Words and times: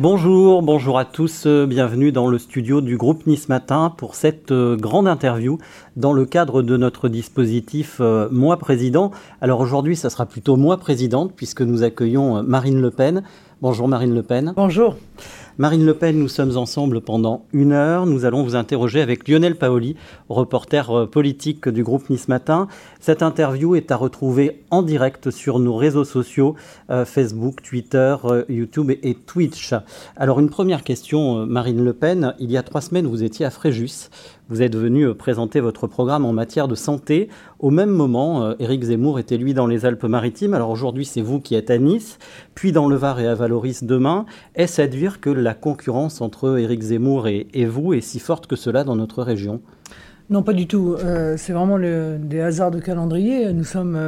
Bonjour, 0.00 0.62
bonjour 0.62 0.96
à 0.96 1.04
tous, 1.04 1.42
euh, 1.46 1.66
bienvenue 1.66 2.12
dans 2.12 2.28
le 2.28 2.38
studio 2.38 2.80
du 2.80 2.96
groupe 2.96 3.26
Nice 3.26 3.48
Matin 3.48 3.92
pour 3.96 4.14
cette 4.14 4.52
euh, 4.52 4.76
grande 4.76 5.08
interview 5.08 5.58
dans 5.96 6.12
le 6.12 6.24
cadre 6.24 6.62
de 6.62 6.76
notre 6.76 7.08
dispositif 7.08 7.96
euh, 7.98 8.28
Moi 8.30 8.56
Président. 8.58 9.10
Alors 9.40 9.58
aujourd'hui, 9.58 9.96
ça 9.96 10.08
sera 10.08 10.24
plutôt 10.24 10.54
Moi 10.54 10.76
Présidente 10.76 11.32
puisque 11.34 11.62
nous 11.62 11.82
accueillons 11.82 12.44
Marine 12.44 12.80
Le 12.80 12.92
Pen. 12.92 13.24
Bonjour 13.60 13.88
Marine 13.88 14.14
Le 14.14 14.22
Pen. 14.22 14.52
Bonjour. 14.54 14.94
Marine 15.60 15.84
Le 15.84 15.94
Pen, 15.94 16.16
nous 16.16 16.28
sommes 16.28 16.56
ensemble 16.56 17.00
pendant 17.00 17.44
une 17.52 17.72
heure. 17.72 18.06
Nous 18.06 18.24
allons 18.24 18.44
vous 18.44 18.54
interroger 18.54 19.00
avec 19.00 19.26
Lionel 19.26 19.56
Paoli, 19.56 19.96
reporter 20.28 20.88
euh, 20.90 21.06
politique 21.06 21.68
du 21.68 21.82
groupe 21.82 22.08
Nice 22.10 22.28
Matin. 22.28 22.68
Cette 23.00 23.24
interview 23.24 23.74
est 23.74 23.90
à 23.90 23.96
retrouver 23.96 24.62
en 24.70 24.82
direct 24.82 25.32
sur 25.32 25.58
nos 25.58 25.74
réseaux 25.74 26.04
sociaux, 26.04 26.54
euh, 26.90 27.04
Facebook, 27.04 27.60
Twitter, 27.60 28.14
euh, 28.24 28.44
YouTube 28.48 28.92
et, 29.02 29.16
Twitch. 29.16 29.74
Alors 30.16 30.38
une 30.38 30.48
première 30.48 30.84
question, 30.84 31.44
Marine 31.44 31.84
Le 31.84 31.92
Pen. 31.92 32.34
Il 32.38 32.52
y 32.52 32.56
a 32.56 32.62
trois 32.62 32.80
semaines, 32.80 33.08
vous 33.08 33.24
étiez 33.24 33.44
à 33.44 33.50
Fréjus. 33.50 34.10
Vous 34.50 34.62
êtes 34.62 34.76
venu 34.76 35.06
euh, 35.06 35.14
présenter 35.14 35.60
votre 35.60 35.86
programme 35.86 36.24
en 36.24 36.32
matière 36.32 36.68
de 36.68 36.74
santé. 36.74 37.28
Au 37.58 37.68
même 37.68 37.90
moment, 37.90 38.44
euh, 38.44 38.54
Éric 38.58 38.82
Zemmour 38.84 39.18
était 39.18 39.36
lui 39.36 39.52
dans 39.52 39.66
les 39.66 39.84
Alpes-Maritimes. 39.84 40.54
Alors 40.54 40.70
aujourd'hui, 40.70 41.04
c'est 41.04 41.20
vous 41.20 41.38
qui 41.38 41.54
êtes 41.54 41.70
à 41.70 41.76
Nice, 41.76 42.18
puis 42.54 42.72
dans 42.72 42.88
le 42.88 42.96
Var 42.96 43.20
et 43.20 43.26
à 43.26 43.34
Valoris 43.34 43.84
demain. 43.84 44.24
Est-ce 44.54 44.80
à 44.80 44.86
dire 44.86 45.20
que 45.20 45.28
la 45.28 45.52
concurrence 45.52 46.22
entre 46.22 46.58
Éric 46.58 46.80
Zemmour 46.80 47.28
et, 47.28 47.66
vous 47.66 47.92
est 47.92 48.00
si 48.00 48.20
forte 48.20 48.46
que 48.46 48.56
cela 48.56 48.84
dans 48.84 48.96
notre 48.96 49.22
région? 49.22 49.60
Non, 50.30 50.42
pas 50.42 50.54
du 50.54 50.66
tout. 50.66 50.96
Euh, 50.98 51.34
c'est 51.36 51.52
vraiment 51.52 51.78
des 51.78 52.40
hasards 52.40 52.70
de 52.70 52.80
calendrier. 52.80 53.52
Nous 53.52 53.64
sommes 53.64 53.98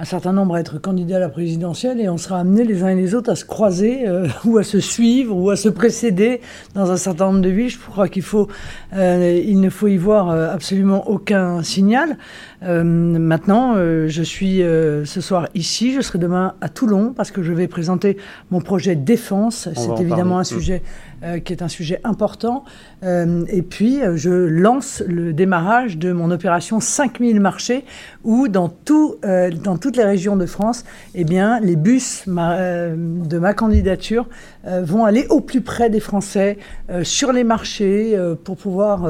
un 0.00 0.04
certain 0.04 0.32
nombre 0.32 0.54
à 0.54 0.60
être 0.60 0.78
candidats 0.78 1.16
à 1.16 1.18
la 1.18 1.28
présidentielle 1.28 2.00
et 2.00 2.08
on 2.08 2.18
sera 2.18 2.38
amenés 2.38 2.62
les 2.62 2.84
uns 2.84 2.88
et 2.88 2.94
les 2.94 3.16
autres 3.16 3.32
à 3.32 3.34
se 3.34 3.44
croiser 3.44 4.08
euh, 4.08 4.28
ou 4.44 4.56
à 4.56 4.62
se 4.62 4.78
suivre 4.78 5.36
ou 5.36 5.50
à 5.50 5.56
se 5.56 5.68
précéder 5.68 6.40
dans 6.74 6.92
un 6.92 6.96
certain 6.96 7.26
nombre 7.26 7.40
de 7.40 7.48
villes. 7.48 7.68
Je 7.68 7.78
crois 7.78 8.08
qu'il 8.08 8.22
faut, 8.22 8.46
euh, 8.94 9.42
il 9.44 9.60
ne 9.60 9.68
faut 9.70 9.88
y 9.88 9.96
voir 9.96 10.30
euh, 10.30 10.52
absolument 10.52 11.08
aucun 11.08 11.64
signal. 11.64 12.16
maintenant, 12.62 13.74
je 13.76 14.22
suis 14.22 14.58
ce 14.58 15.20
soir 15.20 15.48
ici, 15.54 15.92
je 15.92 16.00
serai 16.00 16.18
demain 16.18 16.54
à 16.60 16.68
Toulon 16.68 17.12
parce 17.16 17.30
que 17.30 17.42
je 17.42 17.52
vais 17.52 17.68
présenter 17.68 18.16
mon 18.50 18.60
projet 18.60 18.96
défense. 18.96 19.68
C'est 19.74 20.00
évidemment 20.00 20.38
un 20.38 20.44
sujet 20.44 20.82
euh, 21.24 21.40
qui 21.40 21.52
est 21.52 21.62
un 21.62 21.68
sujet 21.68 22.00
important. 22.04 22.62
Euh, 23.02 23.44
et 23.48 23.62
puis, 23.62 24.02
euh, 24.02 24.16
je 24.16 24.30
lance 24.30 25.02
le 25.04 25.32
démarrage 25.32 25.98
de 25.98 26.12
mon 26.12 26.30
opération 26.30 26.78
5000 26.78 27.40
marchés, 27.40 27.84
où 28.22 28.46
dans, 28.46 28.68
tout, 28.68 29.16
dans 29.64 29.78
toutes 29.78 29.96
les 29.96 30.04
régions 30.04 30.36
de 30.36 30.46
France, 30.46 30.84
eh 31.16 31.24
bien, 31.24 31.58
les 31.58 31.74
bus 31.74 32.24
de 32.28 33.38
ma 33.38 33.54
candidature 33.54 34.28
vont 34.64 35.04
aller 35.04 35.26
au 35.28 35.40
plus 35.40 35.60
près 35.60 35.90
des 35.90 36.00
Français, 36.00 36.58
sur 37.02 37.32
les 37.32 37.44
marchés, 37.44 38.18
pour 38.44 38.56
pouvoir 38.56 39.08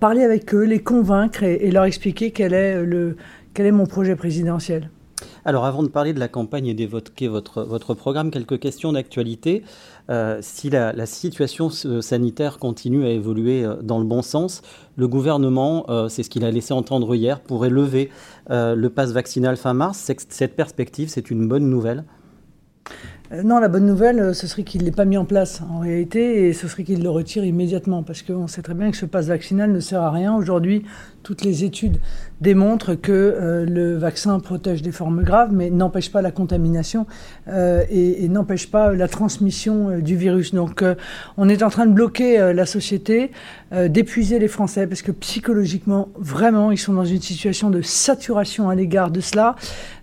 parler 0.00 0.24
avec 0.24 0.54
eux, 0.54 0.64
les 0.64 0.80
convaincre 0.80 1.42
et, 1.42 1.70
leur 1.70 1.84
expliquer 1.84 2.30
quel 2.30 2.54
est, 2.54 2.82
le, 2.82 3.16
quel 3.54 3.66
est 3.66 3.72
mon 3.72 3.86
projet 3.86 4.16
présidentiel. 4.16 4.90
Alors 5.44 5.64
avant 5.64 5.82
de 5.82 5.88
parler 5.88 6.12
de 6.12 6.20
la 6.20 6.28
campagne 6.28 6.66
et 6.66 6.74
d'évoquer 6.74 7.28
votre, 7.28 7.62
votre 7.62 7.94
programme, 7.94 8.30
quelques 8.30 8.58
questions 8.58 8.92
d'actualité. 8.92 9.62
Euh, 10.10 10.38
si 10.40 10.70
la, 10.70 11.06
situation 11.06 11.68
sanitaire 11.68 12.58
continue 12.58 13.04
à 13.04 13.10
évoluer 13.10 13.64
euh, 13.64 13.76
dans 13.82 13.98
le 13.98 14.04
bon 14.04 14.22
sens, 14.22 14.62
le 14.96 15.06
gouvernement, 15.06 15.84
euh, 15.90 16.08
c'est 16.08 16.22
ce 16.22 16.30
qu'il 16.30 16.44
a 16.44 16.50
laissé 16.50 16.72
entendre 16.72 17.14
hier, 17.14 17.40
pourrait 17.40 17.70
lever 17.70 18.10
le 18.50 18.88
pass 18.88 19.12
vaccinal 19.12 19.56
fin 19.56 19.74
mars. 19.74 20.10
Cette 20.30 20.56
perspective, 20.56 21.08
c'est 21.08 21.30
une 21.30 21.46
bonne 21.46 21.68
nouvelle? 21.68 22.04
Non, 23.44 23.58
la 23.58 23.68
bonne 23.68 23.84
nouvelle, 23.84 24.34
ce 24.34 24.46
serait 24.46 24.62
qu'il 24.62 24.80
ne 24.80 24.86
l'ait 24.86 24.92
pas 24.92 25.04
mis 25.04 25.18
en 25.18 25.26
place 25.26 25.60
en 25.70 25.80
réalité, 25.80 26.48
et 26.48 26.54
ce 26.54 26.66
serait 26.66 26.82
qu'il 26.82 27.02
le 27.02 27.10
retire 27.10 27.44
immédiatement, 27.44 28.02
parce 28.02 28.22
qu'on 28.22 28.46
sait 28.46 28.62
très 28.62 28.72
bien 28.72 28.90
que 28.90 28.96
ce 28.96 29.04
pass 29.04 29.26
vaccinal 29.26 29.70
ne 29.70 29.80
sert 29.80 30.00
à 30.00 30.10
rien. 30.10 30.34
Aujourd'hui, 30.34 30.84
toutes 31.22 31.42
les 31.42 31.64
études 31.64 31.98
démontrent 32.40 32.94
que 32.94 33.12
euh, 33.12 33.66
le 33.66 33.96
vaccin 33.96 34.38
protège 34.38 34.82
des 34.82 34.92
formes 34.92 35.22
graves, 35.22 35.52
mais 35.52 35.70
n'empêche 35.70 36.12
pas 36.12 36.22
la 36.22 36.30
contamination 36.30 37.06
euh, 37.48 37.84
et, 37.90 38.28
n'empêche 38.28 38.70
pas 38.70 38.92
la 38.92 39.08
transmission 39.08 39.90
euh, 39.90 40.00
du 40.00 40.16
virus. 40.16 40.54
Donc 40.54 40.84
on 41.36 41.48
est 41.48 41.62
en 41.62 41.70
train 41.70 41.86
de 41.86 41.92
bloquer 41.92 42.52
la 42.52 42.66
société, 42.66 43.30
d'épuiser 43.88 44.38
les 44.38 44.48
Français, 44.48 44.86
parce 44.86 45.02
que 45.02 45.12
psychologiquement, 45.12 46.08
vraiment, 46.16 46.70
ils 46.70 46.78
sont 46.78 46.92
dans 46.92 47.04
une 47.04 47.20
situation 47.20 47.70
de 47.70 47.82
saturation 47.82 48.68
à 48.68 48.74
l'égard 48.74 49.10
de 49.10 49.20
cela, 49.20 49.56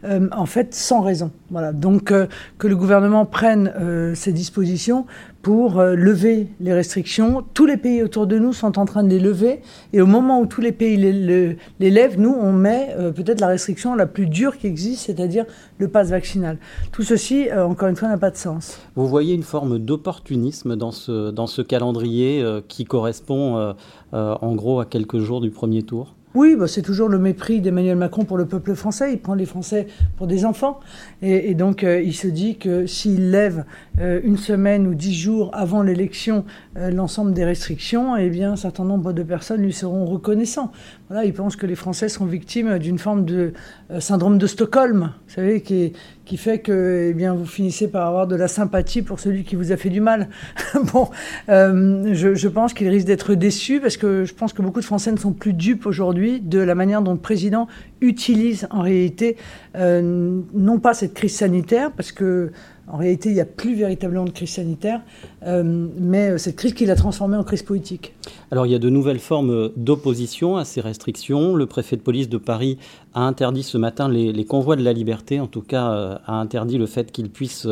en 0.03 0.45
fait, 0.45 0.73
sans 0.73 1.01
raison. 1.01 1.31
Voilà. 1.49 1.71
Donc 1.71 2.13
que 2.57 2.67
le 2.67 2.75
gouvernement 2.75 3.25
prenne 3.25 3.71
ces 4.15 4.31
dispositions 4.31 5.05
pour 5.45 5.79
euh, 5.79 5.93
lever 5.93 6.47
les 6.59 6.73
restrictions. 6.73 7.45
Tous 7.53 7.67
les 7.67 7.77
pays 7.77 8.01
autour 8.01 8.25
de 8.25 8.39
nous 8.39 8.51
sont 8.51 8.79
en 8.79 8.85
train 8.85 9.03
de 9.03 9.09
les 9.09 9.19
lever. 9.19 9.61
Et 9.93 10.01
au 10.01 10.07
moment 10.07 10.39
où 10.39 10.47
tous 10.47 10.59
les 10.59 10.71
pays 10.71 10.97
les, 10.97 11.91
lèvent, 11.91 12.19
nous, 12.19 12.33
on 12.33 12.51
met 12.51 12.95
euh, 12.97 13.11
peut-être 13.11 13.41
la 13.41 13.49
restriction 13.49 13.93
la 13.93 14.07
plus 14.07 14.25
dure 14.25 14.57
qui 14.57 14.65
existe, 14.65 15.05
c'est-à-dire 15.05 15.45
le 15.77 15.87
pass 15.87 16.09
vaccinal. 16.09 16.57
Tout 16.91 17.03
ceci, 17.03 17.47
euh, 17.51 17.63
encore 17.63 17.89
une 17.89 17.95
fois, 17.95 18.07
n'a 18.07 18.17
pas 18.17 18.31
de 18.31 18.37
sens. 18.37 18.79
Vous 18.95 19.07
voyez 19.07 19.35
une 19.35 19.43
forme 19.43 19.77
d'opportunisme 19.77 20.75
dans 20.75 20.91
ce, 20.91 21.29
dans 21.29 21.45
ce 21.45 21.61
calendrier 21.61 22.43
qui 22.67 22.85
correspond 22.85 23.75
en 24.13 24.55
gros 24.55 24.79
à 24.79 24.85
quelques 24.85 25.19
jours 25.19 25.41
du 25.41 25.51
premier 25.51 25.83
tour? 25.83 26.15
Oui, 26.35 26.57
bah, 26.57 26.67
c'est 26.67 26.81
toujours 26.81 27.07
le 27.07 27.17
mépris 27.17 27.61
d'Emmanuel 27.61 27.95
Macron 27.95 28.25
pour 28.25 28.37
le 28.37 28.45
peuple 28.45 28.75
français. 28.75 29.13
Il 29.13 29.19
prend 29.19 29.35
les 29.35 29.45
Français 29.45 29.87
pour 30.17 30.27
des 30.27 30.43
enfants. 30.43 30.81
Et, 31.21 31.55
donc, 31.55 31.83
euh, 31.83 32.01
il 32.01 32.13
se 32.13 32.27
dit 32.27 32.57
que 32.57 32.85
s'il 32.85 33.31
lève 33.31 33.63
euh, 34.01 34.19
une 34.21 34.37
semaine 34.37 34.85
ou 34.85 34.95
dix 34.95 35.15
jours 35.15 35.49
avant 35.53 35.81
l'élection 35.81 36.43
euh, 36.77 36.91
l'ensemble 36.91 37.33
des 37.33 37.45
restrictions, 37.45 38.17
eh 38.17 38.43
un 38.43 38.57
certain 38.57 38.83
nombre 38.83 39.13
de 39.13 39.23
personnes 39.23 39.61
lui 39.61 39.71
seront 39.71 40.05
reconnaissants. 40.05 40.73
Voilà, 41.07 41.23
il 41.23 41.33
pense 41.33 41.55
que 41.55 41.65
les 41.65 41.75
Français 41.75 42.09
sont 42.09 42.25
victimes 42.25 42.79
d'une 42.79 42.99
forme 42.99 43.23
de 43.23 43.53
syndrome 43.99 44.37
de 44.37 44.47
Stockholm, 44.47 45.11
vous 45.27 45.33
savez, 45.33 45.61
qui, 45.61 45.93
qui 46.25 46.37
fait 46.37 46.59
que 46.59 47.09
eh 47.09 47.13
bien, 47.13 47.33
vous 47.35 47.45
finissez 47.45 47.87
par 47.87 48.07
avoir 48.07 48.27
de 48.27 48.35
la 48.35 48.47
sympathie 48.47 49.01
pour 49.01 49.19
celui 49.19 49.43
qui 49.43 49.55
vous 49.55 49.71
a 49.71 49.77
fait 49.77 49.89
du 49.89 50.01
mal. 50.01 50.29
bon, 50.93 51.09
euh, 51.49 52.13
je, 52.13 52.33
je, 52.33 52.47
pense 52.47 52.73
qu'il 52.73 52.87
risque 52.89 53.05
d'être 53.05 53.35
déçu 53.35 53.79
parce 53.79 53.97
que 53.97 54.25
je 54.25 54.33
pense 54.33 54.51
que 54.51 54.61
beaucoup 54.61 54.79
de 54.79 54.85
Français 54.85 55.11
ne 55.11 55.17
sont 55.17 55.33
plus 55.33 55.53
dupes 55.53 55.85
aujourd'hui 55.85 56.41
de 56.41 56.59
la 56.59 56.75
manière 56.75 57.01
dont 57.01 57.13
le 57.13 57.19
président 57.19 57.67
utilise 58.01 58.67
en 58.71 58.81
réalité 58.81 59.37
euh, 59.75 60.41
non 60.53 60.79
pas 60.79 60.93
cette 60.93 61.13
crise 61.13 61.35
sanitaire, 61.35 61.91
parce 61.91 62.11
que 62.11 62.51
en 62.87 62.97
réalité, 62.97 63.29
il 63.29 63.33
n'y 63.33 63.41
a 63.41 63.45
plus 63.45 63.73
véritablement 63.73 64.25
de 64.25 64.29
crise 64.29 64.51
sanitaire, 64.51 65.01
euh, 65.43 65.87
mais 65.97 66.29
euh, 66.29 66.37
cette 66.37 66.55
crise 66.55 66.75
qui 66.75 66.85
l'a 66.85 66.95
transformée 66.95 67.35
en 67.35 67.43
crise 67.43 67.63
politique. 67.63 68.13
Alors, 68.51 68.67
il 68.67 68.71
y 68.71 68.75
a 68.75 68.79
de 68.79 68.89
nouvelles 68.89 69.19
formes 69.19 69.71
d'opposition 69.75 70.55
à 70.57 70.65
ces 70.65 70.81
restrictions. 70.81 71.55
Le 71.55 71.65
préfet 71.65 71.95
de 71.95 72.01
police 72.01 72.29
de 72.29 72.37
Paris 72.37 72.77
a 73.15 73.21
interdit 73.21 73.63
ce 73.63 73.79
matin 73.79 74.07
les, 74.07 74.45
convois 74.45 74.75
de 74.75 74.83
la 74.83 74.93
liberté, 74.93 75.39
en 75.39 75.47
tout 75.47 75.63
cas, 75.63 76.19
a 76.27 76.33
interdit 76.33 76.77
le 76.77 76.85
fait 76.85 77.11
qu'ils 77.11 77.31
puissent 77.31 77.67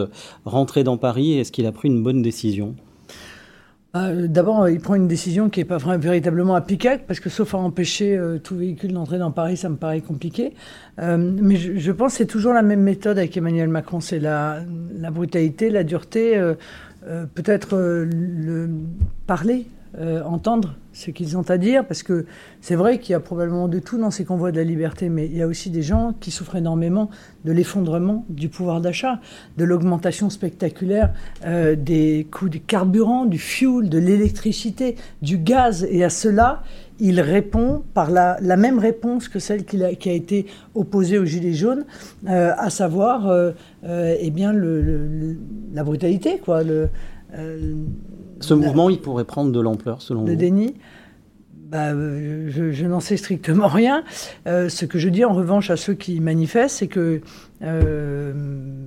rentrer 0.45 0.83
dans 0.83 0.97
Paris. 0.97 1.37
Est-ce 1.37 1.51
qu'il 1.51 1.67
a 1.67 1.71
pris 1.71 1.89
une 1.89 2.01
bonne 2.01 2.23
décision? 2.23 2.73
Euh, 3.95 4.27
d'abord, 4.27 4.67
il 4.69 4.79
prend 4.79 4.95
une 4.95 5.07
décision 5.07 5.49
qui 5.49 5.59
n'est 5.59 5.65
pas 5.65 5.77
véritablement 5.77 6.55
applicable, 6.55 7.03
parce 7.07 7.19
que 7.19 7.29
sauf 7.29 7.53
à 7.53 7.59
empêcher 7.59 8.17
euh, 8.17 8.39
tout 8.39 8.55
véhicule 8.55 8.91
d'entrer 8.91 9.19
dans 9.19 9.31
Paris, 9.31 9.55
ça 9.55 9.69
me 9.69 9.75
paraît 9.75 10.01
compliqué. 10.01 10.53
Euh, 10.99 11.17
mais 11.17 11.57
je, 11.57 11.91
pense 11.91 12.13
que 12.13 12.17
c'est 12.17 12.25
toujours 12.25 12.53
la 12.53 12.63
même 12.63 12.81
méthode 12.81 13.19
avec 13.19 13.37
Emmanuel 13.37 13.69
Macron, 13.69 13.99
c'est 13.99 14.19
la, 14.19 14.61
la, 14.95 15.11
brutalité, 15.11 15.69
la 15.69 15.83
dureté, 15.83 16.41
peut-être 17.35 17.75
le 17.75 18.69
parler, 19.27 19.67
euh, 19.99 20.23
entendre 20.23 20.75
ce 20.91 21.11
qu'ils 21.11 21.37
ont 21.37 21.47
à 21.49 21.59
dire, 21.59 21.85
parce 21.85 22.01
que 22.01 22.25
c'est 22.61 22.73
vrai 22.73 22.97
qu'il 22.97 23.11
y 23.11 23.15
a 23.15 23.19
probablement 23.19 23.67
de 23.67 23.77
tout 23.77 23.99
dans 23.99 24.09
ces 24.09 24.25
convois 24.25 24.51
de 24.51 24.57
la 24.57 24.63
liberté, 24.63 25.07
mais 25.07 25.27
il 25.27 25.37
y 25.37 25.41
a 25.43 25.47
aussi 25.47 25.69
des 25.69 25.83
gens 25.83 26.15
qui 26.19 26.31
souffrent 26.31 26.55
énormément 26.55 27.11
de 27.45 27.51
l'effondrement 27.51 28.25
du 28.27 28.49
pouvoir 28.49 28.81
d'achat, 28.81 29.19
de 29.57 29.63
l'augmentation 29.63 30.31
spectaculaire 30.31 31.13
euh, 31.45 31.75
des 31.75 32.25
coûts 32.31 32.49
du 32.49 32.59
carburant, 32.59 33.25
du 33.25 33.37
fuel, 33.37 33.87
de 33.87 33.99
l'électricité, 33.99 34.95
du 35.21 35.37
gaz, 35.37 35.85
et 35.87 36.03
à 36.03 36.09
cela, 36.09 36.63
il 36.99 37.21
répond 37.21 37.83
par 37.93 38.09
la, 38.09 38.39
même 38.57 38.79
réponse 38.79 39.27
que 39.27 39.37
celle 39.37 39.63
qui 39.63 39.83
a, 39.83 39.89
été 39.89 40.47
opposée 40.73 41.19
aux 41.19 41.25
Gilets 41.25 41.53
jaunes, 41.53 41.85
euh, 42.27 42.51
à 42.57 42.71
savoir 42.71 43.31
eh 43.83 44.31
bien, 44.31 44.53
la 44.53 45.83
brutalité, 45.83 46.39
quoi. 46.43 46.63
Ce 48.43 48.53
mouvement, 48.53 48.89
il 48.89 48.99
pourrait 48.99 49.25
prendre 49.25 49.51
de 49.51 49.59
l'ampleur, 49.59 50.01
selon 50.01 50.21
vous 50.21 50.27
Le 50.27 50.35
déni 50.35 50.75
bah, 51.73 51.87
euh, 51.87 52.49
je, 52.49 52.85
n'en 52.85 52.99
sais 52.99 53.17
strictement 53.17 53.67
rien. 53.67 54.03
Euh, 54.45 54.69
ce 54.69 54.85
que 54.85 54.99
je 54.99 55.09
dis 55.09 55.25
en 55.25 55.33
revanche 55.33 55.71
à 55.71 55.75
ceux 55.75 55.95
qui 55.95 56.19
manifestent, 56.19 56.77
c'est 56.77 56.87
que 56.87 57.21
euh, 57.63 58.31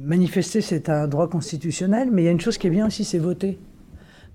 manifester, 0.05 0.61
c'est 0.61 0.89
un 0.89 1.09
droit 1.09 1.29
constitutionnel, 1.29 2.11
mais 2.13 2.23
il 2.23 2.25
y 2.27 2.29
a 2.29 2.31
une 2.31 2.41
chose 2.41 2.59
qui 2.59 2.69
est 2.69 2.71
bien 2.71 2.87
aussi, 2.87 3.03
c'est 3.03 3.19
voter. 3.19 3.59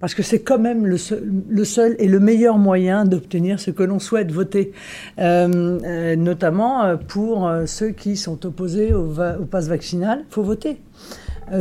Parce 0.02 0.16
que 0.16 0.22
c'est 0.22 0.42
quand 0.42 0.60
même 0.60 0.86
le 0.86 0.98
seul, 0.98 1.96
et 1.98 2.10
le 2.10 2.20
meilleur 2.20 2.58
moyen 2.58 3.06
d'obtenir 3.06 3.58
ce 3.58 3.72
que 3.72 3.84
l'on 3.84 4.00
souhaite 4.00 4.32
voter, 4.32 4.74
notamment 5.18 6.98
pour 7.08 7.50
ceux 7.68 7.92
qui 7.92 8.18
sont 8.18 8.44
opposés 8.48 8.96
au, 8.96 9.12
au 9.12 9.46
pass 9.46 9.68
vaccinal, 9.68 10.24
il 10.28 10.34
faut 10.34 10.42
voter. 10.42 10.82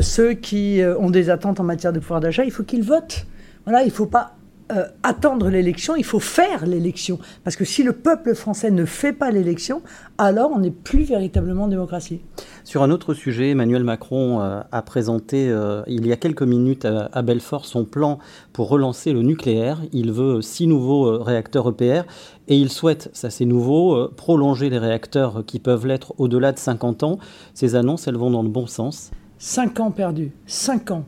ceux 0.01 0.33
qui 0.33 0.81
ont 0.99 1.11
des 1.11 1.29
attentes 1.29 1.61
en 1.61 1.65
matière 1.65 1.93
de 1.93 2.01
pouvoir 2.01 2.21
d'achat, 2.21 2.43
il 2.43 2.51
faut 2.51 2.65
qu'ils 2.65 2.83
votent. 2.83 3.27
Voilà, 3.71 3.85
il 3.85 3.91
ne 3.91 3.93
faut 3.93 4.07
pas 4.07 4.33
euh, 4.73 4.89
attendre 5.05 5.49
l'élection, 5.49 5.95
il 5.95 6.03
faut 6.03 6.19
faire 6.19 6.67
l'élection. 6.67 7.21
Parce 7.45 7.55
que 7.55 7.65
si 7.65 7.85
le 7.85 7.93
peuple 7.93 8.35
français 8.35 8.73
ne 8.73 8.85
fait 8.85 9.13
pas 9.13 9.31
l'élection, 9.31 9.81
alors 10.19 10.51
on 10.53 10.59
n'est 10.59 10.73
plus 10.73 11.05
véritablement 11.05 11.67
en 11.67 11.69
démocratie. 11.69 12.21
Sur 12.65 12.83
un 12.83 12.91
autre 12.91 13.15
sujet, 13.15 13.51
Emmanuel 13.51 13.85
Macron 13.85 14.41
euh, 14.41 14.61
a 14.73 14.83
présenté 14.83 15.49
euh, 15.49 15.83
il 15.87 16.05
y 16.05 16.11
a 16.11 16.17
quelques 16.17 16.43
minutes 16.43 16.85
à, 16.85 17.23
Belfort 17.23 17.65
son 17.65 17.85
plan 17.85 18.19
pour 18.53 18.71
relancer 18.71 19.13
le 19.13 19.23
nucléaire. 19.23 19.83
Il 19.93 20.11
veut 20.11 20.43
six 20.43 20.67
nouveaux 20.67 21.23
réacteurs 21.23 21.69
EPR 21.69 22.03
et 22.49 22.57
il 22.57 22.71
souhaite, 22.71 23.09
ça 23.13 23.31
c'est 23.31 23.45
nouveau, 23.45 24.09
prolonger 24.09 24.69
les 24.69 24.79
réacteurs 24.79 25.45
qui 25.47 25.61
peuvent 25.61 25.87
l'être 25.87 26.13
au-delà 26.19 26.51
de 26.51 26.59
50 26.59 27.05
ans. 27.05 27.19
Ces 27.55 27.77
annonces, 27.77 28.09
elles 28.09 28.17
vont 28.17 28.33
dans 28.33 28.43
le 28.43 28.49
bon 28.49 28.67
sens. 28.67 29.13
Cinq 29.39 29.79
ans 29.79 29.93
perdus, 29.93 30.33
cinq 30.49 30.91
ans 30.91 31.05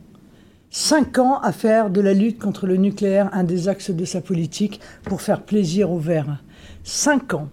cinq 0.72 1.18
ans 1.18 1.38
à 1.40 1.52
faire 1.52 1.90
de 1.90 2.00
la 2.00 2.14
lutte 2.14 2.40
contre 2.40 2.66
le 2.66 2.76
nucléaire 2.76 3.30
un 3.32 3.44
des 3.44 3.68
axes 3.68 3.90
de 3.90 4.04
sa 4.04 4.20
politique 4.20 4.80
pour 5.04 5.20
faire 5.20 5.42
plaisir 5.42 5.92
aux 5.92 5.98
Verts. 5.98 6.42
Cinq 6.82 7.34
ans. 7.34 7.48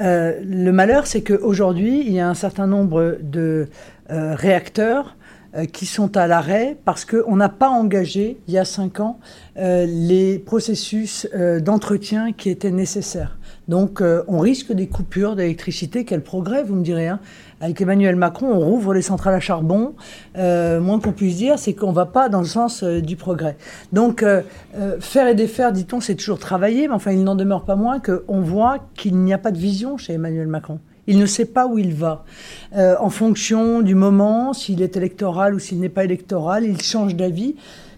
Euh, 0.00 0.40
le 0.42 0.72
malheur, 0.72 1.06
c'est 1.06 1.22
qu'aujourd'hui, 1.22 2.02
il 2.06 2.12
y 2.12 2.20
a 2.20 2.28
un 2.28 2.34
certain 2.34 2.66
nombre 2.66 3.18
de 3.20 3.68
euh, 4.10 4.34
réacteurs 4.34 5.16
euh, 5.54 5.66
qui 5.66 5.86
sont 5.86 6.16
à 6.16 6.26
l'arrêt 6.26 6.76
parce 6.84 7.04
qu'on 7.04 7.36
n'a 7.36 7.48
pas 7.48 7.68
engagé, 7.68 8.38
il 8.48 8.54
y 8.54 8.58
a 8.58 8.64
cinq 8.64 9.00
ans, 9.00 9.18
les 9.56 10.38
processus 10.38 11.28
d'entretien 11.60 12.32
qui 12.32 12.50
étaient 12.50 12.72
nécessaires. 12.72 13.38
Donc 13.68 14.02
on 14.26 14.38
risque 14.40 14.72
des 14.72 14.88
coupures 14.88 15.36
d'électricité. 15.36 16.04
Quel 16.04 16.22
progrès, 16.22 16.64
vous 16.64 16.74
me 16.74 16.82
direz. 16.82 17.08
Hein 17.08 17.20
avec 17.64 17.80
Emmanuel 17.80 18.14
Macron, 18.14 18.48
on 18.52 18.60
rouvre 18.60 18.92
les 18.92 19.00
centrales 19.00 19.34
à 19.34 19.40
charbon. 19.40 19.94
Euh, 20.36 20.80
moins 20.80 21.00
qu'on 21.00 21.12
puisse 21.12 21.36
dire, 21.36 21.58
c'est 21.58 21.72
qu'on 21.72 21.90
ne 21.90 21.94
va 21.94 22.04
pas 22.04 22.28
dans 22.28 22.40
le 22.40 22.46
sens 22.46 22.82
euh, 22.82 23.00
du 23.00 23.16
progrès. 23.16 23.56
Donc, 23.90 24.22
euh, 24.22 24.42
faire 25.00 25.28
et 25.28 25.34
défaire, 25.34 25.72
dit-on, 25.72 26.00
c'est 26.00 26.14
toujours 26.14 26.38
travailler, 26.38 26.88
mais 26.88 26.94
enfin, 26.94 27.12
il 27.12 27.24
n'en 27.24 27.34
demeure 27.34 27.64
pas 27.64 27.74
moins 27.74 28.00
qu'on 28.00 28.42
voit 28.42 28.80
qu'il 28.94 29.16
n'y 29.16 29.32
a 29.32 29.38
pas 29.38 29.50
de 29.50 29.56
vision 29.56 29.96
chez 29.96 30.12
Emmanuel 30.12 30.46
Macron. 30.46 30.78
Il 31.06 31.18
ne 31.18 31.24
sait 31.24 31.46
pas 31.46 31.66
où 31.66 31.78
il 31.78 31.94
va. 31.94 32.24
en 32.74 33.10
fonction 33.10 33.82
du 33.82 33.94
moment, 33.94 34.54
s'il 34.54 34.80
est 34.80 34.96
électoral 34.96 35.54
ou 35.54 35.58
s'il 35.58 35.78
n'est 35.80 35.90
pas 35.90 36.04
électoral, 36.04 36.64
il 36.64 36.80
change 36.80 37.14
d'avis. 37.14 37.56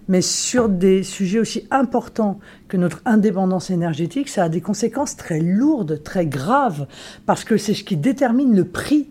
Mais 0.09 0.21
sur 0.21 0.69
des 0.69 1.05
sujets 1.05 1.39
aussi 1.39 1.67
importants 1.71 2.39
que 2.67 2.77
notre 2.77 3.03
indépendance 3.05 3.71
énergétique, 3.71 4.29
ça 4.29 4.45
a 4.45 4.49
des 4.49 4.61
conséquences 4.61 5.17
très 5.17 5.41
lourdes, 5.41 6.03
très 6.03 6.27
graves, 6.27 6.87
parce 7.27 7.45
que 7.45 7.57
c'est 7.57 7.75
ce 7.75 7.85
qui 7.85 7.97
détermine 7.97 8.55
le 8.57 8.65
prix 8.65 9.09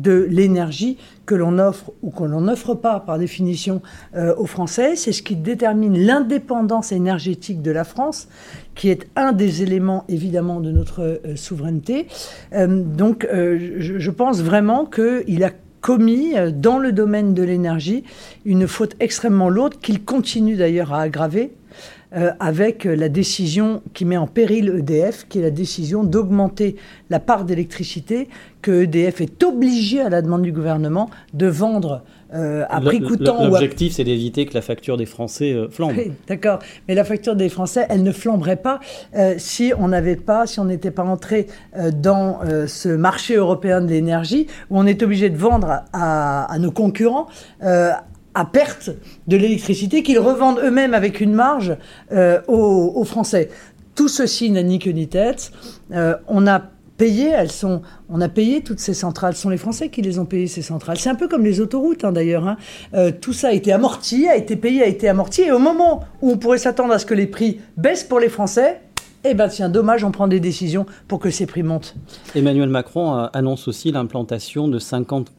de 0.00 0.26
l'énergie 0.30 0.98
que 1.24 1.34
l'on 1.34 1.58
offre 1.58 1.92
ou 2.02 2.10
que 2.10 2.24
l'on 2.24 2.42
n'offre 2.42 2.74
pas 2.74 3.00
par 3.00 3.18
définition 3.18 3.82
euh, 4.14 4.34
aux 4.36 4.46
Français. 4.46 4.96
C'est 4.96 5.12
ce 5.12 5.22
qui 5.22 5.36
détermine 5.36 5.98
l'indépendance 5.98 6.92
énergétique 6.92 7.62
de 7.62 7.70
la 7.70 7.84
France, 7.84 8.28
qui 8.74 8.88
est 8.90 9.08
un 9.16 9.32
des 9.32 9.62
éléments 9.62 10.04
évidemment 10.08 10.60
de 10.60 10.70
notre 10.70 11.02
euh, 11.02 11.36
souveraineté. 11.36 12.06
Euh, 12.52 12.82
donc 12.82 13.26
je, 13.30 13.98
je, 13.98 14.10
pense 14.10 14.40
vraiment 14.40 14.86
qu'il 14.86 15.44
a 15.44 15.50
commis 15.80 16.34
dans 16.54 16.78
le 16.78 16.92
domaine 16.92 17.34
de 17.34 17.42
l'énergie 17.42 18.04
une 18.44 18.66
faute 18.66 18.96
extrêmement 18.98 19.48
lourde 19.48 19.74
qu'il 19.80 20.04
continue 20.04 20.56
d'ailleurs 20.56 20.92
à 20.92 21.02
aggraver 21.02 21.52
euh, 22.14 22.30
avec 22.38 22.84
la 22.84 23.08
décision 23.08 23.82
qui 23.92 24.04
met 24.04 24.16
en 24.16 24.28
péril 24.28 24.68
EDF, 24.78 25.26
qui 25.28 25.40
est 25.40 25.42
la 25.42 25.50
décision 25.50 26.04
d'augmenter 26.04 26.76
la 27.10 27.18
part 27.18 27.44
d'électricité 27.44 28.28
que 28.62 28.84
EDF 28.84 29.20
est 29.20 29.42
obligé, 29.42 30.00
à 30.00 30.08
la 30.08 30.22
demande 30.22 30.42
du 30.42 30.52
gouvernement, 30.52 31.10
de 31.34 31.48
vendre 31.48 32.04
euh, 32.32 32.64
à 32.70 32.80
prix 32.80 33.00
coûtant. 33.00 33.44
L'objectif, 33.44 33.94
c'est 33.94 34.04
d'éviter 34.04 34.46
que 34.46 34.54
la 34.54 34.62
facture 34.62 34.96
des 34.96 35.06
Français 35.06 35.52
euh, 35.52 35.68
flambe. 35.68 35.94
D'accord, 36.28 36.60
mais 36.86 36.94
la 36.94 37.04
facture 37.04 37.34
des 37.34 37.48
Français, 37.48 37.86
elle 37.88 38.04
ne 38.04 38.12
flamberait 38.12 38.56
pas 38.56 38.78
si 39.36 39.72
on 39.76 39.88
n'avait 39.88 40.16
pas, 40.16 40.46
si 40.46 40.60
on 40.60 40.64
n'était 40.64 40.90
pas 40.92 41.04
entré 41.04 41.46
dans 41.94 42.40
ce 42.66 42.88
marché 42.88 43.34
européen 43.34 43.80
de 43.80 43.88
l'énergie 43.88 44.46
où 44.70 44.78
on 44.78 44.86
est 44.86 45.02
obligé 45.02 45.28
de 45.30 45.36
vendre 45.36 45.82
à, 45.92 46.44
à 46.44 46.58
nos 46.58 46.70
concurrents 46.70 47.26
à 48.36 48.44
perte 48.44 48.90
de 49.26 49.36
l'électricité 49.36 50.02
qu'ils 50.02 50.18
revendent 50.18 50.60
eux-mêmes 50.62 50.92
avec 50.92 51.20
une 51.20 51.32
marge 51.32 51.74
euh, 52.12 52.40
aux, 52.46 53.02
Français. 53.04 53.48
Tout 53.94 54.08
ceci 54.08 54.50
n'a 54.50 54.62
ni 54.62 54.78
queue 54.78 54.90
ni 54.90 55.08
tête. 55.08 55.52
Euh, 55.92 56.16
on 56.28 56.46
a 56.46 56.60
payé, 56.98 57.30
elles 57.30 57.50
sont, 57.50 57.80
on 58.10 58.20
a 58.20 58.28
payé 58.28 58.60
toutes 58.60 58.78
ces 58.78 58.92
centrales. 58.92 59.34
Ce 59.34 59.40
sont 59.40 59.48
les 59.48 59.56
Français 59.56 59.88
qui 59.88 60.02
les 60.02 60.18
ont 60.18 60.26
payées, 60.26 60.48
ces 60.48 60.60
centrales. 60.60 60.98
C'est 60.98 61.08
un 61.08 61.14
peu 61.14 61.28
comme 61.28 61.44
les 61.44 61.60
autoroutes, 61.60 62.04
hein, 62.04 62.12
d'ailleurs. 62.12 62.46
Hein. 62.46 62.58
Euh, 62.92 63.10
tout 63.10 63.32
ça 63.32 63.48
a 63.48 63.52
été 63.52 63.72
amorti, 63.72 64.28
a 64.28 64.36
été 64.36 64.54
payé, 64.56 64.82
a 64.82 64.86
été 64.86 65.08
amorti. 65.08 65.40
Et 65.40 65.52
au 65.52 65.58
moment 65.58 66.04
où 66.20 66.30
on 66.30 66.36
pourrait 66.36 66.58
s'attendre 66.58 66.92
à 66.92 66.98
ce 66.98 67.06
que 67.06 67.14
les 67.14 67.26
prix 67.26 67.60
baissent 67.78 68.04
pour 68.04 68.20
les 68.20 68.28
Français, 68.28 68.82
eh 69.24 69.32
bien 69.32 69.48
tiens, 69.48 69.70
dommage, 69.70 70.04
on 70.04 70.10
prend 70.10 70.28
des 70.28 70.40
décisions 70.40 70.84
pour 71.08 71.20
que 71.20 71.30
ces 71.30 71.46
prix 71.46 71.62
montent. 71.62 71.96
Emmanuel 72.34 72.68
Macron 72.68 73.14
annonce 73.32 73.66
aussi 73.66 73.92
l'implantation 73.92 74.68
de 74.68 74.78
50 74.78 75.32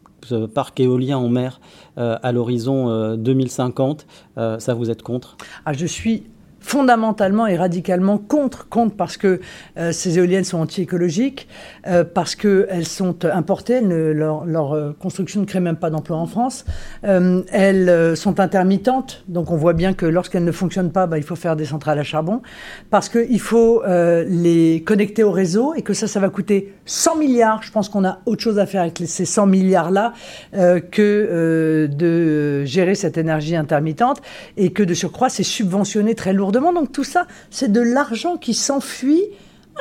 parc 0.54 0.80
éolien 0.80 1.18
en 1.18 1.30
mer 1.30 1.60
euh, 1.98 2.18
à 2.22 2.32
l'horizon 2.32 3.16
2050. 3.16 4.06
Euh, 4.38 4.42
euh, 4.42 4.60
ça, 4.60 4.74
vous 4.74 4.90
êtes 4.90 5.02
contre? 5.02 5.38
Ah, 5.66 5.74
Je 5.74 5.86
suis 5.86 6.24
fondamentalement 6.68 7.48
et 7.48 7.56
radicalement 7.56 8.18
contre, 8.18 8.68
contre 8.68 8.98
parce 8.98 9.16
que 9.16 9.40
euh, 9.78 9.94
ces 9.94 10.18
éoliennes 10.18 10.44
sont 10.44 10.58
anti-écologiques, 10.58 11.48
euh, 11.88 12.04
parce 12.04 12.36
qu'elles 12.36 12.86
sont 12.86 13.24
importées, 13.24 13.80
leur, 13.80 14.44
leur, 14.46 14.74
euh, 14.74 14.92
construction 15.00 15.40
ne 15.40 15.46
crée 15.46 15.62
même 15.62 15.78
pas 15.78 15.90
d'emploi 15.90 16.18
en 16.18 16.26
France, 16.26 16.66
elles 17.04 18.18
sont 18.18 18.42
intermittentes, 18.42 19.24
donc 19.30 19.50
on 19.52 19.56
voit 19.56 19.74
bien 19.74 19.94
que 19.94 20.06
lorsqu'elles 20.06 20.44
ne 20.44 20.52
fonctionnent 20.52 20.92
pas, 20.92 21.08
bah, 21.08 21.18
il 21.18 21.24
faut 21.24 21.38
faire 21.38 21.56
des 21.56 21.64
centrales 21.64 22.00
à 22.00 22.04
charbon, 22.04 22.42
parce 22.90 23.08
qu'il 23.08 23.40
faut 23.40 23.84
les 23.86 24.84
connecter 24.86 25.24
au 25.24 25.32
réseau 25.32 25.74
et 25.74 25.82
que 25.82 25.94
ça, 25.94 26.08
ça 26.08 26.20
va 26.20 26.30
coûter 26.30 26.74
100 26.86 27.16
milliards. 27.18 27.64
Je 27.64 27.72
pense 27.72 27.88
qu'on 27.88 28.04
a 28.04 28.20
autre 28.26 28.42
chose 28.42 28.60
à 28.60 28.66
faire 28.66 28.82
avec 28.82 29.02
ces 29.06 29.26
100 29.26 29.46
milliards-là 29.48 30.14
que 30.54 31.88
de 31.90 32.66
gérer 32.66 32.96
cette 32.96 33.18
énergie 33.18 33.56
intermittente 33.56 34.22
et 34.58 34.72
que 34.72 34.84
de 34.84 34.94
surcroît, 34.94 35.30
c'est 35.30 35.44
subventionné 35.44 36.16
très 36.16 36.34
lourdement 36.34 36.57
donc 36.60 36.92
tout 36.92 37.04
ça, 37.04 37.28
c'est 37.50 37.72
de 37.72 37.82
l'argent 37.82 38.38
qui 38.38 38.54
s'enfuit. 38.54 39.24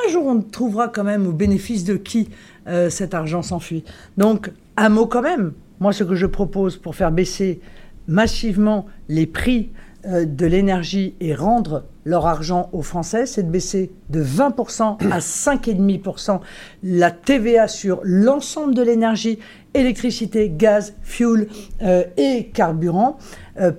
Un 0.05 0.11
jour, 0.11 0.25
on 0.27 0.41
trouvera 0.41 0.89
quand 0.89 1.03
même 1.03 1.25
au 1.27 1.31
bénéfice 1.31 1.83
de 1.83 1.95
qui 1.95 2.29
euh, 2.67 2.89
cet 2.89 3.13
argent 3.13 3.41
s'enfuit. 3.41 3.83
Donc, 4.17 4.51
un 4.75 4.89
mot 4.89 5.07
quand 5.07 5.21
même. 5.21 5.53
Moi, 5.79 5.93
ce 5.93 6.03
que 6.03 6.15
je 6.15 6.25
propose 6.25 6.77
pour 6.77 6.95
faire 6.95 7.11
baisser 7.11 7.61
massivement 8.07 8.85
les 9.09 9.25
prix 9.25 9.71
euh, 10.05 10.25
de 10.25 10.45
l'énergie 10.45 11.15
et 11.19 11.33
rendre 11.33 11.85
leur 12.05 12.25
argent 12.25 12.69
aux 12.73 12.83
Français, 12.83 13.25
c'est 13.25 13.43
de 13.43 13.49
baisser 13.49 13.91
de 14.09 14.23
20% 14.23 14.97
à 15.11 15.19
5,5% 15.19 16.39
la 16.83 17.11
TVA 17.11 17.67
sur 17.67 17.99
l'ensemble 18.03 18.75
de 18.75 18.81
l'énergie, 18.81 19.39
électricité, 19.73 20.49
gaz, 20.49 20.93
fuel 21.01 21.47
euh, 21.81 22.03
et 22.17 22.49
carburant, 22.53 23.17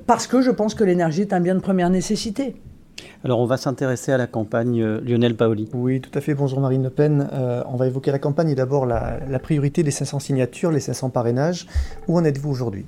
parce 0.06 0.26
que 0.26 0.42
je 0.42 0.50
pense 0.50 0.74
que 0.74 0.82
l'énergie 0.82 1.20
est 1.20 1.32
un 1.32 1.38
bien 1.38 1.54
de 1.54 1.60
première 1.60 1.88
nécessité. 1.88 2.56
Alors 3.24 3.40
on 3.40 3.46
va 3.46 3.56
s'intéresser 3.56 4.12
à 4.12 4.16
la 4.16 4.26
campagne 4.26 4.80
euh, 4.80 5.00
Lionel 5.00 5.34
Paoli. 5.34 5.68
Oui, 5.74 6.00
tout 6.00 6.16
à 6.16 6.20
fait. 6.20 6.34
Bonjour 6.34 6.60
Marine 6.60 6.84
Le 6.84 6.90
Pen. 6.90 7.28
Euh, 7.32 7.62
on 7.68 7.76
va 7.76 7.86
évoquer 7.86 8.12
la 8.12 8.18
campagne 8.18 8.50
et 8.50 8.54
d'abord 8.54 8.86
la, 8.86 9.18
priorité 9.42 9.82
des 9.82 9.90
500 9.90 10.20
signatures, 10.20 10.70
les 10.70 10.80
500 10.80 11.10
parrainages. 11.10 11.66
Où 12.06 12.16
en 12.16 12.24
êtes-vous 12.24 12.50
aujourd'hui? 12.50 12.86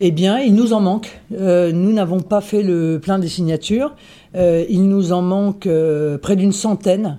Eh 0.00 0.10
bien, 0.10 0.38
il 0.38 0.54
nous 0.54 0.72
en 0.72 0.80
manque. 0.80 1.20
Euh, 1.32 1.72
nous 1.72 1.92
n'avons 1.92 2.20
pas 2.20 2.40
fait 2.40 2.62
le 2.62 2.98
plein 2.98 3.18
des 3.18 3.28
signatures. 3.28 3.94
il 4.34 4.88
nous 4.88 5.12
en 5.12 5.22
manque 5.22 5.68
près 6.22 6.36
d'une 6.36 6.52
centaine, 6.52 7.18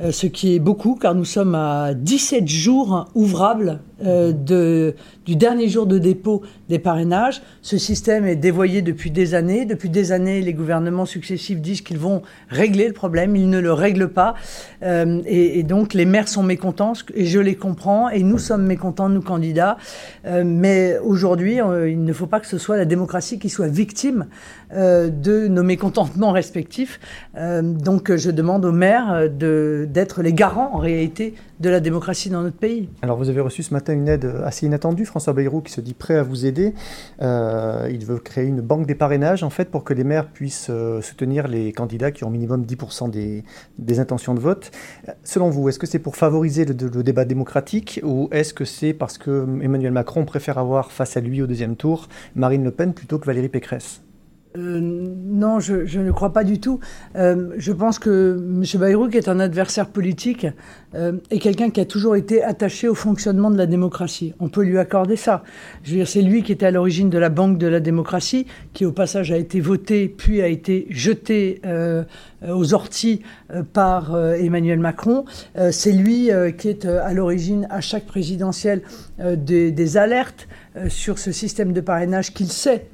ce 0.00 0.26
qui 0.26 0.54
est 0.54 0.58
beaucoup 0.58 0.94
car 0.94 1.14
nous 1.14 1.24
sommes 1.24 1.54
à 1.54 1.94
17 1.94 2.46
jours 2.46 3.08
ouvrables 3.14 3.80
de, 4.00 4.94
du 5.26 5.36
dernier 5.36 5.68
jour 5.68 5.86
de 5.86 5.98
dépôt 5.98 6.42
des 6.68 6.78
parrainages. 6.78 7.42
Ce 7.62 7.78
système 7.78 8.26
est 8.26 8.36
dévoyé 8.36 8.82
depuis 8.82 9.10
des 9.10 9.34
années. 9.34 9.64
Depuis 9.64 9.90
des 9.90 10.12
années, 10.12 10.40
les 10.40 10.54
gouvernements 10.54 11.06
successifs 11.06 11.60
disent 11.60 11.80
qu'ils 11.80 11.98
vont 11.98 12.22
régler 12.48 12.86
le 12.86 12.92
problème. 12.92 13.36
Ils 13.36 13.50
ne 13.50 13.58
le 13.58 13.72
règlent 13.72 14.08
pas. 14.08 14.34
Euh, 14.82 15.20
et, 15.26 15.62
donc, 15.62 15.94
les 15.94 16.04
maires 16.04 16.28
sont 16.28 16.42
mécontents, 16.42 16.92
et 17.14 17.26
je 17.26 17.38
les 17.38 17.54
comprends, 17.54 18.08
et 18.08 18.22
nous 18.22 18.38
sommes 18.38 18.66
mécontents, 18.66 19.08
nous 19.08 19.22
candidats. 19.22 19.76
Euh, 20.26 20.44
mais 20.44 20.98
aujourd'hui, 20.98 21.60
euh, 21.60 21.90
il 21.90 22.04
ne 22.04 22.12
faut 22.12 22.26
pas 22.26 22.40
que 22.40 22.46
ce 22.46 22.58
soit 22.58 22.76
la 22.76 22.84
démocratie 22.84 23.38
qui 23.38 23.48
soit 23.48 23.68
victime 23.68 24.26
de 24.70 25.48
nos 25.48 25.62
mécontentements 25.62 26.30
respectifs. 26.30 27.00
donc, 27.34 28.14
je 28.14 28.30
demande 28.30 28.66
aux 28.66 28.72
maires 28.72 29.30
d'être 29.30 30.22
les 30.22 30.34
garants, 30.34 30.72
en 30.74 30.78
réalité, 30.78 31.34
de 31.60 31.70
la 31.70 31.80
démocratie 31.80 32.28
dans 32.28 32.42
notre 32.42 32.58
pays. 32.58 32.90
Alors, 33.00 33.16
vous 33.16 33.30
avez 33.30 33.40
reçu 33.40 33.62
ce 33.62 33.72
matin 33.72 33.87
une 33.92 34.08
aide 34.08 34.32
assez 34.44 34.66
inattendue. 34.66 35.04
François 35.04 35.32
Bayrou 35.32 35.60
qui 35.60 35.72
se 35.72 35.80
dit 35.80 35.94
prêt 35.94 36.16
à 36.16 36.22
vous 36.22 36.46
aider. 36.46 36.74
Euh, 37.22 37.88
il 37.90 38.04
veut 38.04 38.18
créer 38.18 38.46
une 38.46 38.60
banque 38.60 38.86
des 38.86 38.94
parrainages 38.94 39.42
en 39.42 39.50
fait 39.50 39.70
pour 39.70 39.84
que 39.84 39.94
les 39.94 40.04
maires 40.04 40.28
puissent 40.28 40.68
euh, 40.70 41.00
soutenir 41.00 41.48
les 41.48 41.72
candidats 41.72 42.10
qui 42.10 42.24
ont 42.24 42.30
minimum 42.30 42.64
10% 42.64 43.10
des, 43.10 43.44
des, 43.78 44.00
intentions 44.00 44.34
de 44.34 44.40
vote. 44.40 44.70
Selon 45.24 45.50
vous, 45.50 45.68
est-ce 45.68 45.78
que 45.78 45.86
c'est 45.86 45.98
pour 45.98 46.16
favoriser 46.16 46.64
le, 46.64 46.74
le 46.74 47.02
débat 47.02 47.24
démocratique 47.24 48.00
ou 48.02 48.28
est-ce 48.32 48.54
que 48.54 48.64
c'est 48.64 48.92
parce 48.92 49.18
que 49.18 49.46
Emmanuel 49.62 49.92
Macron 49.92 50.24
préfère 50.24 50.58
avoir 50.58 50.92
face 50.92 51.16
à 51.16 51.20
lui 51.20 51.42
au 51.42 51.46
deuxième 51.46 51.76
tour 51.76 52.08
Marine 52.34 52.64
Le 52.64 52.70
Pen 52.70 52.94
plutôt 52.94 53.18
que 53.18 53.26
Valérie 53.26 53.48
Pécresse? 53.48 54.00
Euh, 54.56 54.80
non, 54.80 55.60
je, 55.60 55.98
ne 55.98 56.10
crois 56.10 56.32
pas 56.32 56.44
du 56.44 56.58
tout. 56.58 56.80
Euh, 57.16 57.50
je 57.58 57.72
pense 57.72 57.98
que 57.98 58.36
M. 58.38 58.64
Bayrou, 58.80 59.08
qui 59.08 59.18
est 59.18 59.28
un 59.28 59.40
adversaire 59.40 59.88
politique, 59.88 60.46
euh, 60.94 61.12
est 61.30 61.38
quelqu'un 61.38 61.70
qui 61.70 61.80
a 61.80 61.84
toujours 61.84 62.16
été 62.16 62.42
attaché 62.42 62.88
au 62.88 62.94
fonctionnement 62.94 63.50
de 63.50 63.58
la 63.58 63.66
démocratie. 63.66 64.34
On 64.40 64.48
peut 64.48 64.62
lui 64.62 64.78
accorder 64.78 65.16
ça. 65.16 65.42
Je 65.82 65.90
veux 65.90 65.96
dire, 65.98 66.08
c'est 66.08 66.22
lui 66.22 66.42
qui 66.42 66.52
était 66.52 66.66
à 66.66 66.70
l'origine 66.70 67.10
de 67.10 67.18
la 67.18 67.28
Banque 67.28 67.58
de 67.58 67.66
la 67.66 67.80
démocratie, 67.80 68.46
qui 68.72 68.86
au 68.86 68.92
passage 68.92 69.30
a 69.32 69.36
été 69.36 69.60
votée 69.60 70.08
puis 70.08 70.40
a 70.40 70.48
été 70.48 70.86
jetée 70.90 71.60
aux 72.46 72.74
orties 72.74 73.22
par 73.72 74.16
Emmanuel 74.16 74.78
Macron. 74.78 75.24
c'est 75.70 75.92
lui 75.92 76.30
qui 76.56 76.68
est 76.68 76.84
à 76.86 77.12
l'origine 77.12 77.66
à 77.70 77.80
chaque 77.80 78.06
présidentielle 78.06 78.82
des 79.18 79.96
alertes 79.96 80.48
sur 80.88 81.18
ce 81.18 81.32
système 81.32 81.72
de 81.72 81.80
parrainage 81.80 82.32
qu'il 82.32 82.48
sait 82.48 82.86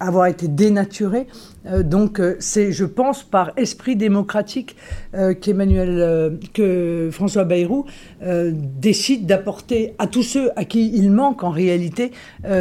avoir 0.00 0.26
été 0.26 0.48
dénaturé. 0.48 1.26
Euh, 1.66 1.82
donc 1.82 2.20
euh, 2.20 2.36
c'est, 2.38 2.72
je 2.72 2.84
pense, 2.84 3.22
par 3.22 3.52
esprit 3.56 3.96
démocratique 3.96 4.76
euh, 5.14 5.34
qu'Emmanuel, 5.34 6.38
que 6.54 7.08
François 7.12 7.44
Bayrou 7.44 7.86
décide 8.20 9.26
d'apporter 9.26 9.94
à 9.98 10.06
tous 10.06 10.22
ceux 10.22 10.50
à 10.56 10.64
qui 10.64 10.90
il 10.94 11.10
manque 11.10 11.42
en 11.42 11.50
réalité 11.50 12.12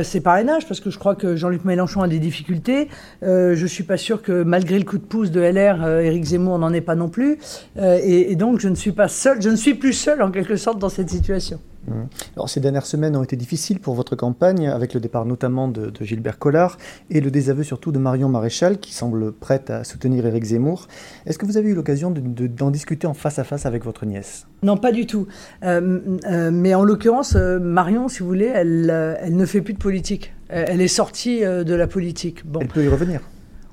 ces 0.04 0.22
parrainages, 0.22 0.68
parce 0.68 0.80
que 0.80 0.90
je 0.90 0.98
crois 0.98 1.16
que 1.16 1.36
Jean-Luc 1.36 1.66
Mélenchon 1.66 2.02
a 2.02 2.08
des 2.08 2.20
difficultés. 2.20 2.88
je 3.22 3.66
suis 3.66 3.84
pas 3.84 3.98
sûr 3.98 4.22
que 4.22 4.44
malgré 4.44 4.78
le 4.78 4.86
coup 4.86 4.98
de 4.98 5.04
pouce 5.04 5.32
de 5.32 5.42
LR, 5.42 5.86
Éric 6.00 6.24
Zemmour 6.26 6.60
n'en 6.60 6.74
est 6.74 6.82
pas 6.82 6.96
non 6.96 7.10
plus. 7.10 7.38
Et, 7.80 8.32
et, 8.32 8.36
donc 8.36 8.60
je 8.60 8.70
ne 8.70 8.76
suis 8.76 8.92
pas 8.92 9.08
seul, 9.08 9.42
je 9.42 9.50
ne 9.50 9.56
suis 9.56 9.76
plus 9.76 9.94
seul 9.94 10.22
en 10.22 10.32
quelque 10.32 10.56
sorte 10.56 10.80
dans 10.80 10.90
cette 10.90 11.10
situation. 11.10 11.60
Mmh. 11.88 11.94
Alors, 12.36 12.50
ces 12.50 12.60
dernières 12.60 12.86
semaines 12.86 13.16
ont 13.16 13.24
été 13.24 13.36
difficiles 13.36 13.80
pour 13.80 13.96
votre 13.96 14.16
campagne, 14.16 14.68
avec 14.68 14.94
le 14.94 15.00
départ 15.00 15.26
notamment 15.26 15.68
de, 15.68 15.92
Gilbert 16.02 16.40
Collard 16.40 16.78
et 17.10 17.22
le 17.22 17.32
désaveu 17.32 17.64
surtout 17.64 17.92
de 17.92 18.00
Marion 18.00 18.30
Maréchal, 18.30 18.80
qui 18.80 18.94
semble 18.94 19.32
prête 19.32 19.70
à 19.70 19.84
soutenir 19.84 20.26
Éric 20.26 20.46
Zemmour. 20.46 20.88
Est-ce 21.26 21.38
que 21.38 21.46
vous 21.46 21.58
avez 21.58 21.70
eu 21.70 21.76
l'occasion 21.76 22.14
d'en 22.14 22.72
discuter 22.72 23.08
en 23.08 23.14
face 23.14 23.40
à 23.40 23.44
face 23.44 23.66
avec 23.66 23.84
votre 23.84 24.06
nièce? 24.06 24.48
Non, 24.64 24.78
pas 24.78 24.92
du 24.92 25.06
tout. 25.06 25.28
Euh, 25.64 26.00
euh, 26.30 26.52
mais 26.52 26.74
en 26.76 26.84
l'occurrence, 26.84 27.36
euh, 27.36 27.60
Marion, 27.60 28.08
si 28.08 28.20
vous 28.20 28.28
voulez, 28.28 28.52
elle, 28.54 29.18
elle 29.22 29.36
ne 29.36 29.46
fait 29.46 29.62
plus 29.62 29.74
de 29.74 29.80
politique. 29.80 30.34
Elle 30.50 30.80
est 30.80 30.88
sortie 30.88 31.42
de 31.42 31.76
la 31.76 31.88
politique. 31.88 32.48
Bon. 32.48 32.62
Elle 32.62 32.70
peut 32.70 32.84
y 32.84 32.88
revenir. 32.88 33.20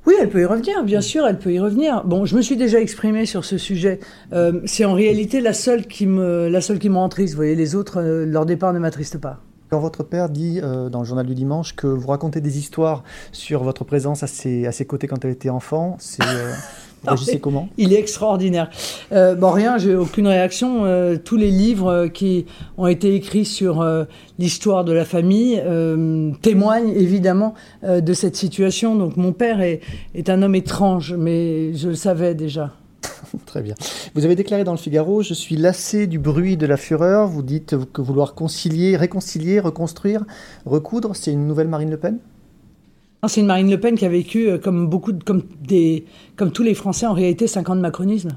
Oui, 0.06 0.14
elle 0.20 0.28
peut 0.28 0.42
y 0.42 0.44
revenir, 0.44 0.84
bien 0.84 1.00
sûr, 1.00 1.26
elle 1.26 1.38
peut 1.38 1.52
y 1.52 1.58
revenir. 1.58 2.04
Bon, 2.04 2.26
je 2.26 2.36
me 2.36 2.42
suis 2.42 2.56
déjà 2.56 2.78
exprimé 2.78 3.24
sur 3.24 3.44
ce 3.44 3.56
sujet. 3.56 4.00
Euh, 4.34 4.60
c'est 4.66 4.84
en 4.84 4.92
réalité 4.92 5.40
la 5.40 5.54
seule 5.54 5.86
qui 5.86 6.06
me, 6.06 6.48
la 6.48 6.60
seule 6.60 6.78
qui. 6.78 6.88
Vous 6.88 7.08
voyez, 7.34 7.54
les 7.54 7.74
autres, 7.74 8.00
euh, 8.00 8.26
leur 8.26 8.44
départ 8.44 8.74
ne 8.74 8.78
m'attriste 8.78 9.16
pas. 9.16 9.40
Quand 9.70 9.80
votre 9.80 10.02
père 10.02 10.28
dit 10.28 10.60
euh, 10.62 10.90
dans 10.90 11.00
le 11.00 11.06
journal 11.06 11.24
du 11.24 11.34
dimanche 11.34 11.74
que 11.74 11.86
vous 11.86 12.08
racontez 12.08 12.42
des 12.42 12.58
histoires 12.58 13.02
sur 13.32 13.64
votre 13.64 13.84
présence 13.84 14.22
à 14.22 14.26
ses, 14.26 14.66
à 14.66 14.72
ses 14.72 14.84
côtés 14.84 15.06
quand 15.06 15.24
elle 15.24 15.30
était 15.30 15.48
enfant, 15.48 15.96
c'est 15.98 16.22
comment 17.40 17.68
Il 17.78 17.92
est 17.92 17.98
extraordinaire. 17.98 18.70
Euh, 19.12 19.34
bon, 19.34 19.50
rien, 19.50 19.78
j'ai 19.78 19.94
aucune 19.94 20.26
réaction. 20.26 20.84
Euh, 20.84 21.16
tous 21.22 21.36
les 21.36 21.50
livres 21.50 21.88
euh, 21.88 22.08
qui 22.08 22.46
ont 22.78 22.86
été 22.86 23.14
écrits 23.14 23.44
sur 23.44 23.84
l'histoire 24.38 24.84
de 24.84 24.92
la 24.92 25.04
famille 25.04 25.62
témoignent 26.42 26.90
évidemment 26.90 27.54
de 27.82 28.12
cette 28.12 28.36
situation. 28.36 28.96
Donc 28.96 29.16
mon 29.16 29.32
père 29.32 29.60
est, 29.60 29.80
est 30.14 30.28
un 30.28 30.42
homme 30.42 30.54
étrange, 30.54 31.14
mais 31.14 31.74
je 31.74 31.88
le 31.88 31.94
savais 31.94 32.34
déjà. 32.34 32.72
Très 33.46 33.62
bien. 33.62 33.74
Vous 34.14 34.24
avez 34.24 34.34
déclaré 34.34 34.64
dans 34.64 34.72
le 34.72 34.78
Figaro 34.78 35.22
Je 35.22 35.34
suis 35.34 35.56
lassé 35.56 36.06
du 36.06 36.18
bruit 36.18 36.56
de 36.56 36.66
la 36.66 36.76
fureur. 36.76 37.28
Vous 37.28 37.42
dites 37.42 37.76
que 37.92 38.02
vouloir 38.02 38.34
concilier, 38.34 38.96
réconcilier, 38.96 39.60
reconstruire, 39.60 40.24
recoudre, 40.66 41.14
c'est 41.14 41.32
une 41.32 41.46
nouvelle 41.46 41.68
Marine 41.68 41.90
Le 41.90 41.98
Pen? 41.98 42.18
C'est 43.28 43.40
une 43.40 43.46
Marine 43.46 43.70
Le 43.70 43.78
Pen 43.78 43.96
qui 43.96 44.04
a 44.04 44.08
vécu, 44.08 44.48
euh, 44.48 44.58
comme, 44.58 44.90
tous 46.52 46.62
les 46.62 46.74
Français, 46.74 47.06
en 47.06 47.12
réalité, 47.12 47.46
cinq 47.46 47.68
ans 47.70 47.76
de 47.76 47.80
macronisme. 47.80 48.30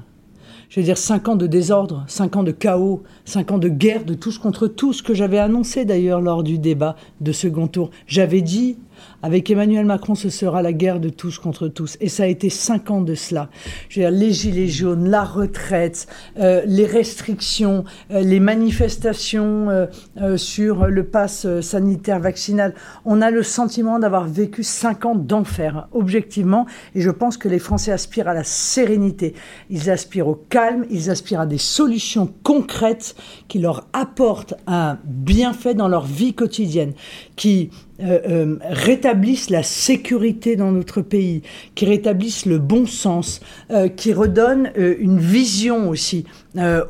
Je 0.68 0.80
veux 0.80 0.84
dire, 0.84 0.98
cinq 0.98 1.28
ans 1.28 1.36
de 1.36 1.46
désordre, 1.46 2.04
cinq 2.08 2.36
ans 2.36 2.42
de 2.42 2.52
chaos, 2.52 3.02
cinq 3.24 3.50
ans 3.50 3.58
de 3.58 3.68
guerre 3.68 4.04
de 4.04 4.12
tous 4.12 4.38
contre 4.38 4.66
tous, 4.66 5.00
que 5.00 5.14
j'avais 5.14 5.38
annoncé 5.38 5.86
d'ailleurs 5.86 6.20
lors 6.20 6.42
du 6.42 6.58
débat 6.58 6.96
de 7.20 7.32
second 7.32 7.68
tour. 7.68 7.90
J'avais 8.06 8.42
dit 8.42 8.76
avec 9.22 9.50
Emmanuel 9.50 9.84
Macron, 9.84 10.14
ce 10.14 10.30
sera 10.30 10.62
la 10.62 10.72
guerre 10.72 11.00
de 11.00 11.08
tous 11.08 11.38
contre 11.38 11.68
tous. 11.68 11.96
Et 12.00 12.08
ça 12.08 12.24
a 12.24 12.26
été 12.26 12.50
cinq 12.50 12.90
ans 12.90 13.00
de 13.00 13.14
cela. 13.14 13.48
Je 13.88 14.00
veux 14.00 14.10
dire, 14.10 14.18
les 14.18 14.32
gilets 14.32 14.68
jaunes, 14.68 15.08
la 15.08 15.24
retraite, 15.24 16.06
euh, 16.38 16.62
les 16.66 16.86
restrictions, 16.86 17.84
euh, 18.10 18.20
les 18.20 18.40
manifestations 18.40 19.68
euh, 19.70 20.36
sur 20.36 20.86
le 20.86 21.04
pass 21.04 21.46
sanitaire 21.60 22.20
vaccinal. 22.20 22.74
On 23.04 23.20
a 23.20 23.30
le 23.30 23.42
sentiment 23.42 23.98
d'avoir 23.98 24.26
vécu 24.26 24.62
cinq 24.62 25.04
ans 25.04 25.14
d'enfer, 25.14 25.88
objectivement. 25.92 26.66
Et 26.94 27.00
je 27.00 27.10
pense 27.10 27.36
que 27.36 27.48
les 27.48 27.58
Français 27.58 27.92
aspirent 27.92 28.28
à 28.28 28.34
la 28.34 28.44
sérénité. 28.44 29.34
Ils 29.70 29.90
aspirent 29.90 30.28
au 30.28 30.34
calme, 30.34 30.57
ils 30.90 31.10
aspirent 31.10 31.40
à 31.40 31.46
des 31.46 31.58
solutions 31.58 32.32
concrètes 32.42 33.14
qui 33.48 33.58
leur 33.58 33.86
apportent 33.92 34.54
un 34.66 34.98
bienfait 35.04 35.74
dans 35.74 35.88
leur 35.88 36.04
vie 36.04 36.34
quotidienne, 36.34 36.92
qui 37.36 37.70
euh, 38.00 38.20
euh, 38.28 38.56
rétablissent 38.62 39.50
la 39.50 39.62
sécurité 39.62 40.56
dans 40.56 40.72
notre 40.72 41.02
pays, 41.02 41.42
qui 41.74 41.86
rétablissent 41.86 42.46
le 42.46 42.58
bon 42.58 42.86
sens, 42.86 43.40
euh, 43.70 43.88
qui 43.88 44.12
redonnent 44.12 44.70
une 44.76 45.18
vision 45.18 45.88
aussi 45.88 46.24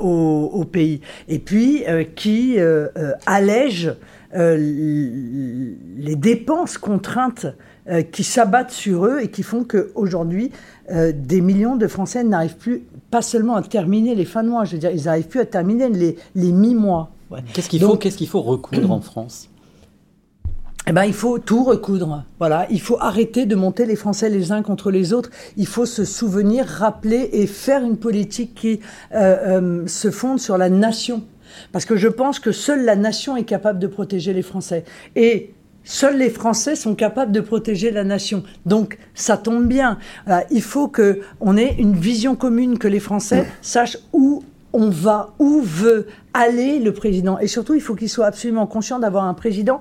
au, 0.00 0.64
pays, 0.70 1.00
et 1.28 1.38
puis 1.38 1.84
qui 2.16 2.56
allègent 3.26 3.94
les 4.34 6.16
dépenses 6.16 6.78
contraintes 6.78 7.46
qui 8.12 8.24
s'abattent 8.24 8.70
sur 8.70 9.06
eux 9.06 9.20
et 9.22 9.28
qui 9.28 9.42
font 9.42 9.64
qu'aujourd'hui, 9.64 10.52
des 10.90 11.40
millions 11.40 11.76
de 11.76 11.86
Français 11.86 12.24
n'arrivent 12.24 12.56
plus, 12.56 12.84
pas 13.10 13.22
seulement 13.22 13.56
à 13.56 13.62
terminer 13.62 14.14
les 14.14 14.24
fins 14.24 14.42
de 14.42 14.48
mois, 14.48 14.64
je 14.64 14.72
veux 14.72 14.78
dire, 14.78 14.90
ils 14.90 15.04
n'arrivent 15.04 15.28
plus 15.28 15.40
à 15.40 15.46
terminer 15.46 15.88
les, 15.88 16.16
les 16.34 16.52
mi-mois. 16.52 17.10
Qu'est-ce 17.52 17.68
qu'il 17.68 17.80
faut, 17.80 17.96
qu'est-ce 17.96 18.16
qu'il 18.16 18.28
faut 18.28 18.42
recoudre 18.42 18.90
en 18.90 19.00
France? 19.00 19.48
Eh 20.86 20.92
ben, 20.92 21.04
il 21.04 21.12
faut 21.12 21.38
tout 21.38 21.64
recoudre. 21.64 22.24
Voilà, 22.38 22.66
il 22.70 22.80
faut 22.80 22.96
arrêter 22.98 23.44
de 23.44 23.54
monter 23.54 23.84
les 23.84 23.96
Français 23.96 24.30
les 24.30 24.52
uns 24.52 24.62
contre 24.62 24.90
les 24.90 25.12
autres. 25.12 25.30
Il 25.58 25.66
faut 25.66 25.84
se 25.84 26.06
souvenir, 26.06 26.64
rappeler 26.64 27.28
et 27.32 27.46
faire 27.46 27.82
une 27.84 27.98
politique 27.98 28.54
qui 28.54 28.80
euh, 29.12 29.36
euh, 29.60 29.86
se 29.86 30.10
fonde 30.10 30.40
sur 30.40 30.56
la 30.56 30.70
nation. 30.70 31.24
Parce 31.72 31.84
que 31.84 31.96
je 31.96 32.08
pense 32.08 32.40
que 32.40 32.52
seule 32.52 32.86
la 32.86 32.96
nation 32.96 33.36
est 33.36 33.44
capable 33.44 33.78
de 33.78 33.86
protéger 33.86 34.32
les 34.32 34.42
Français. 34.42 34.84
Et 35.14 35.52
Seuls 35.90 36.18
les 36.18 36.28
Français 36.28 36.76
sont 36.76 36.94
capables 36.94 37.32
de 37.32 37.40
protéger 37.40 37.90
la 37.90 38.04
nation. 38.04 38.42
Donc, 38.66 38.98
ça 39.14 39.38
tombe 39.38 39.66
bien. 39.66 39.98
il 40.50 40.60
faut 40.60 40.86
que 40.86 41.20
on 41.40 41.56
ait 41.56 41.76
une 41.78 41.94
vision 41.94 42.36
commune, 42.36 42.78
que 42.78 42.88
les 42.88 43.00
Français 43.00 43.48
sachent 43.62 43.96
où 44.12 44.44
on 44.72 44.90
va, 44.90 45.34
où 45.38 45.60
veut 45.62 46.06
aller 46.34 46.78
le 46.78 46.92
président. 46.92 47.38
Et 47.38 47.46
surtout, 47.46 47.74
il 47.74 47.80
faut 47.80 47.94
qu'il 47.94 48.08
soit 48.08 48.26
absolument 48.26 48.66
conscient 48.66 48.98
d'avoir 48.98 49.24
un 49.24 49.34
président, 49.34 49.80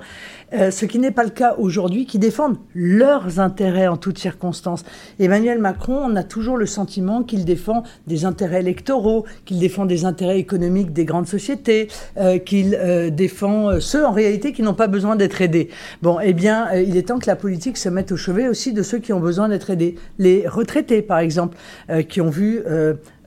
euh, 0.54 0.72
ce 0.72 0.86
qui 0.86 0.98
n'est 0.98 1.12
pas 1.12 1.24
le 1.24 1.30
cas 1.30 1.56
aujourd'hui, 1.58 2.06
qui 2.06 2.20
défende 2.20 2.58
leurs 2.74 3.40
intérêts 3.40 3.88
en 3.88 3.98
toutes 3.98 4.18
circonstances. 4.18 4.84
Emmanuel 5.20 5.60
Macron, 5.60 6.00
on 6.04 6.16
a 6.16 6.24
toujours 6.24 6.58
le 6.58 6.66
sentiment 6.66 7.22
qu'il 7.22 7.46
défend 7.46 7.84
des 8.08 8.26
intérêts 8.26 8.62
électoraux, 8.62 9.26
qu'il 9.46 9.60
défend 9.60 9.86
des 9.86 10.06
intérêts 10.06 10.40
économiques 10.40 10.94
des 10.94 11.06
grandes 11.06 11.28
sociétés, 11.28 11.90
euh, 12.18 12.40
qu'il 12.40 12.76
euh, 12.76 13.10
défend 13.10 13.80
ceux 13.80 14.06
en 14.06 14.12
réalité 14.12 14.54
qui 14.54 14.64
n'ont 14.64 14.74
pas 14.74 14.88
besoin 14.88 15.16
d'être 15.16 15.42
aidés. 15.42 15.70
Bon, 16.02 16.20
eh 16.20 16.34
bien, 16.34 16.74
il 16.74 16.98
est 16.98 17.10
temps 17.10 17.20
que 17.20 17.28
la 17.28 17.36
politique 17.36 17.78
se 17.78 17.90
mette 17.90 18.12
au 18.12 18.18
chevet 18.18 18.48
aussi 18.48 18.74
de 18.74 18.82
ceux 18.84 19.00
qui 19.00 19.14
ont 19.14 19.20
besoin 19.20 19.50
d'être 19.50 19.70
aidés. 19.70 19.96
Les 20.18 20.48
retraités, 20.48 21.02
par 21.02 21.20
exemple, 21.20 21.58
qui 22.08 22.22
ont 22.22 22.30
vu 22.30 22.62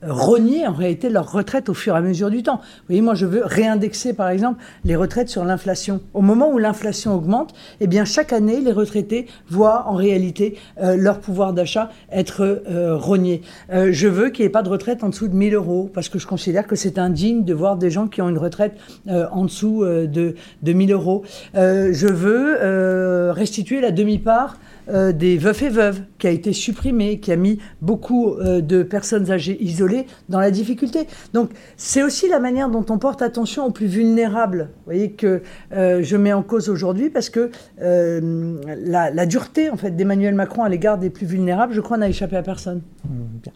renier 0.03 0.65
en 0.67 0.73
réalité 0.73 1.09
leur 1.09 1.31
retraite 1.31 1.69
au 1.69 1.73
fur 1.73 1.95
et 1.95 1.97
à 1.97 2.01
mesure 2.01 2.29
du 2.29 2.43
temps. 2.43 2.57
Vous 2.57 2.87
voyez, 2.87 3.01
moi 3.01 3.13
je 3.13 3.25
veux 3.25 3.43
réindexer 3.45 4.13
par 4.13 4.29
exemple 4.29 4.61
les 4.83 4.95
retraites 4.95 5.29
sur 5.29 5.45
l'inflation. 5.45 6.01
Au 6.13 6.21
moment 6.21 6.51
où 6.51 6.57
l'inflation 6.57 7.15
augmente, 7.15 7.53
eh 7.79 7.87
bien 7.87 8.05
chaque 8.05 8.33
année 8.33 8.61
les 8.61 8.71
retraités 8.71 9.27
voient 9.49 9.85
en 9.87 9.95
réalité 9.95 10.57
euh, 10.81 10.95
leur 10.97 11.19
pouvoir 11.19 11.53
d'achat 11.53 11.91
être 12.11 12.41
euh, 12.41 12.97
rogné. 12.97 13.41
Euh, 13.71 13.89
je 13.91 14.07
veux 14.07 14.29
qu'il 14.29 14.43
n'y 14.43 14.47
ait 14.47 14.51
pas 14.51 14.63
de 14.63 14.69
retraite 14.69 15.03
en 15.03 15.09
dessous 15.09 15.27
de 15.27 15.35
1000 15.35 15.53
euros 15.53 15.89
parce 15.93 16.09
que 16.09 16.19
je 16.19 16.27
considère 16.27 16.67
que 16.67 16.75
c'est 16.75 16.97
indigne 16.97 17.43
de 17.43 17.53
voir 17.53 17.77
des 17.77 17.91
gens 17.91 18.07
qui 18.07 18.21
ont 18.21 18.29
une 18.29 18.37
retraite 18.37 18.73
en 19.07 19.45
dessous 19.45 19.83
de, 19.83 20.35
de 20.61 20.73
1000 20.73 20.91
euros. 20.91 21.23
je 21.53 22.07
veux 22.07 23.31
restituer 23.31 23.81
la 23.81 23.91
demi-part 23.91 24.57
des 24.91 25.37
veufs 25.37 25.61
et 25.61 25.69
veuves, 25.69 26.01
qui 26.17 26.27
a 26.27 26.31
été 26.31 26.53
supprimé, 26.53 27.19
qui 27.19 27.31
a 27.31 27.35
mis 27.35 27.59
beaucoup 27.81 28.35
de 28.41 28.83
personnes 28.83 29.31
âgées 29.31 29.57
isolées 29.61 30.05
dans 30.29 30.39
la 30.39 30.51
difficulté. 30.51 31.07
Donc 31.33 31.51
c'est 31.77 32.03
aussi 32.03 32.27
la 32.27 32.39
manière 32.39 32.69
dont 32.69 32.85
on 32.89 32.97
porte 32.97 33.21
attention 33.21 33.65
aux 33.65 33.71
plus 33.71 33.85
vulnérables. 33.85 34.69
Vous 34.77 34.85
voyez 34.85 35.11
que 35.11 35.41
je 35.71 36.15
mets 36.17 36.33
en 36.33 36.43
cause 36.43 36.69
aujourd'hui 36.69 37.09
parce 37.09 37.29
que 37.29 37.51
la, 37.79 39.11
la, 39.11 39.25
dureté 39.25 39.69
en 39.69 39.77
fait 39.77 39.91
d'Emmanuel 39.91 40.35
Macron 40.35 40.63
à 40.63 40.69
l'égard 40.69 40.97
des 40.97 41.09
plus 41.09 41.25
vulnérables, 41.25 41.73
je 41.73 41.81
crois, 41.81 41.97
n'a 41.97 42.09
échappé 42.09 42.35
à 42.35 42.43
personne. 42.43 42.81
Mmh. 43.05 43.09
Euh, 43.47 43.51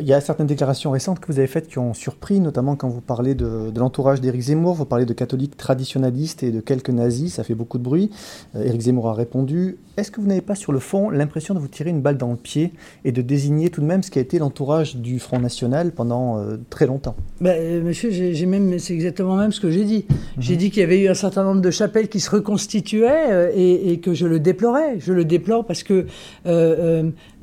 il 0.00 0.06
y 0.06 0.12
a 0.12 0.20
certaines 0.20 0.46
déclarations 0.46 0.90
récentes 0.90 1.20
que 1.20 1.26
vous 1.26 1.38
avez 1.38 1.48
faites 1.48 1.68
qui 1.68 1.78
ont 1.78 1.94
surpris, 1.94 2.40
notamment 2.40 2.76
quand 2.76 2.88
vous 2.88 3.00
parlez 3.00 3.34
de, 3.34 3.72
l'entourage 3.76 4.20
d'Éric 4.20 4.42
Zemmour, 4.42 4.74
vous 4.74 4.84
parlez 4.84 5.04
de 5.04 5.12
catholiques 5.12 5.56
traditionnalistes 5.56 6.42
et 6.42 6.50
de 6.50 6.60
quelques 6.60 6.90
nazis, 6.90 7.34
ça 7.34 7.44
fait 7.44 7.54
beaucoup 7.54 7.78
de 7.78 7.82
bruit. 7.82 8.10
Euh, 8.56 8.64
Éric 8.64 8.82
Zemmour 8.82 9.08
a 9.08 9.14
répondu. 9.14 9.78
Est-ce 9.96 10.10
que 10.10 10.20
vous 10.20 10.26
n'avez 10.26 10.40
pas 10.40 10.54
sur 10.54 10.72
le 10.72 10.78
fond 10.78 11.10
l'impression 11.10 11.54
de 11.54 11.58
vous 11.58 11.68
tirer 11.68 11.90
une 11.90 12.00
balle 12.00 12.16
dans 12.16 12.30
le 12.30 12.36
pied 12.36 12.72
et 13.04 13.12
de 13.12 13.22
désigner 13.22 13.70
tout 13.70 13.80
de 13.80 13.86
même 13.86 14.02
ce 14.02 14.10
qui 14.10 14.18
a 14.18 14.22
été 14.22 14.38
l'entourage 14.38 14.96
du 14.96 15.18
Front 15.18 15.38
National 15.38 15.92
pendant 15.92 16.38
euh, 16.38 16.56
très 16.70 16.86
longtemps? 16.86 17.14
Ben, 17.40 17.82
Monsieur, 17.82 18.10
j'ai 18.10 18.46
même, 18.46 18.78
c'est 18.78 18.94
exactement 18.94 19.36
même 19.36 19.52
ce 19.52 19.60
que 19.60 19.70
j'ai 19.70 19.84
dit. 19.84 20.06
J'ai 20.38 20.54
mhm. 20.54 20.58
dit 20.58 20.70
qu'il 20.70 20.80
y 20.80 20.84
avait 20.84 21.00
eu 21.00 21.08
un 21.08 21.14
certain 21.14 21.44
nombre 21.44 21.60
de 21.60 21.70
chapelles 21.70 22.08
qui 22.08 22.20
se 22.20 22.30
reconstituaient 22.30 23.52
et, 23.54 23.92
et, 23.92 24.00
que 24.00 24.14
je 24.14 24.26
le 24.26 24.40
déplorais. 24.40 24.98
Je 24.98 25.12
le 25.12 25.24
déplore 25.24 25.66
parce 25.66 25.82
que 25.82 26.06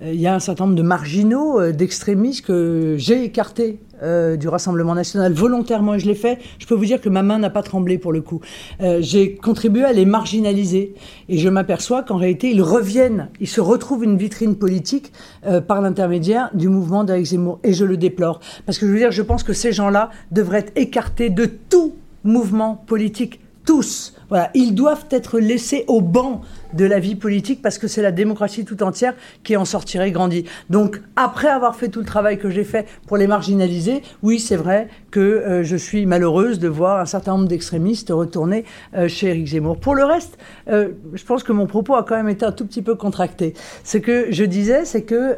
il 0.02 0.20
y 0.20 0.28
a 0.28 0.36
un 0.36 0.40
certain 0.40 0.66
nombre 0.66 0.78
de 0.78 0.84
marginaux, 0.84 1.72
d'extrémistes 1.72 2.46
que 2.46 2.96
j'ai 2.98 3.24
écarté 3.24 3.80
euh, 4.02 4.38
du 4.38 4.48
Rassemblement 4.48 4.96
national. 4.96 5.34
Volontairement 5.34 5.96
et 5.96 6.00
je 6.00 6.08
l'ai 6.08 6.16
fait, 6.16 6.40
je 6.58 6.66
peux 6.66 6.76
vous 6.76 6.86
dire 6.86 7.02
que 7.02 7.10
ma 7.10 7.22
main 7.22 7.38
n'a 7.38 7.50
pas 7.50 7.64
tremblé 7.64 7.98
pour 7.98 8.14
le 8.14 8.22
coup. 8.22 8.40
Euh, 8.82 9.00
j'ai 9.02 9.36
contribué 9.36 9.84
à 9.84 9.92
les 9.92 10.06
marginaliser. 10.06 10.94
Et 11.28 11.38
je 11.38 11.50
m'aperçois 11.50 12.04
qu'en 12.04 12.16
réalité 12.16 12.50
ils 12.50 12.62
reviennent, 12.62 13.28
ils 13.42 13.48
se 13.48 13.60
retrouvent 13.60 14.06
une 14.06 14.16
vitrine 14.16 14.56
politique 14.56 15.12
euh, 15.46 15.60
par 15.60 15.82
l'intermédiaire 15.82 16.50
du 16.54 16.70
mouvement 16.70 17.04
d'Éric 17.04 17.26
Zemmour. 17.26 17.60
Et 17.64 17.74
je 17.74 17.84
le 17.84 17.98
déplore. 17.98 18.40
Parce 18.66 18.78
que 18.78 18.88
je 18.88 18.92
veux 18.92 19.00
dire, 19.00 19.12
je 19.12 19.22
pense 19.22 19.44
que 19.44 19.52
ces 19.52 19.74
gens-là 19.74 20.12
devraient 20.32 20.60
être 20.60 20.78
écartés 20.78 21.30
de 21.30 21.46
tout 21.46 21.96
mouvement 22.24 22.82
politique, 22.88 23.42
tous. 23.66 24.14
Voilà, 24.30 24.50
ils 24.54 24.74
doivent 24.76 25.08
être 25.12 25.40
laissés 25.40 25.84
au 25.88 26.00
banc 26.00 26.42
de 26.74 26.86
la 26.86 27.00
vie 27.00 27.16
politique 27.16 27.62
parce 27.62 27.78
que 27.78 27.88
c'est 27.88 28.02
la 28.02 28.12
démocratie 28.12 28.66
tout 28.66 28.82
entière 28.84 29.14
qui 29.44 29.58
en 29.58 29.66
sortirait 29.66 30.12
grandie. 30.12 30.46
Donc, 30.70 31.02
après 31.16 31.48
avoir 31.48 31.76
fait 31.76 31.90
tout 31.90 32.00
le 32.00 32.06
travail 32.06 32.38
que 32.38 32.50
j'ai 32.50 32.64
fait 32.64 32.88
pour 33.08 33.18
les 33.18 33.28
marginaliser, 33.28 34.02
oui, 34.24 34.40
c'est 34.40 34.56
vrai 34.56 34.88
que 35.12 35.20
euh, 35.20 35.64
je 35.64 35.76
suis 35.76 36.06
malheureuse 36.06 36.60
de 36.60 36.68
voir 36.68 37.00
un 37.00 37.06
certain 37.06 37.34
nombre 37.36 37.48
d'extrémistes 37.48 38.10
retourner 38.12 38.66
euh, 38.96 39.08
chez 39.08 39.28
Éric 39.28 39.48
Zemmour. 39.48 39.78
Pour 39.78 39.96
le 39.96 40.04
reste, 40.04 40.38
euh, 40.70 40.90
je 41.14 41.24
pense 41.24 41.44
que 41.44 41.52
mon 41.52 41.66
propos 41.66 41.96
a 41.96 42.04
quand 42.04 42.16
même 42.16 42.30
été 42.30 42.46
un 42.46 42.52
tout 42.52 42.66
petit 42.66 42.82
peu 42.82 42.96
contracté. 42.96 43.54
Ce 43.84 43.98
que 43.98 44.28
je 44.32 44.44
disais, 44.44 44.86
c'est 44.86 45.04
que 45.04 45.36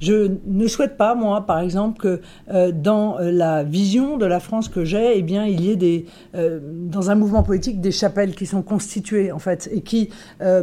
je 0.00 0.32
ne 0.46 0.66
souhaite 0.66 0.96
pas, 0.96 1.14
moi, 1.14 1.46
par 1.46 1.60
exemple, 1.60 2.00
que 2.00 2.70
dans 2.72 3.16
la 3.20 3.62
vision 3.62 4.16
de 4.16 4.26
la 4.26 4.40
France 4.40 4.68
que 4.68 4.84
j'ai, 4.84 5.18
eh 5.18 5.22
bien, 5.22 5.46
il 5.46 5.60
y 5.60 5.70
ait 5.70 5.76
des, 5.76 6.06
dans 6.34 7.10
un 7.10 7.14
mouvement 7.14 7.42
politique 7.42 7.80
des 7.80 7.92
chapelles 7.92 8.34
qui 8.34 8.46
sont 8.46 8.62
constituées, 8.62 9.32
en 9.32 9.38
fait, 9.38 9.68
et 9.72 9.80
qui 9.80 10.10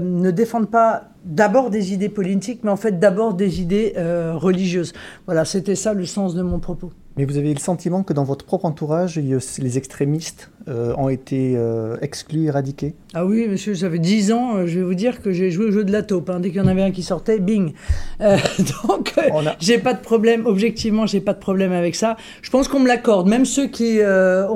ne 0.08 0.32
défendent 0.32 0.70
pas 0.70 1.10
d'abord 1.26 1.70
des 1.70 1.94
idées 1.94 2.10
politiques, 2.10 2.64
mais 2.64 2.72
en 2.72 2.78
fait 2.78 3.00
d'abord 3.00 3.34
des 3.34 3.62
idées 3.62 3.94
euh, 3.98 4.34
religieuses. 4.36 4.94
Voilà, 5.26 5.46
c'était 5.46 5.76
ça 5.76 5.94
le 5.94 6.06
sens 6.06 6.36
de 6.36 6.42
mon 6.42 6.60
propos. 6.60 6.92
Mais 7.18 7.26
vous 7.26 7.38
avez 7.38 7.54
le 7.54 7.60
sentiment 7.60 8.04
que 8.04 8.14
dans 8.14 8.24
votre 8.24 8.46
propre 8.46 8.66
entourage, 8.66 9.18
les 9.18 9.78
extrémistes 9.78 10.52
euh, 10.68 10.94
ont 10.98 11.10
été 11.10 11.54
euh, 11.56 11.96
exclus, 12.02 12.48
éradiqués? 12.48 12.94
Ah 13.14 13.26
oui, 13.26 13.48
monsieur, 13.48 13.74
j'avais 13.74 14.00
10 14.00 14.32
ans, 14.32 14.68
je 14.68 14.80
vais 14.80 14.86
vous 14.86 14.94
dire 14.94 15.22
que 15.22 15.32
j'ai 15.32 15.50
joué 15.50 15.66
au 15.66 15.72
jeu 15.72 15.84
de 15.84 15.92
la 15.92 16.04
taupe. 16.04 16.30
Hein. 16.30 16.40
Dès 16.40 16.50
qu'il 16.50 16.58
y 16.58 16.62
en 16.62 16.68
avait 16.68 16.84
un 16.84 16.92
qui 16.92 17.04
sortait, 17.04 17.40
bing 17.40 17.74
Donc, 18.20 19.14
j'ai 19.60 19.78
pas 19.78 19.94
de 19.94 20.02
problème, 20.02 20.46
objectivement, 20.46 21.06
j'ai 21.06 21.22
pas 21.22 21.34
de 21.34 21.40
problème 21.40 21.72
avec 21.72 21.96
ça. 21.96 22.18
Je 22.42 22.50
pense 22.50 22.68
qu'on 22.68 22.80
me 22.80 22.88
l'accorde. 22.88 23.28
Même 23.28 23.46
ceux 23.46 23.68
qui 23.68 24.00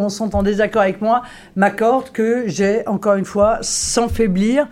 sont 0.10 0.36
en 0.36 0.44
désaccord 0.44 0.82
avec 0.82 1.02
moi 1.02 1.24
m'accordent 1.56 2.12
que 2.12 2.44
j'ai, 2.48 2.88
encore 2.88 3.16
une 3.16 3.26
fois, 3.26 3.58
sans 3.62 4.08
faiblir, 4.08 4.68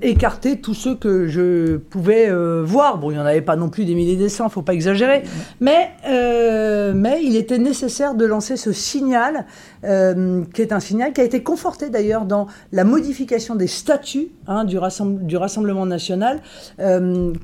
écarté 0.00 0.60
tous 0.60 0.74
ceux 0.74 0.94
que 0.94 1.26
je 1.26 1.76
pouvais 1.76 2.30
euh, 2.30 2.62
voir. 2.64 2.98
Bon, 2.98 3.10
il 3.10 3.14
n'y 3.14 3.20
en 3.20 3.26
avait 3.26 3.42
pas 3.42 3.56
non 3.56 3.68
plus 3.68 3.84
des 3.84 3.94
milliers 3.94 4.16
des 4.16 4.28
cents, 4.28 4.48
faut 4.48 4.62
pas 4.62 4.74
exagérer. 4.74 5.22
Mais, 5.60 5.90
euh, 6.06 6.92
mais 7.02 7.20
il 7.24 7.34
était 7.34 7.58
nécessaire 7.58 8.14
de 8.14 8.24
lancer 8.24 8.56
ce 8.56 8.70
signal, 8.70 9.44
euh, 9.82 10.44
qui 10.54 10.62
est 10.62 10.72
un 10.72 10.78
signal 10.78 11.12
qui 11.12 11.20
a 11.20 11.24
été 11.24 11.42
conforté 11.42 11.90
d'ailleurs 11.90 12.26
dans 12.26 12.46
la 12.70 12.84
modification 12.84 13.56
des 13.56 13.66
statuts 13.66 14.28
hein, 14.46 14.64
du, 14.64 14.78
Rassemblement 14.78 15.84
national. 15.84 16.40